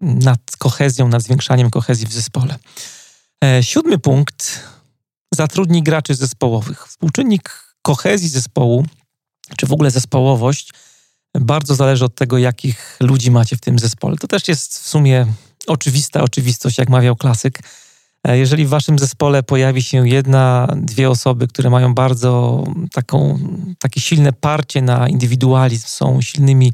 nad 0.00 0.40
kohezją, 0.58 1.08
nad 1.08 1.22
zwiększaniem 1.22 1.70
kohezji 1.70 2.06
w 2.06 2.12
zespole. 2.12 2.58
E, 3.44 3.62
siódmy 3.62 3.98
punkt. 3.98 4.60
Zatrudnij 5.34 5.82
graczy 5.82 6.14
zespołowych. 6.14 6.88
Współczynnik 6.88 7.64
kohezji 7.82 8.28
zespołu, 8.28 8.86
czy 9.56 9.66
w 9.66 9.72
ogóle 9.72 9.90
zespołowość, 9.90 10.72
bardzo 11.40 11.74
zależy 11.74 12.04
od 12.04 12.14
tego, 12.14 12.38
jakich 12.38 12.96
ludzi 13.00 13.30
macie 13.30 13.56
w 13.56 13.60
tym 13.60 13.78
zespole. 13.78 14.16
To 14.16 14.26
też 14.26 14.48
jest 14.48 14.78
w 14.78 14.88
sumie 14.88 15.26
oczywista 15.66 16.22
oczywistość, 16.22 16.78
jak 16.78 16.88
mawiał 16.88 17.16
klasyk. 17.16 17.58
E, 18.24 18.38
jeżeli 18.38 18.66
w 18.66 18.68
waszym 18.68 18.98
zespole 18.98 19.42
pojawi 19.42 19.82
się 19.82 20.08
jedna, 20.08 20.68
dwie 20.76 21.10
osoby, 21.10 21.48
które 21.48 21.70
mają 21.70 21.94
bardzo 21.94 22.64
taką, 22.92 23.38
takie 23.78 24.00
silne 24.00 24.32
parcie 24.32 24.82
na 24.82 25.08
indywidualizm, 25.08 25.86
są 25.86 26.22
silnymi 26.22 26.72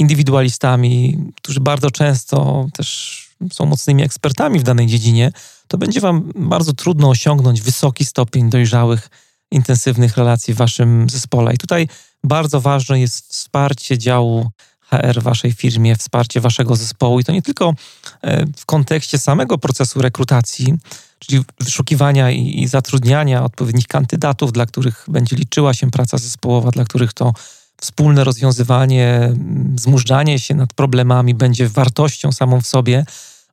indywidualistami, 0.00 1.18
którzy 1.36 1.60
bardzo 1.60 1.90
często 1.90 2.66
też 2.72 3.20
są 3.52 3.66
mocnymi 3.66 4.02
ekspertami 4.02 4.58
w 4.58 4.62
danej 4.62 4.86
dziedzinie, 4.86 5.32
to 5.68 5.78
będzie 5.78 6.00
Wam 6.00 6.32
bardzo 6.34 6.72
trudno 6.72 7.08
osiągnąć 7.08 7.60
wysoki 7.60 8.04
stopień 8.04 8.50
dojrzałych, 8.50 9.10
intensywnych 9.50 10.16
relacji 10.16 10.54
w 10.54 10.56
Waszym 10.56 11.10
zespole. 11.10 11.54
I 11.54 11.58
tutaj 11.58 11.88
bardzo 12.24 12.60
ważne 12.60 13.00
jest 13.00 13.32
wsparcie 13.32 13.98
działu 13.98 14.50
HR 14.80 15.20
w 15.20 15.22
Waszej 15.22 15.52
firmie, 15.52 15.96
wsparcie 15.96 16.40
Waszego 16.40 16.76
zespołu 16.76 17.20
i 17.20 17.24
to 17.24 17.32
nie 17.32 17.42
tylko 17.42 17.74
e, 18.22 18.46
w 18.56 18.66
kontekście 18.66 19.18
samego 19.18 19.58
procesu 19.58 20.02
rekrutacji, 20.02 20.74
czyli 21.18 21.44
wyszukiwania 21.60 22.30
i 22.30 22.66
zatrudniania 22.68 23.44
odpowiednich 23.44 23.86
kandydatów, 23.86 24.52
dla 24.52 24.66
których 24.66 25.04
będzie 25.08 25.36
liczyła 25.36 25.74
się 25.74 25.90
praca 25.90 26.18
zespołowa, 26.18 26.70
dla 26.70 26.84
których 26.84 27.12
to 27.12 27.32
wspólne 27.80 28.24
rozwiązywanie, 28.24 29.32
zmużdżanie 29.76 30.38
się 30.38 30.54
nad 30.54 30.72
problemami 30.72 31.34
będzie 31.34 31.68
wartością 31.68 32.32
samą 32.32 32.60
w 32.60 32.66
sobie. 32.66 33.04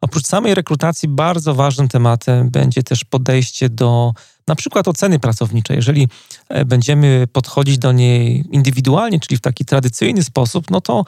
Oprócz 0.01 0.25
samej 0.25 0.55
rekrutacji, 0.55 1.09
bardzo 1.09 1.55
ważnym 1.55 1.87
tematem 1.87 2.49
będzie 2.49 2.83
też 2.83 3.03
podejście 3.03 3.69
do 3.69 4.13
na 4.47 4.55
przykład 4.55 4.87
oceny 4.87 5.19
pracowniczej. 5.19 5.75
Jeżeli 5.75 6.07
e, 6.49 6.65
będziemy 6.65 7.27
podchodzić 7.31 7.77
do 7.77 7.91
niej 7.91 8.45
indywidualnie, 8.51 9.19
czyli 9.19 9.37
w 9.37 9.41
taki 9.41 9.65
tradycyjny 9.65 10.23
sposób, 10.23 10.71
no 10.71 10.81
to 10.81 11.05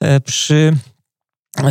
e, 0.00 0.20
przy 0.20 0.76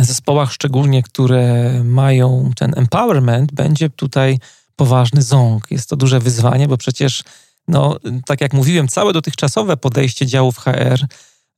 zespołach, 0.02 0.52
szczególnie 0.52 1.02
które 1.02 1.72
mają 1.84 2.50
ten 2.56 2.72
empowerment, 2.76 3.52
będzie 3.52 3.90
tutaj 3.90 4.38
poważny 4.76 5.22
ząg. 5.22 5.70
Jest 5.70 5.88
to 5.88 5.96
duże 5.96 6.20
wyzwanie, 6.20 6.68
bo 6.68 6.76
przecież 6.76 7.24
no, 7.68 7.96
tak 8.26 8.40
jak 8.40 8.52
mówiłem, 8.52 8.88
całe 8.88 9.12
dotychczasowe 9.12 9.76
podejście 9.76 10.26
działów 10.26 10.58
HR 10.58 11.06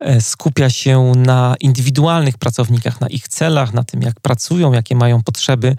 e, 0.00 0.20
skupia 0.20 0.70
się 0.70 1.12
na 1.16 1.54
indywidualnych 1.60 2.38
pracownikach, 2.38 3.00
na 3.00 3.08
ich 3.08 3.28
celach, 3.28 3.74
na 3.74 3.84
tym, 3.84 4.02
jak 4.02 4.20
pracują, 4.20 4.72
jakie 4.72 4.96
mają 4.96 5.22
potrzeby. 5.22 5.76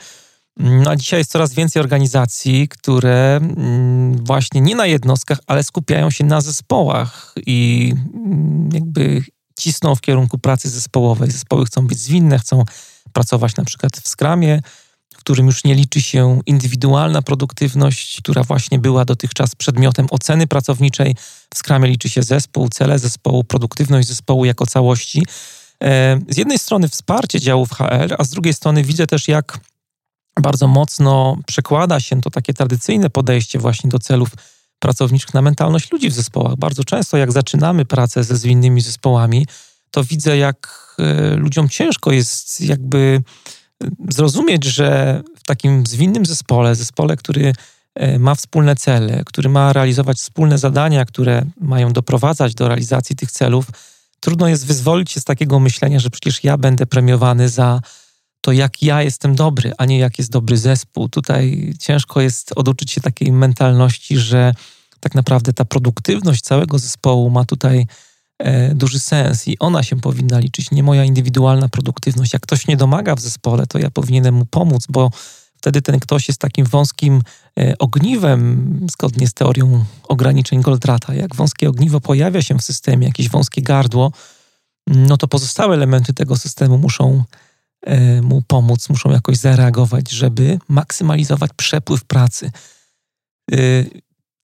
No 0.57 0.89
a 0.89 0.95
dzisiaj 0.95 1.19
jest 1.19 1.31
coraz 1.31 1.53
więcej 1.53 1.81
organizacji, 1.81 2.67
które 2.67 3.35
mm, 3.35 4.25
właśnie 4.25 4.61
nie 4.61 4.75
na 4.75 4.85
jednostkach, 4.85 5.39
ale 5.47 5.63
skupiają 5.63 6.09
się 6.09 6.23
na 6.23 6.41
zespołach 6.41 7.35
i 7.45 7.93
mm, 8.13 8.69
jakby 8.73 9.23
cisną 9.59 9.95
w 9.95 10.01
kierunku 10.01 10.39
pracy 10.39 10.69
zespołowej. 10.69 11.31
Zespoły 11.31 11.65
chcą 11.65 11.87
być 11.87 11.99
zwinne, 11.99 12.39
chcą 12.39 12.63
pracować 13.13 13.55
na 13.55 13.65
przykład 13.65 13.97
w 13.97 14.07
skramie, 14.07 14.61
którym 15.25 15.45
już 15.45 15.63
nie 15.63 15.75
liczy 15.75 16.01
się 16.01 16.39
indywidualna 16.45 17.21
produktywność, 17.21 18.21
która 18.21 18.43
właśnie 18.43 18.79
była 18.79 19.05
dotychczas 19.05 19.55
przedmiotem 19.55 20.07
oceny 20.11 20.47
pracowniczej. 20.47 21.15
W 21.53 21.57
skramie 21.57 21.89
liczy 21.89 22.09
się 22.09 22.23
zespół, 22.23 22.69
cele 22.69 22.99
zespołu, 22.99 23.43
produktywność 23.43 24.07
zespołu 24.07 24.45
jako 24.45 24.65
całości. 24.65 25.25
E, 25.83 26.19
z 26.29 26.37
jednej 26.37 26.59
strony 26.59 26.89
wsparcie 26.89 27.39
działów 27.39 27.69
HR, 27.69 28.15
a 28.17 28.23
z 28.23 28.29
drugiej 28.29 28.53
strony 28.53 28.83
widzę 28.83 29.07
też, 29.07 29.27
jak 29.27 29.59
bardzo 30.41 30.67
mocno 30.67 31.37
przekłada 31.47 31.99
się 31.99 32.21
to 32.21 32.29
takie 32.29 32.53
tradycyjne 32.53 33.09
podejście 33.09 33.59
właśnie 33.59 33.89
do 33.89 33.99
celów 33.99 34.29
pracowniczych 34.79 35.33
na 35.33 35.41
mentalność 35.41 35.91
ludzi 35.91 36.09
w 36.09 36.13
zespołach. 36.13 36.55
Bardzo 36.55 36.83
często, 36.83 37.17
jak 37.17 37.31
zaczynamy 37.31 37.85
pracę 37.85 38.23
ze 38.23 38.37
zwinnymi 38.37 38.81
zespołami, 38.81 39.47
to 39.91 40.03
widzę, 40.03 40.37
jak 40.37 40.95
e, 40.99 41.35
ludziom 41.35 41.69
ciężko 41.69 42.11
jest 42.11 42.61
jakby 42.61 43.23
zrozumieć, 44.09 44.63
że 44.63 45.21
w 45.35 45.43
takim 45.43 45.85
zwinnym 45.85 46.25
zespole, 46.25 46.75
zespole, 46.75 47.17
który 47.17 47.53
e, 47.95 48.19
ma 48.19 48.35
wspólne 48.35 48.75
cele, 48.75 49.23
który 49.25 49.49
ma 49.49 49.73
realizować 49.73 50.17
wspólne 50.17 50.57
zadania, 50.57 51.05
które 51.05 51.45
mają 51.61 51.93
doprowadzać 51.93 52.55
do 52.55 52.67
realizacji 52.67 53.15
tych 53.15 53.31
celów, 53.31 53.65
trudno 54.19 54.47
jest 54.47 54.65
wyzwolić 54.65 55.11
się 55.11 55.19
z 55.19 55.23
takiego 55.23 55.59
myślenia, 55.59 55.99
że 55.99 56.09
przecież 56.09 56.43
ja 56.43 56.57
będę 56.57 56.85
premiowany 56.85 57.49
za 57.49 57.81
to, 58.41 58.51
jak 58.51 58.83
ja 58.83 59.01
jestem 59.01 59.35
dobry, 59.35 59.73
a 59.77 59.85
nie 59.85 59.97
jak 59.99 60.17
jest 60.17 60.31
dobry 60.31 60.57
zespół. 60.57 61.09
Tutaj 61.09 61.73
ciężko 61.79 62.21
jest 62.21 62.51
oduczyć 62.55 62.91
się 62.91 63.01
takiej 63.01 63.31
mentalności, 63.31 64.17
że 64.17 64.53
tak 64.99 65.15
naprawdę 65.15 65.53
ta 65.53 65.65
produktywność 65.65 66.41
całego 66.41 66.79
zespołu 66.79 67.29
ma 67.29 67.45
tutaj 67.45 67.87
duży 68.73 68.99
sens 68.99 69.47
i 69.47 69.59
ona 69.59 69.83
się 69.83 69.95
powinna 70.01 70.39
liczyć, 70.39 70.71
nie 70.71 70.83
moja 70.83 71.03
indywidualna 71.03 71.69
produktywność. 71.69 72.33
Jak 72.33 72.41
ktoś 72.41 72.67
nie 72.67 72.77
domaga 72.77 73.15
w 73.15 73.19
zespole, 73.19 73.67
to 73.67 73.79
ja 73.79 73.91
powinienem 73.91 74.35
mu 74.35 74.45
pomóc, 74.45 74.85
bo 74.89 75.11
wtedy 75.57 75.81
ten 75.81 75.99
ktoś 75.99 76.27
jest 76.27 76.39
takim 76.39 76.65
wąskim 76.65 77.21
e, 77.59 77.77
ogniwem, 77.77 78.79
zgodnie 78.91 79.27
z 79.27 79.33
teorią 79.33 79.85
ograniczeń 80.03 80.61
Goldrata. 80.61 81.13
Jak 81.13 81.35
wąskie 81.35 81.69
ogniwo 81.69 82.01
pojawia 82.01 82.41
się 82.41 82.57
w 82.57 82.61
systemie, 82.61 83.07
jakieś 83.07 83.29
wąskie 83.29 83.61
gardło, 83.61 84.11
no 84.87 85.17
to 85.17 85.27
pozostałe 85.27 85.75
elementy 85.75 86.13
tego 86.13 86.37
systemu 86.37 86.77
muszą 86.77 87.23
mu 88.21 88.41
pomóc, 88.47 88.89
muszą 88.89 89.11
jakoś 89.11 89.37
zareagować, 89.37 90.11
żeby 90.11 90.59
maksymalizować 90.69 91.51
przepływ 91.55 92.03
pracy. 92.03 92.51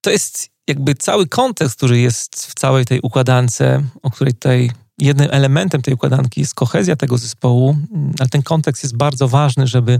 To 0.01 0.09
jest 0.11 0.50
jakby 0.67 0.95
cały 0.95 1.27
kontekst, 1.27 1.77
który 1.77 1.99
jest 1.99 2.35
w 2.35 2.53
całej 2.53 2.85
tej 2.85 2.99
układance, 3.01 3.83
o 4.01 4.11
której 4.11 4.33
tutaj 4.33 4.71
jednym 4.97 5.27
elementem 5.31 5.81
tej 5.81 5.93
układanki 5.93 6.41
jest 6.41 6.55
kohezja 6.55 6.95
tego 6.95 7.17
zespołu, 7.17 7.77
ale 8.19 8.29
ten 8.29 8.43
kontekst 8.43 8.83
jest 8.83 8.97
bardzo 8.97 9.27
ważny, 9.27 9.67
żeby 9.67 9.99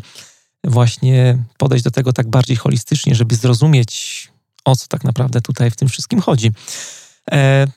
właśnie 0.63 1.37
podejść 1.57 1.83
do 1.83 1.91
tego 1.91 2.13
tak 2.13 2.29
bardziej 2.29 2.55
holistycznie, 2.55 3.15
żeby 3.15 3.35
zrozumieć, 3.35 4.27
o 4.65 4.75
co 4.75 4.87
tak 4.87 5.03
naprawdę 5.03 5.41
tutaj 5.41 5.71
w 5.71 5.75
tym 5.75 5.87
wszystkim 5.87 6.21
chodzi. 6.21 6.51
E, 7.31 7.67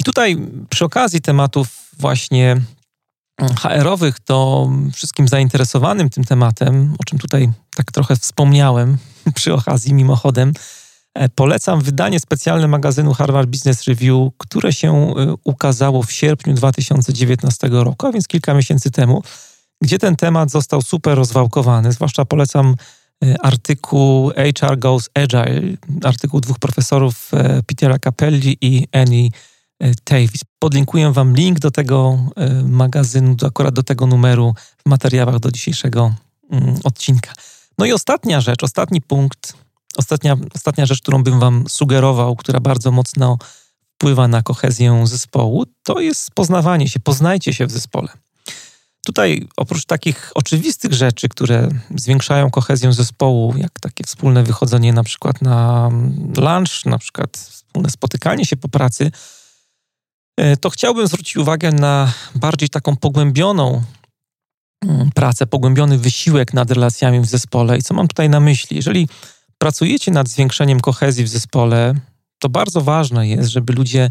I 0.00 0.04
tutaj 0.04 0.36
przy 0.70 0.84
okazji 0.84 1.20
tematów 1.20 1.68
właśnie 1.98 2.60
HR-owych, 3.40 4.20
to 4.20 4.70
wszystkim 4.92 5.28
zainteresowanym 5.28 6.10
tym 6.10 6.24
tematem, 6.24 6.94
o 6.98 7.04
czym 7.04 7.18
tutaj 7.18 7.52
tak 7.76 7.92
trochę 7.92 8.16
wspomniałem 8.16 8.98
przy 9.34 9.54
okazji 9.54 9.94
mimochodem, 9.94 10.52
polecam 11.34 11.80
wydanie 11.80 12.20
specjalne 12.20 12.68
magazynu 12.68 13.12
Harvard 13.12 13.50
Business 13.50 13.84
Review, 13.84 14.32
które 14.38 14.72
się 14.72 14.92
e, 14.92 15.34
ukazało 15.44 16.02
w 16.02 16.12
sierpniu 16.12 16.54
2019 16.54 17.68
roku, 17.68 18.06
a 18.06 18.12
więc 18.12 18.28
kilka 18.28 18.54
miesięcy 18.54 18.90
temu, 18.90 19.22
gdzie 19.82 19.98
ten 19.98 20.16
temat 20.16 20.50
został 20.50 20.82
super 20.82 21.16
rozwałkowany. 21.16 21.92
Zwłaszcza 21.92 22.24
polecam 22.24 22.74
e, 23.24 23.34
artykuł 23.42 24.30
HR 24.60 24.78
Goes 24.78 25.10
Agile, 25.14 25.76
artykuł 26.04 26.40
dwóch 26.40 26.58
profesorów 26.58 27.30
Petera 27.66 27.98
Capelli 27.98 28.58
i 28.60 28.88
Annie 28.92 29.28
Davis. 30.10 30.40
Podlinkuję 30.58 31.12
Wam 31.12 31.34
link 31.34 31.58
do 31.58 31.70
tego 31.70 32.18
magazynu, 32.64 33.34
do, 33.34 33.46
akurat 33.46 33.74
do 33.74 33.82
tego 33.82 34.06
numeru 34.06 34.54
w 34.86 34.90
materiałach 34.90 35.38
do 35.38 35.50
dzisiejszego 35.50 36.14
mm, 36.50 36.74
odcinka. 36.84 37.32
No 37.78 37.86
i 37.86 37.92
ostatnia 37.92 38.40
rzecz, 38.40 38.64
ostatni 38.64 39.00
punkt, 39.00 39.63
Ostatnia, 39.96 40.36
ostatnia 40.54 40.86
rzecz, 40.86 41.00
którą 41.02 41.22
bym 41.22 41.40
Wam 41.40 41.64
sugerował, 41.68 42.36
która 42.36 42.60
bardzo 42.60 42.90
mocno 42.90 43.38
wpływa 43.94 44.28
na 44.28 44.42
kohezję 44.42 45.06
zespołu, 45.06 45.64
to 45.82 46.00
jest 46.00 46.30
poznawanie 46.30 46.88
się, 46.88 47.00
poznajcie 47.00 47.54
się 47.54 47.66
w 47.66 47.70
zespole. 47.70 48.08
Tutaj 49.06 49.48
oprócz 49.56 49.84
takich 49.84 50.30
oczywistych 50.34 50.92
rzeczy, 50.92 51.28
które 51.28 51.68
zwiększają 51.96 52.50
kohezję 52.50 52.92
zespołu, 52.92 53.54
jak 53.56 53.80
takie 53.80 54.04
wspólne 54.04 54.42
wychodzenie 54.42 54.92
na 54.92 55.04
przykład 55.04 55.42
na 55.42 55.90
lunch, 56.36 56.86
na 56.86 56.98
przykład 56.98 57.36
wspólne 57.36 57.90
spotykanie 57.90 58.44
się 58.44 58.56
po 58.56 58.68
pracy, 58.68 59.10
e, 60.36 60.56
to 60.56 60.70
chciałbym 60.70 61.06
zwrócić 61.06 61.36
uwagę 61.36 61.72
na 61.72 62.12
bardziej 62.34 62.68
taką 62.68 62.96
pogłębioną 62.96 63.82
mm, 64.84 65.10
pracę, 65.14 65.46
pogłębiony 65.46 65.98
wysiłek 65.98 66.54
nad 66.54 66.70
relacjami 66.70 67.20
w 67.20 67.26
zespole. 67.26 67.78
I 67.78 67.82
co 67.82 67.94
mam 67.94 68.08
tutaj 68.08 68.28
na 68.28 68.40
myśli? 68.40 68.76
Jeżeli 68.76 69.08
pracujecie 69.58 70.10
nad 70.10 70.28
zwiększeniem 70.28 70.80
kohezji 70.80 71.24
w 71.24 71.28
zespole, 71.28 71.94
to 72.38 72.48
bardzo 72.48 72.80
ważne 72.80 73.28
jest, 73.28 73.50
żeby 73.50 73.72
ludzie 73.72 74.10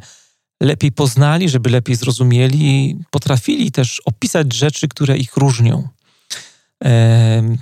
lepiej 0.61 0.91
poznali, 0.91 1.49
żeby 1.49 1.69
lepiej 1.69 1.95
zrozumieli 1.95 2.65
i 2.65 2.97
potrafili 3.11 3.71
też 3.71 4.01
opisać 4.05 4.53
rzeczy, 4.53 4.87
które 4.87 5.17
ich 5.17 5.37
różnią. 5.37 5.87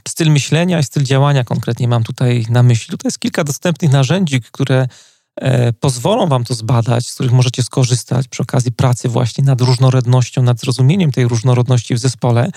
Styl 0.08 0.32
myślenia 0.32 0.80
i 0.80 0.84
styl 0.84 1.04
działania 1.04 1.44
konkretnie 1.44 1.88
mam 1.88 2.04
tutaj 2.04 2.46
na 2.50 2.64
myśli. 2.64 2.92
Tutaj 2.92 3.08
jest 3.08 3.20
kilka 3.20 3.44
dostępnych 3.44 3.92
narzędzi, 3.92 4.42
które 4.42 4.88
e, 5.36 5.74
pozwolą 5.74 6.28
Wam 6.28 6.44
to 6.44 6.54
zbadać, 6.54 7.08
z 7.08 7.14
których 7.14 7.32
możecie 7.32 7.64
skorzystać 7.64 8.28
przy 8.28 8.44
okazji 8.44 8.72
pracy 8.72 9.10
właśnie 9.10 9.44
nad 9.44 9.62
różnorodnością, 9.62 10.44
nad 10.44 10.60
zrozumieniem 10.60 11.12
tej 11.12 11.28
różnorodności 11.28 11.96
w 11.96 12.00
zespole. 12.00 12.52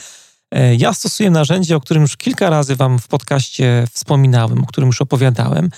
E, 0.54 0.74
ja 0.74 0.92
stosuję 0.94 1.30
narzędzie, 1.30 1.76
o 1.76 1.80
którym 1.80 2.02
już 2.02 2.16
kilka 2.16 2.50
razy 2.50 2.76
Wam 2.76 2.98
w 2.98 3.08
podcaście 3.08 3.86
wspominałem, 3.92 4.62
o 4.62 4.66
którym 4.66 4.86
już 4.86 5.00
opowiadałem. 5.00 5.70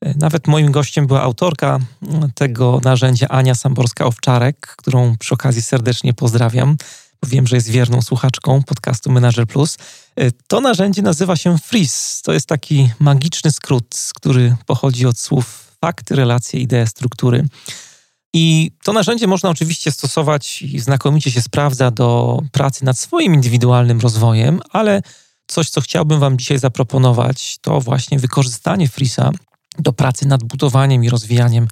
E, 0.00 0.14
nawet 0.18 0.46
moim 0.46 0.72
gościem 0.72 1.06
była 1.06 1.22
autorka 1.22 1.78
mm, 2.02 2.32
tego 2.34 2.80
narzędzia, 2.84 3.28
Ania 3.28 3.52
Samborska-Owczarek, 3.54 4.54
którą 4.76 5.16
przy 5.16 5.34
okazji 5.34 5.62
serdecznie 5.62 6.14
pozdrawiam, 6.14 6.76
wiem, 7.22 7.46
że 7.46 7.56
jest 7.56 7.68
wierną 7.68 8.02
słuchaczką 8.02 8.62
podcastu 8.62 9.10
Manager 9.10 9.46
Plus. 9.46 9.78
E, 10.16 10.30
to 10.46 10.60
narzędzie 10.60 11.02
nazywa 11.02 11.36
się 11.36 11.58
FREEZE. 11.58 12.22
To 12.24 12.32
jest 12.32 12.46
taki 12.46 12.90
magiczny 12.98 13.50
skrót, 13.50 13.96
który 14.14 14.56
pochodzi 14.66 15.06
od 15.06 15.18
słów 15.18 15.74
fakty, 15.80 16.16
relacje, 16.16 16.60
idee, 16.60 16.86
struktury. 16.86 17.48
I 18.34 18.70
to 18.82 18.92
narzędzie 18.92 19.26
można 19.26 19.50
oczywiście 19.50 19.92
stosować 19.92 20.62
i 20.62 20.80
znakomicie 20.80 21.30
się 21.30 21.42
sprawdza 21.42 21.90
do 21.90 22.38
pracy 22.52 22.84
nad 22.84 22.98
swoim 22.98 23.34
indywidualnym 23.34 24.00
rozwojem, 24.00 24.60
ale 24.70 25.02
coś, 25.46 25.70
co 25.70 25.80
chciałbym 25.80 26.20
Wam 26.20 26.38
dzisiaj 26.38 26.58
zaproponować, 26.58 27.58
to 27.60 27.80
właśnie 27.80 28.18
wykorzystanie 28.18 28.88
Frisa 28.88 29.30
do 29.78 29.92
pracy 29.92 30.28
nad 30.28 30.44
budowaniem 30.44 31.04
i 31.04 31.10
rozwijaniem 31.10 31.68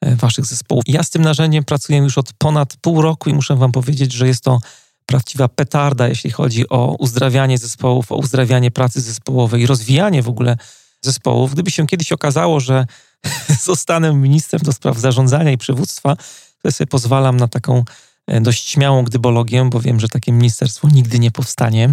e, 0.00 0.16
Waszych 0.16 0.46
zespołów. 0.46 0.84
Ja 0.86 1.02
z 1.02 1.10
tym 1.10 1.22
narzędziem 1.22 1.64
pracuję 1.64 1.98
już 1.98 2.18
od 2.18 2.32
ponad 2.38 2.76
pół 2.80 3.02
roku 3.02 3.30
i 3.30 3.34
muszę 3.34 3.56
Wam 3.56 3.72
powiedzieć, 3.72 4.12
że 4.12 4.26
jest 4.26 4.44
to 4.44 4.60
prawdziwa 5.06 5.48
petarda, 5.48 6.08
jeśli 6.08 6.30
chodzi 6.30 6.68
o 6.68 6.96
uzdrawianie 6.98 7.58
zespołów, 7.58 8.12
o 8.12 8.16
uzdrawianie 8.16 8.70
pracy 8.70 9.00
zespołowej 9.00 9.62
i 9.62 9.66
rozwijanie 9.66 10.22
w 10.22 10.28
ogóle 10.28 10.56
zespołów. 11.02 11.52
Gdyby 11.52 11.70
się 11.70 11.86
kiedyś 11.86 12.12
okazało, 12.12 12.60
że 12.60 12.86
zostanę 13.64 14.14
ministrem 14.14 14.62
do 14.62 14.72
spraw 14.72 14.98
zarządzania 14.98 15.50
i 15.50 15.58
przywództwa, 15.58 16.16
to 16.62 16.72
sobie 16.72 16.86
pozwalam 16.88 17.36
na 17.36 17.48
taką 17.48 17.84
e, 18.26 18.40
dość 18.40 18.68
śmiałą 18.68 19.02
gdybologię, 19.02 19.68
bo 19.70 19.80
wiem, 19.80 20.00
że 20.00 20.08
takie 20.08 20.32
ministerstwo 20.32 20.88
nigdy 20.88 21.18
nie 21.18 21.30
powstanie, 21.30 21.92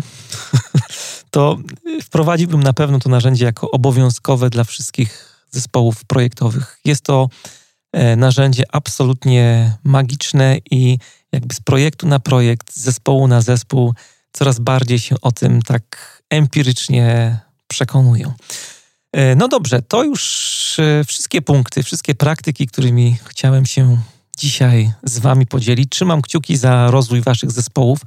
to 1.31 1.57
e, 1.97 2.01
wprowadziłbym 2.01 2.63
na 2.63 2.73
pewno 2.73 2.99
to 2.99 3.09
narzędzie 3.09 3.45
jako 3.45 3.71
obowiązkowe 3.71 4.49
dla 4.49 4.63
wszystkich 4.63 5.37
zespołów 5.51 6.05
projektowych. 6.05 6.79
Jest 6.85 7.01
to 7.01 7.29
e, 7.93 8.15
narzędzie 8.15 8.63
absolutnie 8.71 9.73
magiczne 9.83 10.57
i 10.71 10.97
jakby 11.31 11.55
z 11.55 11.59
projektu 11.59 12.07
na 12.07 12.19
projekt, 12.19 12.73
z 12.73 12.83
zespołu 12.83 13.27
na 13.27 13.41
zespół 13.41 13.93
coraz 14.33 14.59
bardziej 14.59 14.99
się 14.99 15.15
o 15.21 15.31
tym 15.31 15.61
tak 15.61 16.21
empirycznie 16.29 17.39
przekonują. 17.67 18.33
No 19.35 19.47
dobrze, 19.47 19.81
to 19.81 20.03
już 20.03 20.21
wszystkie 21.07 21.41
punkty, 21.41 21.83
wszystkie 21.83 22.15
praktyki, 22.15 22.67
którymi 22.67 23.17
chciałem 23.25 23.65
się 23.65 23.97
dzisiaj 24.37 24.91
z 25.03 25.19
Wami 25.19 25.45
podzielić. 25.45 25.89
Trzymam 25.89 26.21
kciuki 26.21 26.57
za 26.57 26.91
rozwój 26.91 27.21
Waszych 27.21 27.51
zespołów. 27.51 27.99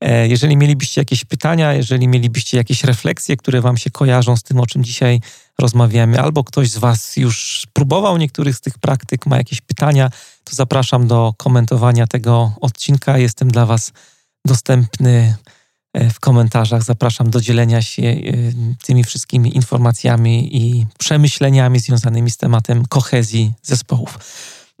E, 0.00 0.28
jeżeli 0.28 0.56
mielibyście 0.56 1.00
jakieś 1.00 1.24
pytania, 1.24 1.72
jeżeli 1.72 2.08
mielibyście 2.08 2.56
jakieś 2.56 2.84
refleksje, 2.84 3.36
które 3.36 3.60
Wam 3.60 3.76
się 3.76 3.90
kojarzą 3.90 4.36
z 4.36 4.42
tym, 4.42 4.60
o 4.60 4.66
czym 4.66 4.84
dzisiaj 4.84 5.20
rozmawiamy, 5.58 6.20
albo 6.20 6.44
ktoś 6.44 6.70
z 6.70 6.78
Was 6.78 7.16
już 7.16 7.66
próbował 7.72 8.18
niektórych 8.18 8.56
z 8.56 8.60
tych 8.60 8.78
praktyk, 8.78 9.26
ma 9.26 9.36
jakieś 9.36 9.60
pytania, 9.60 10.10
to 10.44 10.56
zapraszam 10.56 11.06
do 11.06 11.34
komentowania 11.36 12.06
tego 12.06 12.52
odcinka. 12.60 13.18
Jestem 13.18 13.50
dla 13.50 13.66
Was 13.66 13.92
dostępny 14.46 15.34
E, 15.34 15.36
w 15.94 16.20
komentarzach. 16.20 16.82
Zapraszam 16.82 17.30
do 17.30 17.40
dzielenia 17.40 17.82
się 17.82 18.02
e, 18.02 18.16
tymi 18.84 19.04
wszystkimi 19.04 19.56
informacjami 19.56 20.56
i 20.56 20.86
przemyśleniami 20.98 21.80
związanymi 21.80 22.30
z 22.30 22.36
tematem 22.36 22.86
kohezji 22.86 23.52
zespołów. 23.62 24.18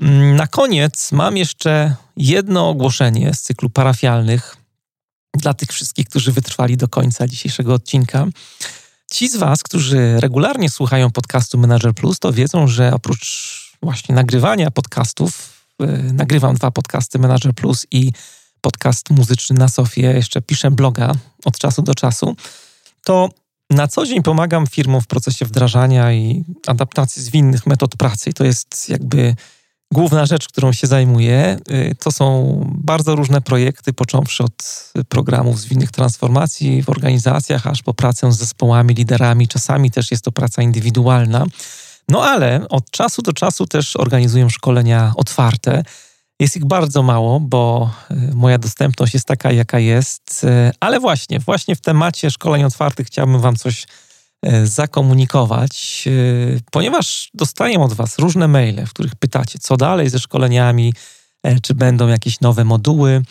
Mm, 0.00 0.36
na 0.36 0.46
koniec 0.46 1.12
mam 1.12 1.36
jeszcze 1.36 1.96
jedno 2.16 2.68
ogłoszenie 2.68 3.34
z 3.34 3.42
cyklu 3.42 3.70
parafialnych 3.70 4.56
dla 5.34 5.54
tych 5.54 5.68
wszystkich, 5.68 6.08
którzy 6.08 6.32
wytrwali 6.32 6.76
do 6.76 6.88
końca 6.88 7.28
dzisiejszego 7.28 7.74
odcinka. 7.74 8.26
Ci 9.10 9.28
z 9.28 9.36
Was, 9.36 9.62
którzy 9.62 10.20
regularnie 10.20 10.70
słuchają 10.70 11.10
podcastu 11.10 11.58
Manager 11.58 11.94
Plus, 11.94 12.18
to 12.18 12.32
wiedzą, 12.32 12.66
że 12.66 12.94
oprócz 12.94 13.54
właśnie 13.82 14.14
nagrywania 14.14 14.70
podcastów, 14.70 15.52
yy, 15.80 16.12
nagrywam 16.12 16.54
dwa 16.54 16.70
podcasty 16.70 17.18
Manager 17.18 17.54
Plus 17.54 17.86
i 17.90 18.12
podcast 18.64 19.10
muzyczny 19.10 19.56
na 19.58 19.68
Sofie, 19.68 20.02
jeszcze 20.02 20.42
piszę 20.42 20.70
bloga 20.70 21.12
od 21.44 21.58
czasu 21.58 21.82
do 21.82 21.94
czasu, 21.94 22.36
to 23.04 23.28
na 23.70 23.88
co 23.88 24.06
dzień 24.06 24.22
pomagam 24.22 24.66
firmom 24.66 25.00
w 25.00 25.06
procesie 25.06 25.44
wdrażania 25.44 26.12
i 26.12 26.44
adaptacji 26.66 27.22
zwinnych 27.22 27.66
metod 27.66 27.96
pracy. 27.96 28.30
I 28.30 28.32
to 28.32 28.44
jest 28.44 28.88
jakby 28.88 29.36
główna 29.92 30.26
rzecz, 30.26 30.48
którą 30.48 30.72
się 30.72 30.86
zajmuję. 30.86 31.58
Y, 31.70 31.96
to 32.00 32.12
są 32.12 32.60
bardzo 32.74 33.16
różne 33.16 33.40
projekty, 33.40 33.92
począwszy 33.92 34.44
od 34.44 34.92
programów 35.08 35.60
zwinnych 35.60 35.90
transformacji 35.90 36.82
w 36.82 36.90
organizacjach, 36.90 37.66
aż 37.66 37.82
po 37.82 37.94
pracę 37.94 38.32
z 38.32 38.36
zespołami, 38.36 38.94
liderami. 38.94 39.48
Czasami 39.48 39.90
też 39.90 40.10
jest 40.10 40.24
to 40.24 40.32
praca 40.32 40.62
indywidualna. 40.62 41.46
No 42.08 42.24
ale 42.24 42.68
od 42.68 42.90
czasu 42.90 43.22
do 43.22 43.32
czasu 43.32 43.66
też 43.66 43.96
organizuję 43.96 44.50
szkolenia 44.50 45.12
otwarte 45.16 45.82
jest 46.40 46.56
ich 46.56 46.64
bardzo 46.64 47.02
mało, 47.02 47.40
bo 47.40 47.90
y, 48.10 48.34
moja 48.34 48.58
dostępność 48.58 49.14
jest 49.14 49.26
taka, 49.26 49.52
jaka 49.52 49.78
jest, 49.78 50.44
y, 50.44 50.72
ale 50.80 51.00
właśnie, 51.00 51.40
właśnie 51.40 51.76
w 51.76 51.80
temacie 51.80 52.30
szkoleń 52.30 52.64
otwartych 52.64 53.06
chciałbym 53.06 53.40
Wam 53.40 53.56
coś 53.56 53.86
y, 54.46 54.66
zakomunikować, 54.66 56.04
ponieważ 56.70 57.30
dostaję 57.34 57.80
od 57.80 57.92
Was 57.92 58.18
różne 58.18 58.48
maile, 58.48 58.86
w 58.86 58.90
których 58.90 59.14
pytacie, 59.14 59.58
co 59.58 59.76
dalej 59.76 60.10
ze 60.10 60.18
szkoleniami, 60.18 60.94
czy 61.62 61.74
będą 61.74 62.08
jakieś 62.08 62.40
nowe 62.40 62.64
moduły. 62.64 63.22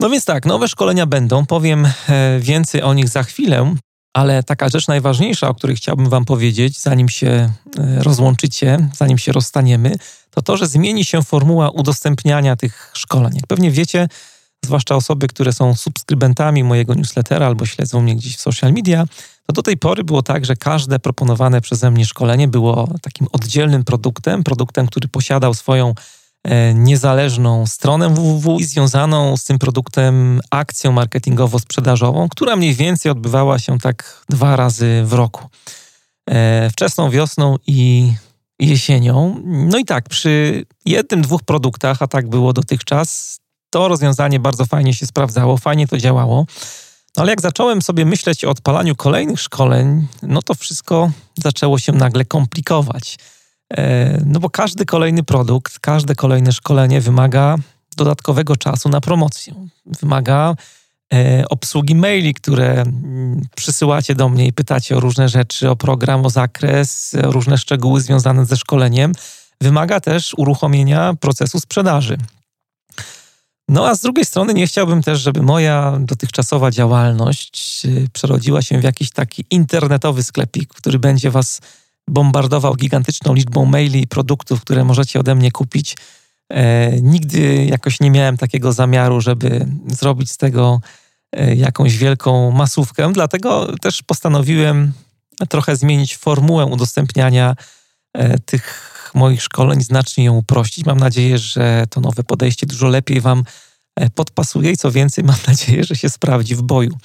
No 0.00 0.10
więc 0.10 0.24
tak, 0.24 0.46
nowe 0.46 0.68
szkolenia 0.68 1.06
będą, 1.06 1.46
powiem 1.46 1.86
e, 1.86 2.38
więcej 2.40 2.82
o 2.82 2.94
nich 2.94 3.08
za 3.08 3.22
chwilę, 3.22 3.74
ale 4.14 4.42
taka 4.42 4.68
rzecz 4.68 4.88
najważniejsza, 4.88 5.48
o 5.48 5.54
której 5.54 5.76
chciałbym 5.76 6.08
Wam 6.08 6.24
powiedzieć, 6.24 6.80
zanim 6.80 7.08
się 7.08 7.28
e, 7.28 7.52
rozłączycie, 8.02 8.88
zanim 8.94 9.18
się 9.18 9.32
rozstaniemy, 9.32 9.94
to 10.38 10.42
to, 10.42 10.56
że 10.56 10.66
zmieni 10.66 11.04
się 11.04 11.22
formuła 11.22 11.70
udostępniania 11.70 12.56
tych 12.56 12.90
szkoleń. 12.94 13.34
Jak 13.34 13.46
pewnie 13.46 13.70
wiecie, 13.70 14.08
zwłaszcza 14.64 14.96
osoby, 14.96 15.28
które 15.28 15.52
są 15.52 15.74
subskrybentami 15.74 16.64
mojego 16.64 16.94
newslettera 16.94 17.46
albo 17.46 17.66
śledzą 17.66 18.00
mnie 18.00 18.16
gdzieś 18.16 18.36
w 18.36 18.40
social 18.40 18.72
media, 18.72 19.06
to 19.46 19.52
do 19.52 19.62
tej 19.62 19.76
pory 19.76 20.04
było 20.04 20.22
tak, 20.22 20.44
że 20.44 20.56
każde 20.56 20.98
proponowane 20.98 21.60
przeze 21.60 21.90
mnie 21.90 22.06
szkolenie 22.06 22.48
było 22.48 22.88
takim 23.02 23.26
oddzielnym 23.32 23.84
produktem, 23.84 24.44
produktem, 24.44 24.86
który 24.86 25.08
posiadał 25.08 25.54
swoją 25.54 25.94
e, 26.44 26.74
niezależną 26.74 27.66
stronę 27.66 28.08
www 28.08 28.58
i 28.58 28.64
związaną 28.64 29.36
z 29.36 29.44
tym 29.44 29.58
produktem 29.58 30.40
akcją 30.50 30.92
marketingowo-sprzedażową, 30.92 32.28
która 32.28 32.56
mniej 32.56 32.74
więcej 32.74 33.12
odbywała 33.12 33.58
się 33.58 33.78
tak 33.78 34.24
dwa 34.28 34.56
razy 34.56 35.02
w 35.04 35.12
roku. 35.12 35.48
E, 36.30 36.70
wczesną 36.70 37.10
wiosną 37.10 37.56
i 37.66 38.12
jesienią. 38.58 39.42
No 39.44 39.78
i 39.78 39.84
tak, 39.84 40.08
przy 40.08 40.64
jednym, 40.84 41.22
dwóch 41.22 41.42
produktach, 41.42 42.02
a 42.02 42.06
tak 42.06 42.28
było 42.28 42.52
dotychczas, 42.52 43.38
to 43.70 43.88
rozwiązanie 43.88 44.40
bardzo 44.40 44.66
fajnie 44.66 44.94
się 44.94 45.06
sprawdzało, 45.06 45.56
fajnie 45.56 45.88
to 45.88 45.98
działało. 45.98 46.46
No 47.16 47.22
ale 47.22 47.32
jak 47.32 47.40
zacząłem 47.40 47.82
sobie 47.82 48.04
myśleć 48.04 48.44
o 48.44 48.50
odpalaniu 48.50 48.96
kolejnych 48.96 49.40
szkoleń, 49.40 50.06
no 50.22 50.42
to 50.42 50.54
wszystko 50.54 51.10
zaczęło 51.42 51.78
się 51.78 51.92
nagle 51.92 52.24
komplikować. 52.24 53.18
E, 53.70 54.22
no 54.26 54.40
bo 54.40 54.50
każdy 54.50 54.84
kolejny 54.84 55.22
produkt, 55.22 55.78
każde 55.78 56.14
kolejne 56.14 56.52
szkolenie 56.52 57.00
wymaga 57.00 57.56
dodatkowego 57.96 58.56
czasu 58.56 58.88
na 58.88 59.00
promocję. 59.00 59.54
Wymaga 59.86 60.54
obsługi 61.48 61.94
maili, 61.94 62.34
które 62.34 62.72
mm, 62.72 63.42
przysyłacie 63.56 64.14
do 64.14 64.28
mnie 64.28 64.46
i 64.46 64.52
pytacie 64.52 64.96
o 64.96 65.00
różne 65.00 65.28
rzeczy, 65.28 65.70
o 65.70 65.76
program, 65.76 66.26
o 66.26 66.30
zakres, 66.30 67.14
o 67.24 67.32
różne 67.32 67.58
szczegóły 67.58 68.00
związane 68.00 68.46
ze 68.46 68.56
szkoleniem. 68.56 69.12
Wymaga 69.60 70.00
też 70.00 70.34
uruchomienia 70.36 71.14
procesu 71.20 71.60
sprzedaży. 71.60 72.18
No 73.68 73.88
a 73.88 73.94
z 73.94 74.00
drugiej 74.00 74.24
strony 74.24 74.54
nie 74.54 74.66
chciałbym 74.66 75.02
też, 75.02 75.20
żeby 75.20 75.42
moja 75.42 75.98
dotychczasowa 76.00 76.70
działalność 76.70 77.82
y, 77.84 78.08
przerodziła 78.12 78.62
się 78.62 78.78
w 78.78 78.84
jakiś 78.84 79.10
taki 79.10 79.44
internetowy 79.50 80.22
sklepik, 80.22 80.68
który 80.68 80.98
będzie 80.98 81.30
was 81.30 81.60
bombardował 82.08 82.74
gigantyczną 82.74 83.34
liczbą 83.34 83.64
maili 83.64 84.02
i 84.02 84.06
produktów, 84.06 84.60
które 84.60 84.84
możecie 84.84 85.20
ode 85.20 85.34
mnie 85.34 85.52
kupić. 85.52 85.96
E, 86.52 86.90
nigdy 87.00 87.64
jakoś 87.64 88.00
nie 88.00 88.10
miałem 88.10 88.36
takiego 88.36 88.72
zamiaru, 88.72 89.20
żeby 89.20 89.66
zrobić 89.86 90.30
z 90.30 90.36
tego 90.36 90.80
e, 91.32 91.54
jakąś 91.54 91.96
wielką 91.96 92.50
masówkę, 92.50 93.12
dlatego 93.12 93.76
też 93.80 94.02
postanowiłem 94.02 94.92
trochę 95.48 95.76
zmienić 95.76 96.16
formułę 96.16 96.66
udostępniania 96.66 97.56
e, 98.14 98.38
tych 98.38 98.94
moich 99.14 99.42
szkoleń, 99.42 99.82
znacznie 99.82 100.24
ją 100.24 100.36
uprościć. 100.36 100.84
Mam 100.86 100.98
nadzieję, 100.98 101.38
że 101.38 101.84
to 101.90 102.00
nowe 102.00 102.24
podejście 102.24 102.66
dużo 102.66 102.88
lepiej 102.88 103.20
Wam 103.20 103.44
podpasuje 104.14 104.70
i 104.70 104.76
co 104.76 104.90
więcej, 104.90 105.24
mam 105.24 105.36
nadzieję, 105.48 105.84
że 105.84 105.96
się 105.96 106.10
sprawdzi 106.10 106.54
w 106.54 106.62
boju. 106.62 106.98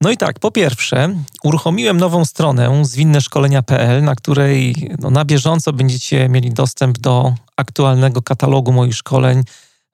No 0.00 0.10
i 0.10 0.16
tak, 0.16 0.38
po 0.38 0.50
pierwsze, 0.50 1.14
uruchomiłem 1.42 1.96
nową 1.96 2.24
stronę 2.24 2.84
zwinneszkolenia.pl, 2.84 4.02
na 4.02 4.14
której 4.14 4.90
no, 4.98 5.10
na 5.10 5.24
bieżąco 5.24 5.72
będziecie 5.72 6.28
mieli 6.28 6.50
dostęp 6.50 6.98
do 6.98 7.34
aktualnego 7.56 8.22
katalogu 8.22 8.72
moich 8.72 8.94
szkoleń 8.94 9.42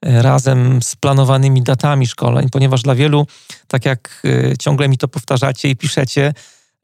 e, 0.07 0.23
razem 0.23 0.83
z 0.83 0.97
planowanymi 0.97 1.63
datami 1.63 2.07
szkoleń, 2.07 2.51
ponieważ 2.51 2.83
dla 2.83 2.95
wielu, 2.95 3.27
tak 3.69 3.85
jak 3.85 4.23
e, 4.53 4.57
ciągle 4.59 4.89
mi 4.89 4.99
to 4.99 5.09
powtarzacie 5.09 5.69
i 5.69 5.77
piszecie, 5.77 6.33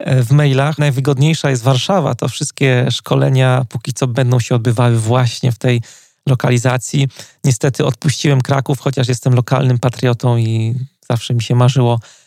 w 0.05 0.31
mailach. 0.31 0.77
Najwygodniejsza 0.77 1.49
jest 1.49 1.63
Warszawa. 1.63 2.15
To 2.15 2.27
wszystkie 2.29 2.87
szkolenia 2.91 3.65
póki 3.69 3.93
co 3.93 4.07
będą 4.07 4.39
się 4.39 4.55
odbywały 4.55 4.97
właśnie 4.97 5.51
w 5.51 5.57
tej 5.57 5.81
lokalizacji. 6.27 7.07
Niestety 7.43 7.85
odpuściłem 7.85 8.41
Kraków, 8.41 8.79
chociaż 8.79 9.07
jestem 9.07 9.33
lokalnym 9.33 9.79
patriotą 9.79 10.37
i 10.37 10.75
zawsze 11.09 11.33
mi 11.33 11.41
się 11.41 11.55
marzyło, 11.55 11.99
e, 12.03 12.20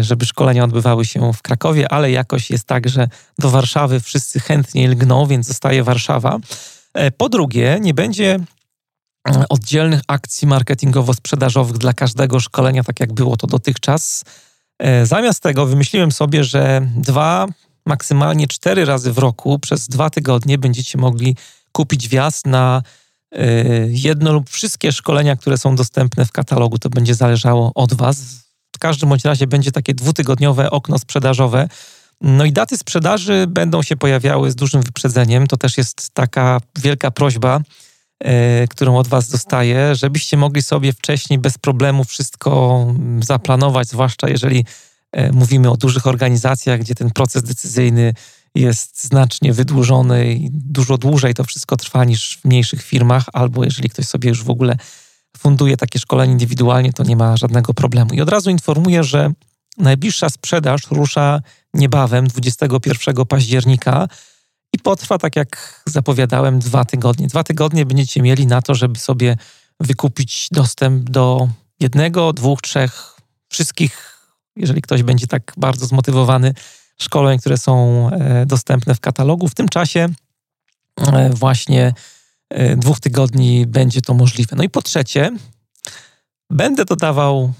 żeby 0.00 0.26
szkolenia 0.26 0.64
odbywały 0.64 1.04
się 1.04 1.32
w 1.32 1.42
Krakowie, 1.42 1.92
ale 1.92 2.10
jakoś 2.10 2.50
jest 2.50 2.66
tak, 2.66 2.88
że 2.88 3.08
do 3.38 3.50
Warszawy 3.50 4.00
wszyscy 4.00 4.40
chętnie 4.40 4.88
lgną, 4.88 5.26
więc 5.26 5.46
zostaje 5.46 5.84
Warszawa. 5.84 6.38
E, 6.94 7.10
po 7.10 7.28
drugie, 7.28 7.78
nie 7.80 7.94
będzie 7.94 8.38
e, 9.28 9.44
oddzielnych 9.48 10.00
akcji 10.08 10.48
marketingowo-sprzedażowych 10.48 11.78
dla 11.78 11.92
każdego 11.92 12.40
szkolenia, 12.40 12.84
tak 12.84 13.00
jak 13.00 13.12
było 13.12 13.36
to 13.36 13.46
dotychczas. 13.46 14.24
E, 14.78 15.06
zamiast 15.06 15.42
tego 15.42 15.66
wymyśliłem 15.66 16.12
sobie, 16.12 16.44
że 16.44 16.86
dwa, 16.96 17.46
maksymalnie 17.86 18.48
cztery 18.48 18.84
razy 18.84 19.12
w 19.12 19.18
roku 19.18 19.58
przez 19.58 19.88
dwa 19.88 20.10
tygodnie 20.10 20.58
będziecie 20.58 20.98
mogli 20.98 21.36
kupić 21.72 22.08
wjazd 22.08 22.46
na 22.46 22.82
e, 23.32 23.54
jedno 23.88 24.32
lub 24.32 24.50
wszystkie 24.50 24.92
szkolenia, 24.92 25.36
które 25.36 25.58
są 25.58 25.76
dostępne 25.76 26.24
w 26.26 26.32
katalogu. 26.32 26.78
To 26.78 26.90
będzie 26.90 27.14
zależało 27.14 27.72
od 27.74 27.94
Was. 27.94 28.43
W 28.76 28.78
każdym 28.78 29.08
bądź 29.08 29.24
razie 29.24 29.46
będzie 29.46 29.72
takie 29.72 29.94
dwutygodniowe 29.94 30.70
okno 30.70 30.98
sprzedażowe. 30.98 31.68
No 32.20 32.44
i 32.44 32.52
daty 32.52 32.78
sprzedaży 32.78 33.46
będą 33.48 33.82
się 33.82 33.96
pojawiały 33.96 34.50
z 34.50 34.54
dużym 34.54 34.82
wyprzedzeniem. 34.82 35.46
To 35.46 35.56
też 35.56 35.78
jest 35.78 36.10
taka 36.14 36.60
wielka 36.78 37.10
prośba 37.10 37.60
E, 38.24 38.68
którą 38.68 38.96
od 38.96 39.08
Was 39.08 39.28
dostaję, 39.28 39.94
żebyście 39.94 40.36
mogli 40.36 40.62
sobie 40.62 40.92
wcześniej 40.92 41.38
bez 41.38 41.58
problemu 41.58 42.04
wszystko 42.04 42.86
zaplanować, 43.20 43.88
zwłaszcza 43.88 44.28
jeżeli 44.28 44.66
e, 45.12 45.32
mówimy 45.32 45.70
o 45.70 45.76
dużych 45.76 46.06
organizacjach, 46.06 46.80
gdzie 46.80 46.94
ten 46.94 47.10
proces 47.10 47.42
decyzyjny 47.42 48.14
jest 48.54 49.04
znacznie 49.04 49.52
wydłużony 49.52 50.34
i 50.34 50.50
dużo 50.52 50.98
dłużej 50.98 51.34
to 51.34 51.44
wszystko 51.44 51.76
trwa 51.76 52.04
niż 52.04 52.38
w 52.38 52.44
mniejszych 52.44 52.82
firmach, 52.82 53.24
albo 53.32 53.64
jeżeli 53.64 53.90
ktoś 53.90 54.06
sobie 54.06 54.28
już 54.28 54.44
w 54.44 54.50
ogóle 54.50 54.76
funduje 55.44 55.76
takie 55.76 55.98
szkolenie 55.98 56.32
indywidualnie, 56.32 56.92
to 56.92 57.02
nie 57.02 57.16
ma 57.16 57.36
żadnego 57.36 57.74
problemu. 57.74 58.14
I 58.14 58.20
od 58.20 58.28
razu 58.28 58.50
informuję, 58.50 59.04
że 59.04 59.32
najbliższa 59.78 60.30
sprzedaż 60.30 60.82
rusza 60.90 61.40
niebawem, 61.74 62.26
21 62.26 63.26
października 63.26 64.08
i 64.72 64.78
potrwa, 64.78 65.18
tak 65.18 65.36
jak 65.36 65.82
zapowiadałem, 65.86 66.58
dwa 66.58 66.84
tygodnie. 66.84 67.26
Dwa 67.26 67.44
tygodnie 67.44 67.86
będziecie 67.86 68.22
mieli 68.22 68.46
na 68.46 68.62
to, 68.62 68.74
żeby 68.74 68.98
sobie 68.98 69.36
wykupić 69.80 70.48
dostęp 70.52 71.10
do 71.10 71.48
jednego, 71.80 72.32
dwóch, 72.32 72.60
trzech, 72.62 73.14
wszystkich, 73.48 74.18
jeżeli 74.56 74.82
ktoś 74.82 75.02
będzie 75.02 75.26
tak 75.26 75.52
bardzo 75.56 75.86
zmotywowany, 75.86 76.54
szkoleń, 76.98 77.38
które 77.38 77.58
są 77.58 78.08
e, 78.10 78.46
dostępne 78.46 78.94
w 78.94 79.00
katalogu. 79.00 79.48
W 79.48 79.54
tym 79.54 79.68
czasie 79.68 80.08
e, 81.00 81.30
właśnie 81.30 81.94
dwóch 82.76 83.00
tygodni 83.00 83.66
będzie 83.66 84.00
to 84.00 84.14
możliwe. 84.14 84.56
No 84.56 84.62
i 84.62 84.70
po 84.70 84.82
trzecie, 84.82 85.30
będę 86.50 86.84
dodawał 86.84 87.52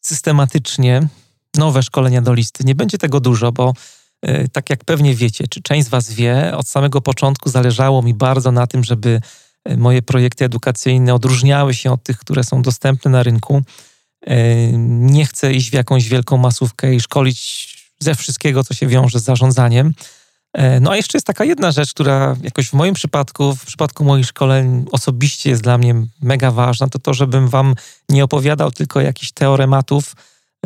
systematycznie 0.00 1.08
nowe 1.56 1.82
szkolenia 1.82 2.22
do 2.22 2.34
listy. 2.34 2.64
Nie 2.64 2.74
będzie 2.74 2.98
tego 2.98 3.20
dużo, 3.20 3.52
bo 3.52 3.72
E, 4.22 4.48
tak 4.48 4.70
jak 4.70 4.84
pewnie 4.84 5.14
wiecie, 5.14 5.44
czy 5.48 5.62
część 5.62 5.86
z 5.86 5.90
Was 5.90 6.12
wie, 6.12 6.56
od 6.56 6.68
samego 6.68 7.00
początku 7.00 7.48
zależało 7.48 8.02
mi 8.02 8.14
bardzo 8.14 8.52
na 8.52 8.66
tym, 8.66 8.84
żeby 8.84 9.20
e, 9.64 9.76
moje 9.76 10.02
projekty 10.02 10.44
edukacyjne 10.44 11.14
odróżniały 11.14 11.74
się 11.74 11.92
od 11.92 12.02
tych, 12.02 12.18
które 12.18 12.44
są 12.44 12.62
dostępne 12.62 13.10
na 13.10 13.22
rynku. 13.22 13.62
E, 14.26 14.36
nie 14.88 15.26
chcę 15.26 15.52
iść 15.52 15.70
w 15.70 15.72
jakąś 15.72 16.08
wielką 16.08 16.36
masówkę 16.36 16.94
i 16.94 17.00
szkolić 17.00 17.68
ze 18.00 18.14
wszystkiego, 18.14 18.64
co 18.64 18.74
się 18.74 18.86
wiąże 18.86 19.20
z 19.20 19.24
zarządzaniem. 19.24 19.94
No 20.80 20.90
a 20.90 20.96
jeszcze 20.96 21.18
jest 21.18 21.26
taka 21.26 21.44
jedna 21.44 21.70
rzecz, 21.70 21.90
która 21.90 22.36
jakoś 22.42 22.68
w 22.68 22.72
moim 22.72 22.94
przypadku, 22.94 23.56
w 23.56 23.64
przypadku 23.64 24.04
moich 24.04 24.26
szkoleń 24.26 24.84
osobiście 24.92 25.50
jest 25.50 25.62
dla 25.62 25.78
mnie 25.78 25.94
mega 26.22 26.50
ważna, 26.50 26.88
to 26.88 26.98
to, 26.98 27.14
żebym 27.14 27.48
wam 27.48 27.74
nie 28.08 28.24
opowiadał 28.24 28.70
tylko 28.70 29.00
jakichś 29.00 29.32
teorematów, 29.32 30.16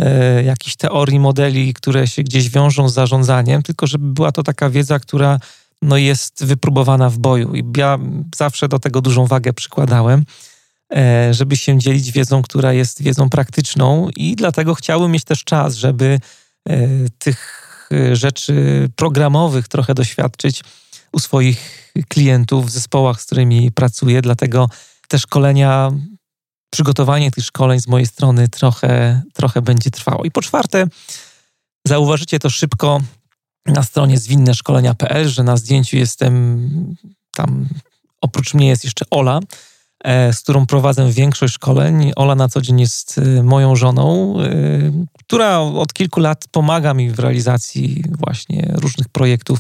e, 0.01 0.43
jakichś 0.43 0.77
teorii, 0.77 1.21
modeli, 1.21 1.75
które 1.75 2.07
się 2.07 2.23
gdzieś 2.23 2.51
wiążą 2.51 2.89
z 2.89 2.95
zarządzaniem, 2.95 3.63
tylko 3.63 3.87
żeby 3.87 4.13
była 4.13 4.33
to 4.33 4.43
taka 4.43 4.71
wiedza, 4.71 4.99
która 4.99 5.39
no, 5.83 5.97
jest 5.97 6.45
wypróbowana 6.45 7.11
w 7.11 7.19
boju. 7.19 7.55
I 7.55 7.65
ja 7.77 7.99
zawsze 8.37 8.69
do 8.69 8.79
tego 8.79 9.01
dużą 9.01 9.27
wagę 9.27 9.53
przykładałem, 9.53 10.25
e, 10.95 11.35
żeby 11.35 11.57
się 11.57 11.79
dzielić 11.79 12.13
wiedzą, 12.13 12.43
która 12.43 12.73
jest 12.73 13.03
wiedzą 13.03 13.31
praktyczną 13.31 14.09
i 14.17 14.37
dlatego 14.37 14.75
chciałbym 14.75 15.13
mieć 15.13 15.25
też 15.25 15.45
czas, 15.45 15.75
żeby 15.75 16.21
e, 16.69 16.79
tych 17.19 17.66
e, 17.93 18.17
rzeczy 18.17 18.89
programowych 18.97 19.69
trochę 19.69 19.95
doświadczyć 19.95 20.63
u 21.13 21.19
swoich 21.19 21.93
klientów 22.09 22.67
w 22.67 22.71
zespołach, 22.71 23.21
z 23.21 23.27
którymi 23.27 23.73
pracuję. 23.73 24.23
Dlatego 24.23 24.71
te 25.09 25.19
szkolenia 25.19 25.93
przygotowanie 26.71 27.31
tych 27.31 27.45
szkoleń 27.45 27.81
z 27.81 27.89
mojej 27.89 28.07
strony 28.07 28.49
trochę, 28.49 29.23
trochę 29.35 29.63
będzie 29.63 29.91
trwało. 29.91 30.25
I 30.25 30.31
po 30.31 30.43
czwarte, 30.43 30.87
zauważycie 31.87 32.39
to 32.39 32.51
szybko 32.51 33.01
na 33.67 33.83
stronie 33.83 34.19
zwinneszkolenia.pl, 34.19 35.29
że 35.29 35.43
na 35.43 35.57
zdjęciu 35.57 35.97
jestem 35.97 36.97
tam, 37.31 37.69
oprócz 38.21 38.55
mnie 38.55 38.69
jest 38.69 38.85
jeszcze 38.85 39.05
Ola. 39.11 39.41
E, 40.07 40.33
z 40.33 40.41
którą 40.41 40.67
prowadzę 40.67 41.11
większość 41.13 41.55
szkoleń. 41.55 42.13
Ola 42.17 42.35
na 42.35 42.49
co 42.49 42.61
dzień 42.61 42.81
jest 42.81 43.19
e, 43.19 43.43
moją 43.43 43.77
żoną, 43.77 44.37
e, 44.41 44.49
która 45.19 45.59
od 45.61 45.93
kilku 45.93 46.21
lat 46.21 46.45
pomaga 46.51 46.95
mi 46.95 47.11
w 47.11 47.19
realizacji 47.19 48.05
właśnie 48.19 48.73
różnych 48.75 49.09
projektów 49.09 49.59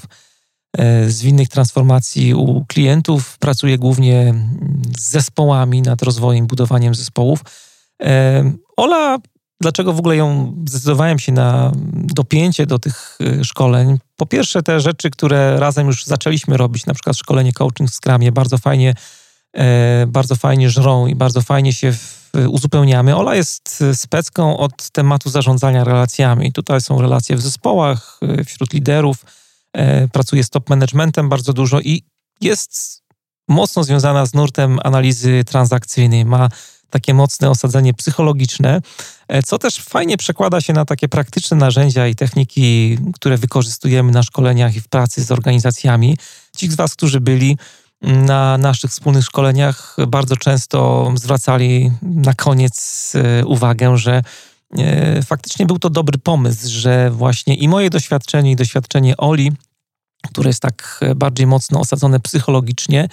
zwinnych 1.08 1.48
transformacji 1.48 2.34
u 2.34 2.64
klientów. 2.64 3.38
Pracuje 3.38 3.78
głównie 3.78 4.34
z 4.98 5.10
zespołami 5.10 5.82
nad 5.82 6.02
rozwojem, 6.02 6.46
budowaniem 6.46 6.94
zespołów. 6.94 7.40
Ola 8.76 9.18
Dlaczego 9.60 9.92
w 9.92 9.98
ogóle 9.98 10.16
ją 10.16 10.54
zdecydowałem 10.68 11.18
się 11.18 11.32
na 11.32 11.72
dopięcie 11.94 12.66
do 12.66 12.78
tych 12.78 13.18
szkoleń? 13.42 13.98
Po 14.16 14.26
pierwsze, 14.26 14.62
te 14.62 14.80
rzeczy, 14.80 15.10
które 15.10 15.60
razem 15.60 15.86
już 15.86 16.04
zaczęliśmy 16.04 16.56
robić, 16.56 16.86
na 16.86 16.94
przykład 16.94 17.16
szkolenie 17.16 17.52
coaching 17.52 17.90
w 17.90 17.94
Scrumie, 17.94 18.32
bardzo 18.32 18.58
fajnie, 18.58 18.94
bardzo 20.06 20.36
fajnie 20.36 20.70
żrą 20.70 21.06
i 21.06 21.14
bardzo 21.14 21.42
fajnie 21.42 21.72
się 21.72 21.92
uzupełniamy. 22.48 23.16
Ola 23.16 23.34
jest 23.34 23.84
specką 23.94 24.56
od 24.56 24.90
tematu 24.90 25.30
zarządzania 25.30 25.84
relacjami. 25.84 26.52
Tutaj 26.52 26.80
są 26.80 27.00
relacje 27.00 27.36
w 27.36 27.40
zespołach, 27.40 28.20
y, 28.40 28.44
wśród 28.44 28.72
liderów, 28.72 29.24
e, 29.72 30.08
pracuje 30.08 30.44
z 30.44 30.50
top 30.50 30.70
managementem 30.70 31.28
bardzo 31.28 31.52
dużo 31.52 31.80
i 31.80 32.02
jest 32.40 33.02
mocno 33.48 33.84
związana 33.84 34.26
z 34.26 34.34
nurtem 34.34 34.78
analizy 34.84 35.44
transakcyjnej. 35.44 36.24
Ma 36.24 36.48
takie 36.90 37.14
mocne 37.14 37.50
osadzenie 37.50 37.94
psychologiczne, 37.94 38.80
e, 39.28 39.42
co 39.42 39.58
też 39.58 39.76
fajnie 39.76 40.16
przekłada 40.16 40.60
się 40.60 40.72
na 40.72 40.84
takie 40.84 41.08
praktyczne 41.08 41.56
narzędzia 41.56 42.06
i 42.06 42.14
techniki, 42.14 42.98
które 43.14 43.36
wykorzystujemy 43.36 44.12
na 44.12 44.22
szkoleniach 44.22 44.76
i 44.76 44.80
w 44.80 44.88
pracy 44.88 45.24
z 45.24 45.32
organizacjami. 45.32 46.16
Ci 46.56 46.68
z 46.68 46.74
Was, 46.74 46.92
którzy 46.94 47.20
byli 47.20 47.58
na 48.02 48.58
naszych 48.58 48.90
wspólnych 48.90 49.24
szkoleniach, 49.24 49.96
bardzo 50.08 50.36
często 50.36 51.12
zwracali 51.14 51.90
na 52.02 52.34
koniec 52.34 53.12
e, 53.14 53.46
uwagę, 53.46 53.98
że 53.98 54.22
e, 54.78 55.22
faktycznie 55.22 55.66
był 55.66 55.78
to 55.78 55.90
dobry 55.90 56.18
pomysł, 56.18 56.68
że 56.68 57.10
właśnie 57.10 57.54
i 57.54 57.68
moje 57.68 57.90
doświadczenie, 57.90 58.50
i 58.50 58.56
doświadczenie 58.56 59.16
Oli, 59.16 59.52
które 60.32 60.50
jest 60.50 60.62
tak 60.62 61.00
bardziej 61.16 61.46
mocno 61.46 61.80
osadzone 61.80 62.20
psychologicznie, 62.20 63.08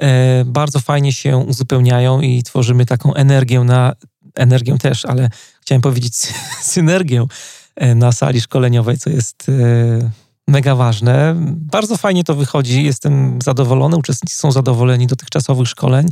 E, 0.00 0.44
bardzo 0.44 0.80
fajnie 0.80 1.12
się 1.12 1.36
uzupełniają 1.36 2.20
i 2.20 2.42
tworzymy 2.42 2.86
taką 2.86 3.14
energię 3.14 3.60
na 3.60 3.92
energię 4.34 4.78
też, 4.78 5.04
ale 5.04 5.28
chciałem 5.60 5.82
powiedzieć 5.82 6.14
synergię 6.72 7.26
e, 7.76 7.94
na 7.94 8.12
sali 8.12 8.40
szkoleniowej, 8.40 8.98
co 8.98 9.10
jest 9.10 9.46
e, 9.48 10.10
mega 10.50 10.74
ważne. 10.74 11.34
Bardzo 11.46 11.96
fajnie 11.96 12.24
to 12.24 12.34
wychodzi, 12.34 12.84
jestem 12.84 13.38
zadowolony, 13.42 13.96
uczestnicy 13.96 14.36
są 14.36 14.52
zadowoleni 14.52 15.06
dotychczasowych 15.06 15.68
szkoleń. 15.68 16.06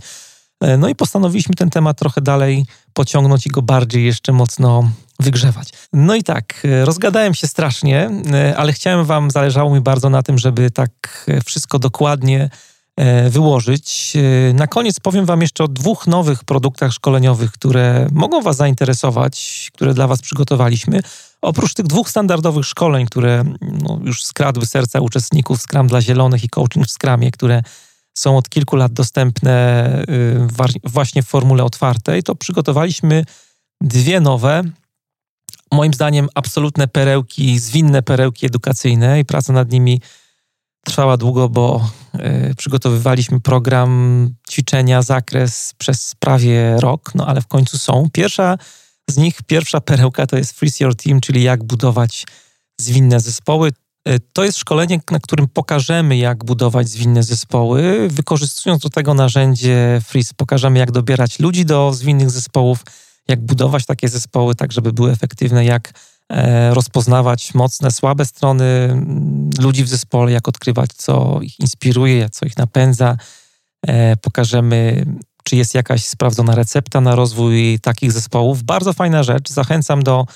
No 0.78 0.89
i 0.89 0.95
postanowiliśmy 0.95 1.55
ten 1.55 1.70
temat 1.70 1.99
trochę 1.99 2.20
dalej 2.20 2.66
pociągnąć 2.93 3.47
i 3.47 3.51
go 3.51 3.62
bardziej 3.62 4.05
jeszcze 4.05 4.32
mocno 4.32 4.91
wygrzewać. 5.20 5.68
No 5.93 6.14
i 6.14 6.22
tak, 6.22 6.66
rozgadałem 6.84 7.34
się 7.34 7.47
strasznie, 7.47 8.11
ale 8.57 8.72
chciałem 8.72 9.05
Wam, 9.05 9.30
zależało 9.30 9.74
mi 9.74 9.80
bardzo 9.80 10.11
na 10.11 10.22
tym, 10.22 10.39
żeby 10.39 10.70
tak 10.70 11.26
wszystko 11.45 11.78
dokładnie 11.78 12.51
E, 12.51 12.68
wyłożyć. 13.31 14.17
E, 14.17 14.53
na 14.53 14.67
koniec 14.67 15.01
powiem 15.01 15.27
Wam 15.27 15.41
jeszcze 15.41 15.65
o 15.65 15.69
dwóch 15.69 16.07
nowych 16.07 16.45
produktach 16.45 16.93
szkoleniowych, 16.93 17.53
które 17.53 18.09
mogą 18.13 18.43
Was 18.43 18.57
zainteresować, 18.57 19.69
które 19.75 19.95
dla 19.95 20.07
Was 20.07 20.23
przygotowaliśmy. 20.23 21.01
Oprócz 21.43 21.75
tych 21.75 21.87
dwóch 21.87 22.11
standardowych 22.11 22.65
szkoleń, 22.65 23.07
które 23.07 23.45
no, 23.61 24.01
już 24.05 24.25
skradły 24.25 24.67
serca 24.67 25.01
uczestników 25.01 25.63
Scrum 25.63 25.87
dla 25.87 26.01
Zielonych 26.01 26.45
i 26.45 26.49
Coaching 26.49 26.87
w 26.87 26.91
Scrumie, 26.91 27.31
które 27.31 27.63
są 28.19 28.37
od 28.37 28.49
kilku 28.49 28.77
lat 28.77 28.93
dostępne 28.93 29.89
y, 30.09 30.81
właśnie 30.85 31.23
w 31.23 31.27
formule 31.27 31.65
otwartej, 31.65 32.23
to 32.23 32.35
przygotowaliśmy 32.35 33.25
dwie 33.81 34.21
nowe, 34.21 34.63
moim 35.73 35.95
zdaniem 35.95 36.29
absolutne 36.35 36.89
perełki, 36.89 37.59
zwinne 37.59 38.03
perełki 38.03 38.47
edukacyjne 38.47 39.21
i 39.21 39.25
praca 39.25 39.53
nad 39.53 39.71
nimi 39.71 40.01
trwała 40.89 41.16
długo, 41.16 41.49
bo 41.49 41.91
y, 42.51 42.55
przygotowywaliśmy 42.55 43.41
program 43.41 44.30
ćwiczenia, 44.51 45.03
zakres 45.03 45.74
przez 45.78 46.14
prawie 46.18 46.76
rok, 46.80 47.14
no 47.14 47.26
ale 47.26 47.41
w 47.41 47.47
końcu 47.47 47.78
są. 47.78 48.09
Pierwsza 48.12 48.59
z 49.11 49.16
nich, 49.16 49.43
pierwsza 49.47 49.80
perełka 49.80 50.26
to 50.26 50.36
jest 50.36 50.53
Freeze 50.53 50.84
Your 50.84 50.95
Team, 50.97 51.20
czyli 51.20 51.43
jak 51.43 51.64
budować 51.64 52.26
zwinne 52.80 53.20
zespoły. 53.20 53.72
Y, 54.09 54.20
to 54.32 54.45
jest 54.45 54.59
szkolenie, 54.59 55.01
na 55.11 55.18
którym 55.18 55.49
pokażemy, 55.49 56.16
jak 56.16 56.45
budować 56.45 56.89
zwinne 56.89 57.22
zespoły, 57.22 58.09
wykorzystując 58.09 58.82
do 58.82 58.91
tego 58.91 59.14
narzędzie 59.14 60.01
Freeze. 60.05 60.32
Pokażemy, 60.36 60.78
jak 60.78 60.93
dobierać 60.93 61.39
ludzi 61.39 61.64
do 61.64 61.93
zwinnych 61.93 62.30
zespołów, 62.30 62.84
jak 63.28 63.41
budować 63.41 63.86
takie 63.86 64.09
zespoły, 64.09 64.55
tak 64.55 64.72
żeby 64.72 64.93
były 64.93 65.11
efektywne, 65.11 65.64
jak 65.64 65.93
rozpoznawać 66.72 67.55
mocne, 67.55 67.91
słabe 67.91 68.24
strony 68.24 68.64
mm, 68.64 69.51
ludzi 69.59 69.85
w 69.85 69.89
zespole, 69.89 70.33
jak 70.33 70.49
odkrywać, 70.49 70.91
co 70.93 71.39
ich 71.43 71.61
inspiruje, 71.61 72.31
co 72.31 72.47
ich 72.47 72.57
napędza. 72.57 73.16
E, 73.87 74.16
pokażemy, 74.16 75.07
czy 75.45 75.57
jest 75.57 75.74
jakaś 75.74 76.05
sprawdzona 76.05 76.55
recepta 76.55 77.01
na 77.01 77.14
rozwój 77.14 77.79
takich 77.83 78.12
zespołów. 78.12 78.62
Bardzo 78.62 78.93
fajna 78.93 79.22
rzecz. 79.22 79.49
Zachęcam 79.49 80.03
do 80.03 80.26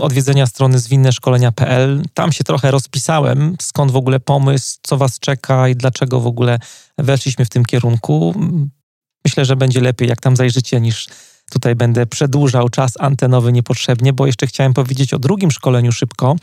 odwiedzenia 0.00 0.46
strony 0.46 0.78
zwinneszkolenia.pl. 0.78 2.02
Tam 2.14 2.32
się 2.32 2.44
trochę 2.44 2.70
rozpisałem, 2.70 3.56
skąd 3.60 3.90
w 3.90 3.96
ogóle 3.96 4.20
pomysł, 4.20 4.78
co 4.82 4.96
Was 4.96 5.18
czeka 5.18 5.68
i 5.68 5.76
dlaczego 5.76 6.20
w 6.20 6.26
ogóle 6.26 6.58
weszliśmy 6.98 7.44
w 7.44 7.48
tym 7.48 7.64
kierunku. 7.64 8.34
Myślę, 9.24 9.44
że 9.44 9.56
będzie 9.56 9.80
lepiej, 9.80 10.08
jak 10.08 10.20
tam 10.20 10.36
zajrzycie, 10.36 10.80
niż 10.80 11.08
Tutaj 11.52 11.74
będę 11.74 12.06
przedłużał 12.06 12.68
czas 12.68 12.92
antenowy 12.98 13.52
niepotrzebnie, 13.52 14.12
bo 14.12 14.26
jeszcze 14.26 14.46
chciałem 14.46 14.74
powiedzieć 14.74 15.14
o 15.14 15.18
drugim 15.18 15.50
szkoleniu 15.50 15.92
szybko. 15.92 16.36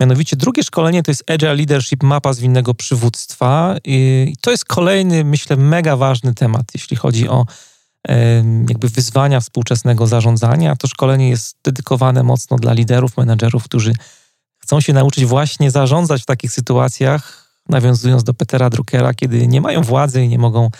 Mianowicie 0.00 0.36
drugie 0.36 0.62
szkolenie 0.62 1.02
to 1.02 1.10
jest 1.10 1.30
Agile 1.30 1.54
Leadership 1.54 2.02
Mapa 2.02 2.32
zwinnego 2.32 2.74
przywództwa. 2.74 3.76
I 3.84 4.34
to 4.40 4.50
jest 4.50 4.64
kolejny, 4.64 5.24
myślę, 5.24 5.56
mega 5.56 5.96
ważny 5.96 6.34
temat, 6.34 6.64
jeśli 6.74 6.96
chodzi 6.96 7.28
o 7.28 7.46
jakby 8.68 8.88
wyzwania 8.88 9.40
współczesnego 9.40 10.06
zarządzania. 10.06 10.76
To 10.76 10.88
szkolenie 10.88 11.28
jest 11.28 11.56
dedykowane 11.64 12.22
mocno 12.22 12.56
dla 12.56 12.72
liderów, 12.72 13.16
menedżerów, 13.16 13.64
którzy 13.64 13.92
chcą 14.62 14.80
się 14.80 14.92
nauczyć 14.92 15.24
właśnie 15.24 15.70
zarządzać 15.70 16.22
w 16.22 16.26
takich 16.26 16.52
sytuacjach, 16.52 17.50
nawiązując 17.68 18.24
do 18.24 18.34
Petera 18.34 18.70
Druckera, 18.70 19.14
kiedy 19.14 19.46
nie 19.46 19.60
mają 19.60 19.82
władzy 19.82 20.22
i 20.24 20.28
nie 20.28 20.38
mogą 20.38 20.70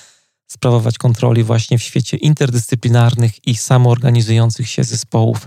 sprawować 0.53 0.99
kontroli 0.99 1.45
właśnie 1.45 1.79
w 1.79 1.83
świecie 1.83 2.17
interdyscyplinarnych 2.17 3.47
i 3.47 3.57
samoorganizujących 3.57 4.69
się 4.69 4.85
zespołów. 4.85 5.47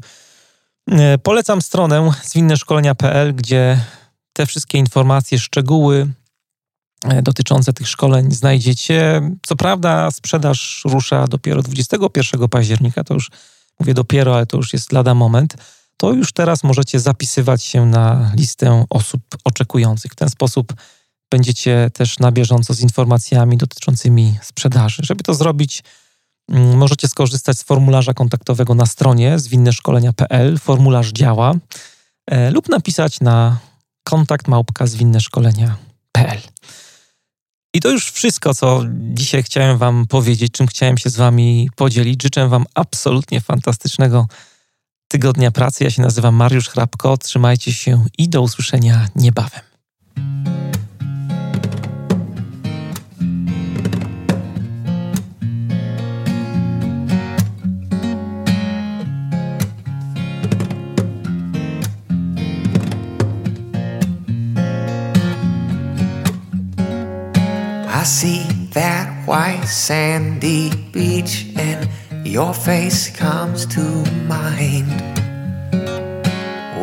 E, 0.92 1.18
polecam 1.18 1.62
stronę 1.62 2.12
zwinneszkolenia.pl, 2.24 3.36
gdzie 3.36 3.80
te 4.34 4.46
wszystkie 4.46 4.78
informacje, 4.78 5.40
szczegóły 5.40 6.08
e, 7.06 7.22
dotyczące 7.22 7.74
tych 7.74 7.88
szkoleń 7.88 8.32
znajdziecie. 8.32 9.22
Co 9.42 9.56
prawda, 9.56 10.12
sprzedaż 10.12 10.82
rusza 10.86 11.28
dopiero 11.28 11.62
21 11.62 12.50
października, 12.50 13.04
to 13.04 13.14
już 13.14 13.32
mówię 13.80 13.94
dopiero, 13.94 14.36
ale 14.36 14.46
to 14.46 14.58
już 14.58 14.74
jest 14.74 14.92
lada 14.92 15.14
moment. 15.14 15.56
To 15.98 16.12
już 16.12 16.34
teraz 16.34 16.64
możecie 16.64 17.00
zapisywać 17.00 17.64
się 17.64 17.86
na 17.86 18.32
listę 18.36 18.86
osób 18.90 19.22
oczekujących. 19.44 20.12
W 20.12 20.16
ten 20.16 20.30
sposób 20.30 20.74
będziecie 21.32 21.90
też 21.94 22.20
na 22.20 22.32
bieżąco 22.32 22.74
z 22.74 22.82
informacjami 22.82 23.58
dotyczącymi 23.58 24.38
sprzedaży. 24.42 25.02
Żeby 25.06 25.24
to 25.24 25.34
zrobić, 25.34 25.84
mm, 26.50 26.78
możecie 26.78 27.08
skorzystać 27.08 27.58
z 27.58 27.64
formularza 27.64 28.14
kontaktowego 28.14 28.76
na 28.76 28.86
stronie 28.86 29.40
zwinneszkolenia.pl. 29.40 30.60
Formularz 30.60 31.12
działa 31.12 31.54
e, 32.28 32.52
lub 32.52 32.70
napisać 32.70 33.20
na 33.20 33.58
kontakt 34.04 34.48
małpka 34.48 34.88
zwinneszkolenia.pl. 34.88 36.40
I 37.74 37.80
to 37.80 37.90
już 37.90 38.12
wszystko, 38.12 38.54
co 38.54 38.82
dzisiaj 38.90 39.44
chciałem 39.44 39.78
Wam 39.78 40.08
powiedzieć, 40.08 40.54
czym 40.54 40.68
chciałem 40.68 40.98
się 40.98 41.10
z 41.10 41.16
Wami 41.16 41.70
podzielić. 41.76 42.24
Życzę 42.24 42.48
Wam 42.48 42.66
absolutnie 42.76 43.42
fantastycznego 43.42 44.28
tygodnia 45.08 45.52
pracy. 45.52 45.84
Ja 45.84 45.90
się 45.90 46.02
nazywam 46.02 46.36
Mariusz 46.36 46.70
Hrabko. 46.70 47.18
Trzymajcie 47.18 47.74
się 47.74 48.06
i 48.18 48.30
do 48.30 48.42
usłyszenia 48.42 49.08
niebawem. 49.16 49.73
I 68.04 68.06
see 68.06 68.44
that 68.72 69.26
white 69.26 69.64
sandy 69.64 70.76
beach 70.92 71.46
and 71.56 71.88
your 72.28 72.54
face 72.54 73.10
comes 73.10 73.66
to 73.68 73.82
mind. 74.28 74.92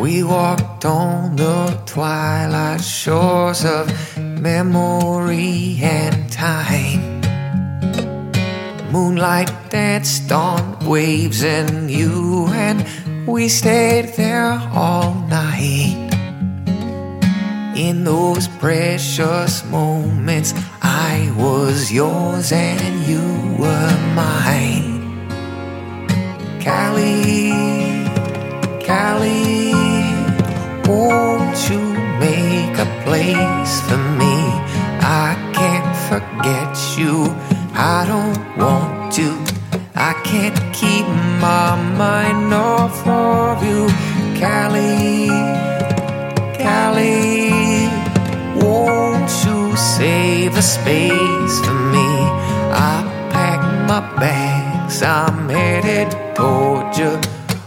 We 0.01 0.23
walked 0.23 0.83
on 0.83 1.35
the 1.35 1.79
twilight 1.85 2.81
shores 2.81 3.63
of 3.65 4.17
memory 4.17 5.77
and 5.83 6.27
time. 6.31 7.21
Moonlight 8.91 9.51
danced 9.69 10.31
on 10.31 10.83
waves 10.87 11.43
and 11.43 11.91
you 11.91 12.47
and 12.47 12.83
we 13.27 13.47
stayed 13.47 14.15
there 14.15 14.53
all 14.73 15.13
night. 15.29 16.10
In 17.75 18.03
those 18.03 18.49
precious 18.49 19.63
moments, 19.65 20.53
I 20.81 21.33
was 21.37 21.89
yours 21.89 22.51
and 22.51 23.07
you 23.07 23.23
were 23.57 23.97
mine. 24.13 24.99
Callie, 26.61 27.51
Callie, 28.85 29.71
won't 30.85 31.69
you 31.69 31.79
make 32.19 32.77
a 32.77 32.89
place 33.05 33.79
for 33.87 33.97
me? 34.19 34.35
I 34.99 35.33
can't 35.53 35.95
forget 36.09 36.75
you. 36.97 37.33
I 37.73 38.05
don't 38.05 38.57
want 38.57 39.13
to. 39.13 39.29
I 39.95 40.13
can't 40.25 40.59
keep 40.73 41.07
my 41.39 41.75
mind 41.97 42.53
off 42.53 43.07
of 43.07 43.63
you, 43.63 43.87
Callie, 44.39 45.29
Callie. 46.61 47.50
A 50.61 50.63
space 50.63 51.55
for 51.65 51.77
me? 51.95 52.09
I 52.93 52.95
pack 53.33 53.61
my 53.89 54.01
bags. 54.21 55.01
I'm 55.01 55.49
headed 55.49 56.09
toward 56.35 56.95
you. 57.01 57.13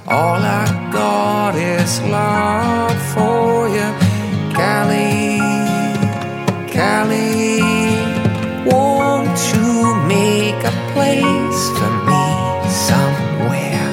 All 0.07 0.40
I 0.62 0.66
got 0.99 1.55
is 1.57 1.92
love 2.18 2.99
for 3.14 3.68
you, 3.76 3.88
Cali, 4.57 5.40
Cali. 6.74 7.61
Won't 8.70 9.40
you 9.53 9.70
make 10.16 10.61
a 10.72 10.74
place 10.95 11.62
for 11.76 11.92
me 12.11 12.26
somewhere? 12.88 13.90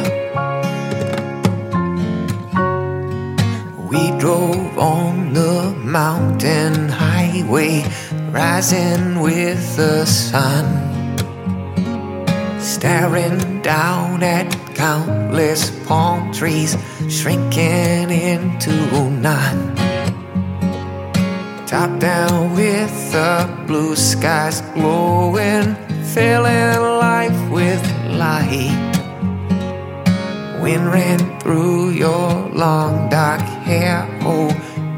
We 3.91 4.01
drove 4.23 4.77
on 4.77 5.33
the 5.33 5.55
mountain 5.99 6.75
highway, 6.89 7.73
rising 8.31 9.19
with 9.19 9.75
the 9.75 10.05
sun 10.05 10.91
staring 12.61 13.61
down 13.61 14.23
at 14.23 14.49
countless 14.75 15.69
palm 15.85 16.31
trees 16.31 16.77
shrinking 17.09 18.09
into 18.09 18.71
none. 19.09 19.75
Top 21.65 21.99
down 21.99 22.53
with 22.55 23.11
the 23.11 23.47
blue 23.67 23.95
skies 23.95 24.61
glowing, 24.73 25.75
filling 26.13 26.81
life 26.81 27.49
with 27.51 27.83
light. 28.09 28.77
Wind 30.61 30.87
ran 30.91 31.39
through 31.39 31.91
your 31.91 32.49
long 32.49 33.09
dark 33.09 33.41
hair, 33.41 34.07
oh 34.21 34.49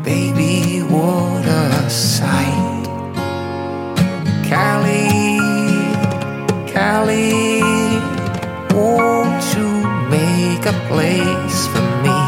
baby, 0.03 0.81
what 0.81 1.45
a 1.45 1.89
sight. 1.89 2.72
Callie, 4.49 5.39
Cali, 6.67 7.61
won't 8.73 9.43
you 9.55 9.69
make 10.09 10.65
a 10.65 10.75
place 10.89 11.67
for 11.67 11.85
me? 12.03 12.19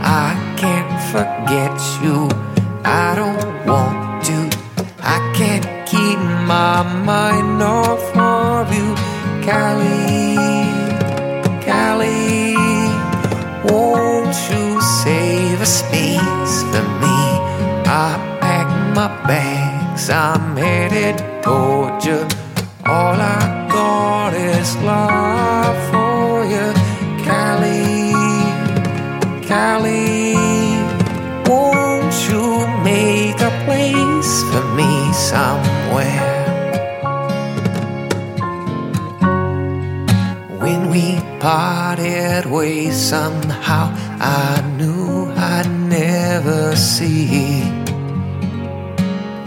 I 0.00 0.30
can't 0.56 0.94
forget 1.12 1.74
you. 2.02 2.28
I 2.84 3.14
don't 3.14 3.66
want 3.66 4.24
to. 4.26 4.38
I 5.00 5.18
can't 5.34 5.66
keep 5.86 6.18
my 6.46 6.82
mind 7.04 7.62
off 7.62 8.04
of 8.16 8.72
you, 8.76 8.94
Cali, 9.42 10.36
Cali, 11.64 12.54
Won't 13.64 14.36
you 14.50 14.80
save 15.02 15.60
a 15.60 15.66
space 15.66 16.56
for 16.70 16.84
me? 17.02 17.18
I 17.86 18.38
pack 18.40 18.68
my 18.94 19.08
bags. 19.94 20.10
I'm 20.10 20.56
headed 20.56 21.18
toward 21.42 22.04
you. 22.04 22.26
All 22.86 23.16
I 23.20 23.68
got 23.70 24.34
is 24.34 24.76
love 24.78 25.76
for 25.90 26.44
you, 26.44 26.72
Callie, 27.24 28.12
Callie. 29.46 30.34
Won't 31.46 32.14
you 32.28 32.66
make 32.82 33.40
a 33.40 33.52
place 33.64 34.42
for 34.50 34.64
me 34.74 35.12
somewhere? 35.12 36.30
When 40.58 40.90
we 40.90 41.20
parted 41.40 42.46
ways, 42.50 42.96
somehow 42.96 43.92
I 44.20 44.62
knew 44.76 45.30
I'd 45.36 45.68
never 45.88 46.74
see 46.76 47.83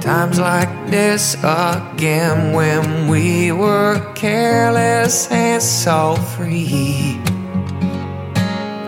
times 0.08 0.40
like 0.40 0.70
this 0.90 1.36
again 1.44 2.54
when 2.54 3.10
we 3.10 3.52
were 3.52 4.00
careless 4.16 5.30
and 5.30 5.62
so 5.62 6.16
free. 6.34 7.20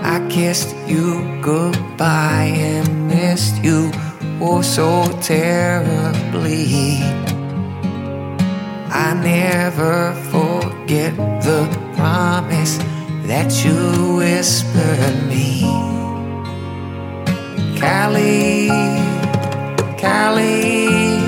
I 0.01 0.25
kissed 0.29 0.73
you 0.87 1.41
goodbye 1.41 2.53
and 2.55 3.09
missed 3.09 3.61
you 3.61 3.91
oh 4.39 4.61
so 4.61 5.11
terribly. 5.19 7.03
I 8.89 9.13
never 9.21 10.13
forget 10.31 11.17
the 11.43 11.67
promise 11.97 12.77
that 13.27 13.51
you 13.65 14.15
whispered 14.15 15.27
me. 15.27 15.63
Callie, 17.77 19.18
Callie, 19.99 21.19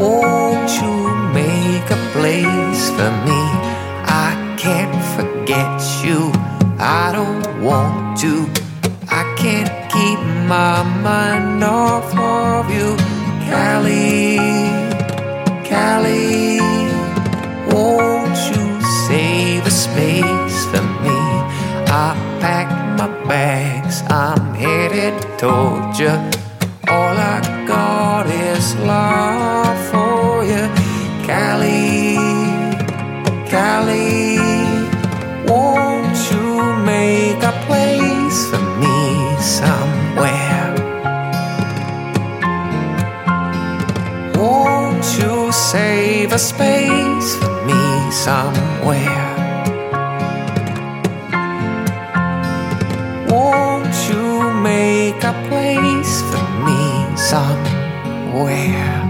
won't 0.00 0.70
you 0.80 0.94
make 1.34 1.90
a 1.90 2.00
place 2.14 2.88
for 2.96 3.12
me? 3.26 3.42
I 4.08 4.56
can't 4.56 4.96
forget 5.14 5.78
you. 6.02 6.32
I 6.78 7.12
don't 7.12 7.62
want 7.62 8.18
to. 8.20 8.48
I 9.10 9.24
can't 9.36 9.68
keep 9.92 10.18
my 10.48 10.82
mind 11.02 11.62
off 11.62 12.16
of 12.16 12.70
you, 12.72 12.96
Callie, 13.50 14.38
Callie. 15.68 16.60
Won't 17.70 18.38
you 18.48 18.80
save 19.06 19.66
a 19.66 19.70
space 19.70 20.64
for 20.72 20.82
me? 21.04 21.20
I 21.92 22.16
pack 22.40 22.68
my 22.98 23.08
bags. 23.28 24.02
I'm 24.08 24.54
headed 24.54 25.14
toward 25.38 25.98
you. 25.98 26.14
All 26.88 27.16
I 27.18 27.51
this 28.62 28.76
love 28.76 29.78
for 29.90 30.44
you, 30.44 30.64
Cali, 31.26 32.14
Cali. 33.50 34.38
Won't 35.50 36.18
you 36.30 36.48
make 36.92 37.42
a 37.42 37.54
place 37.66 38.38
for 38.50 38.62
me 38.82 39.00
somewhere? 39.58 40.68
Won't 44.36 45.06
you 45.18 45.50
save 45.50 46.32
a 46.32 46.38
space 46.38 47.28
for 47.40 47.54
me 47.68 47.82
somewhere? 48.26 49.30
Won't 53.28 53.96
you 54.08 54.52
make 54.70 55.20
a 55.24 55.34
place 55.48 56.14
for 56.30 56.44
me 56.66 57.16
somewhere? 57.16 57.71
where. 58.32 59.01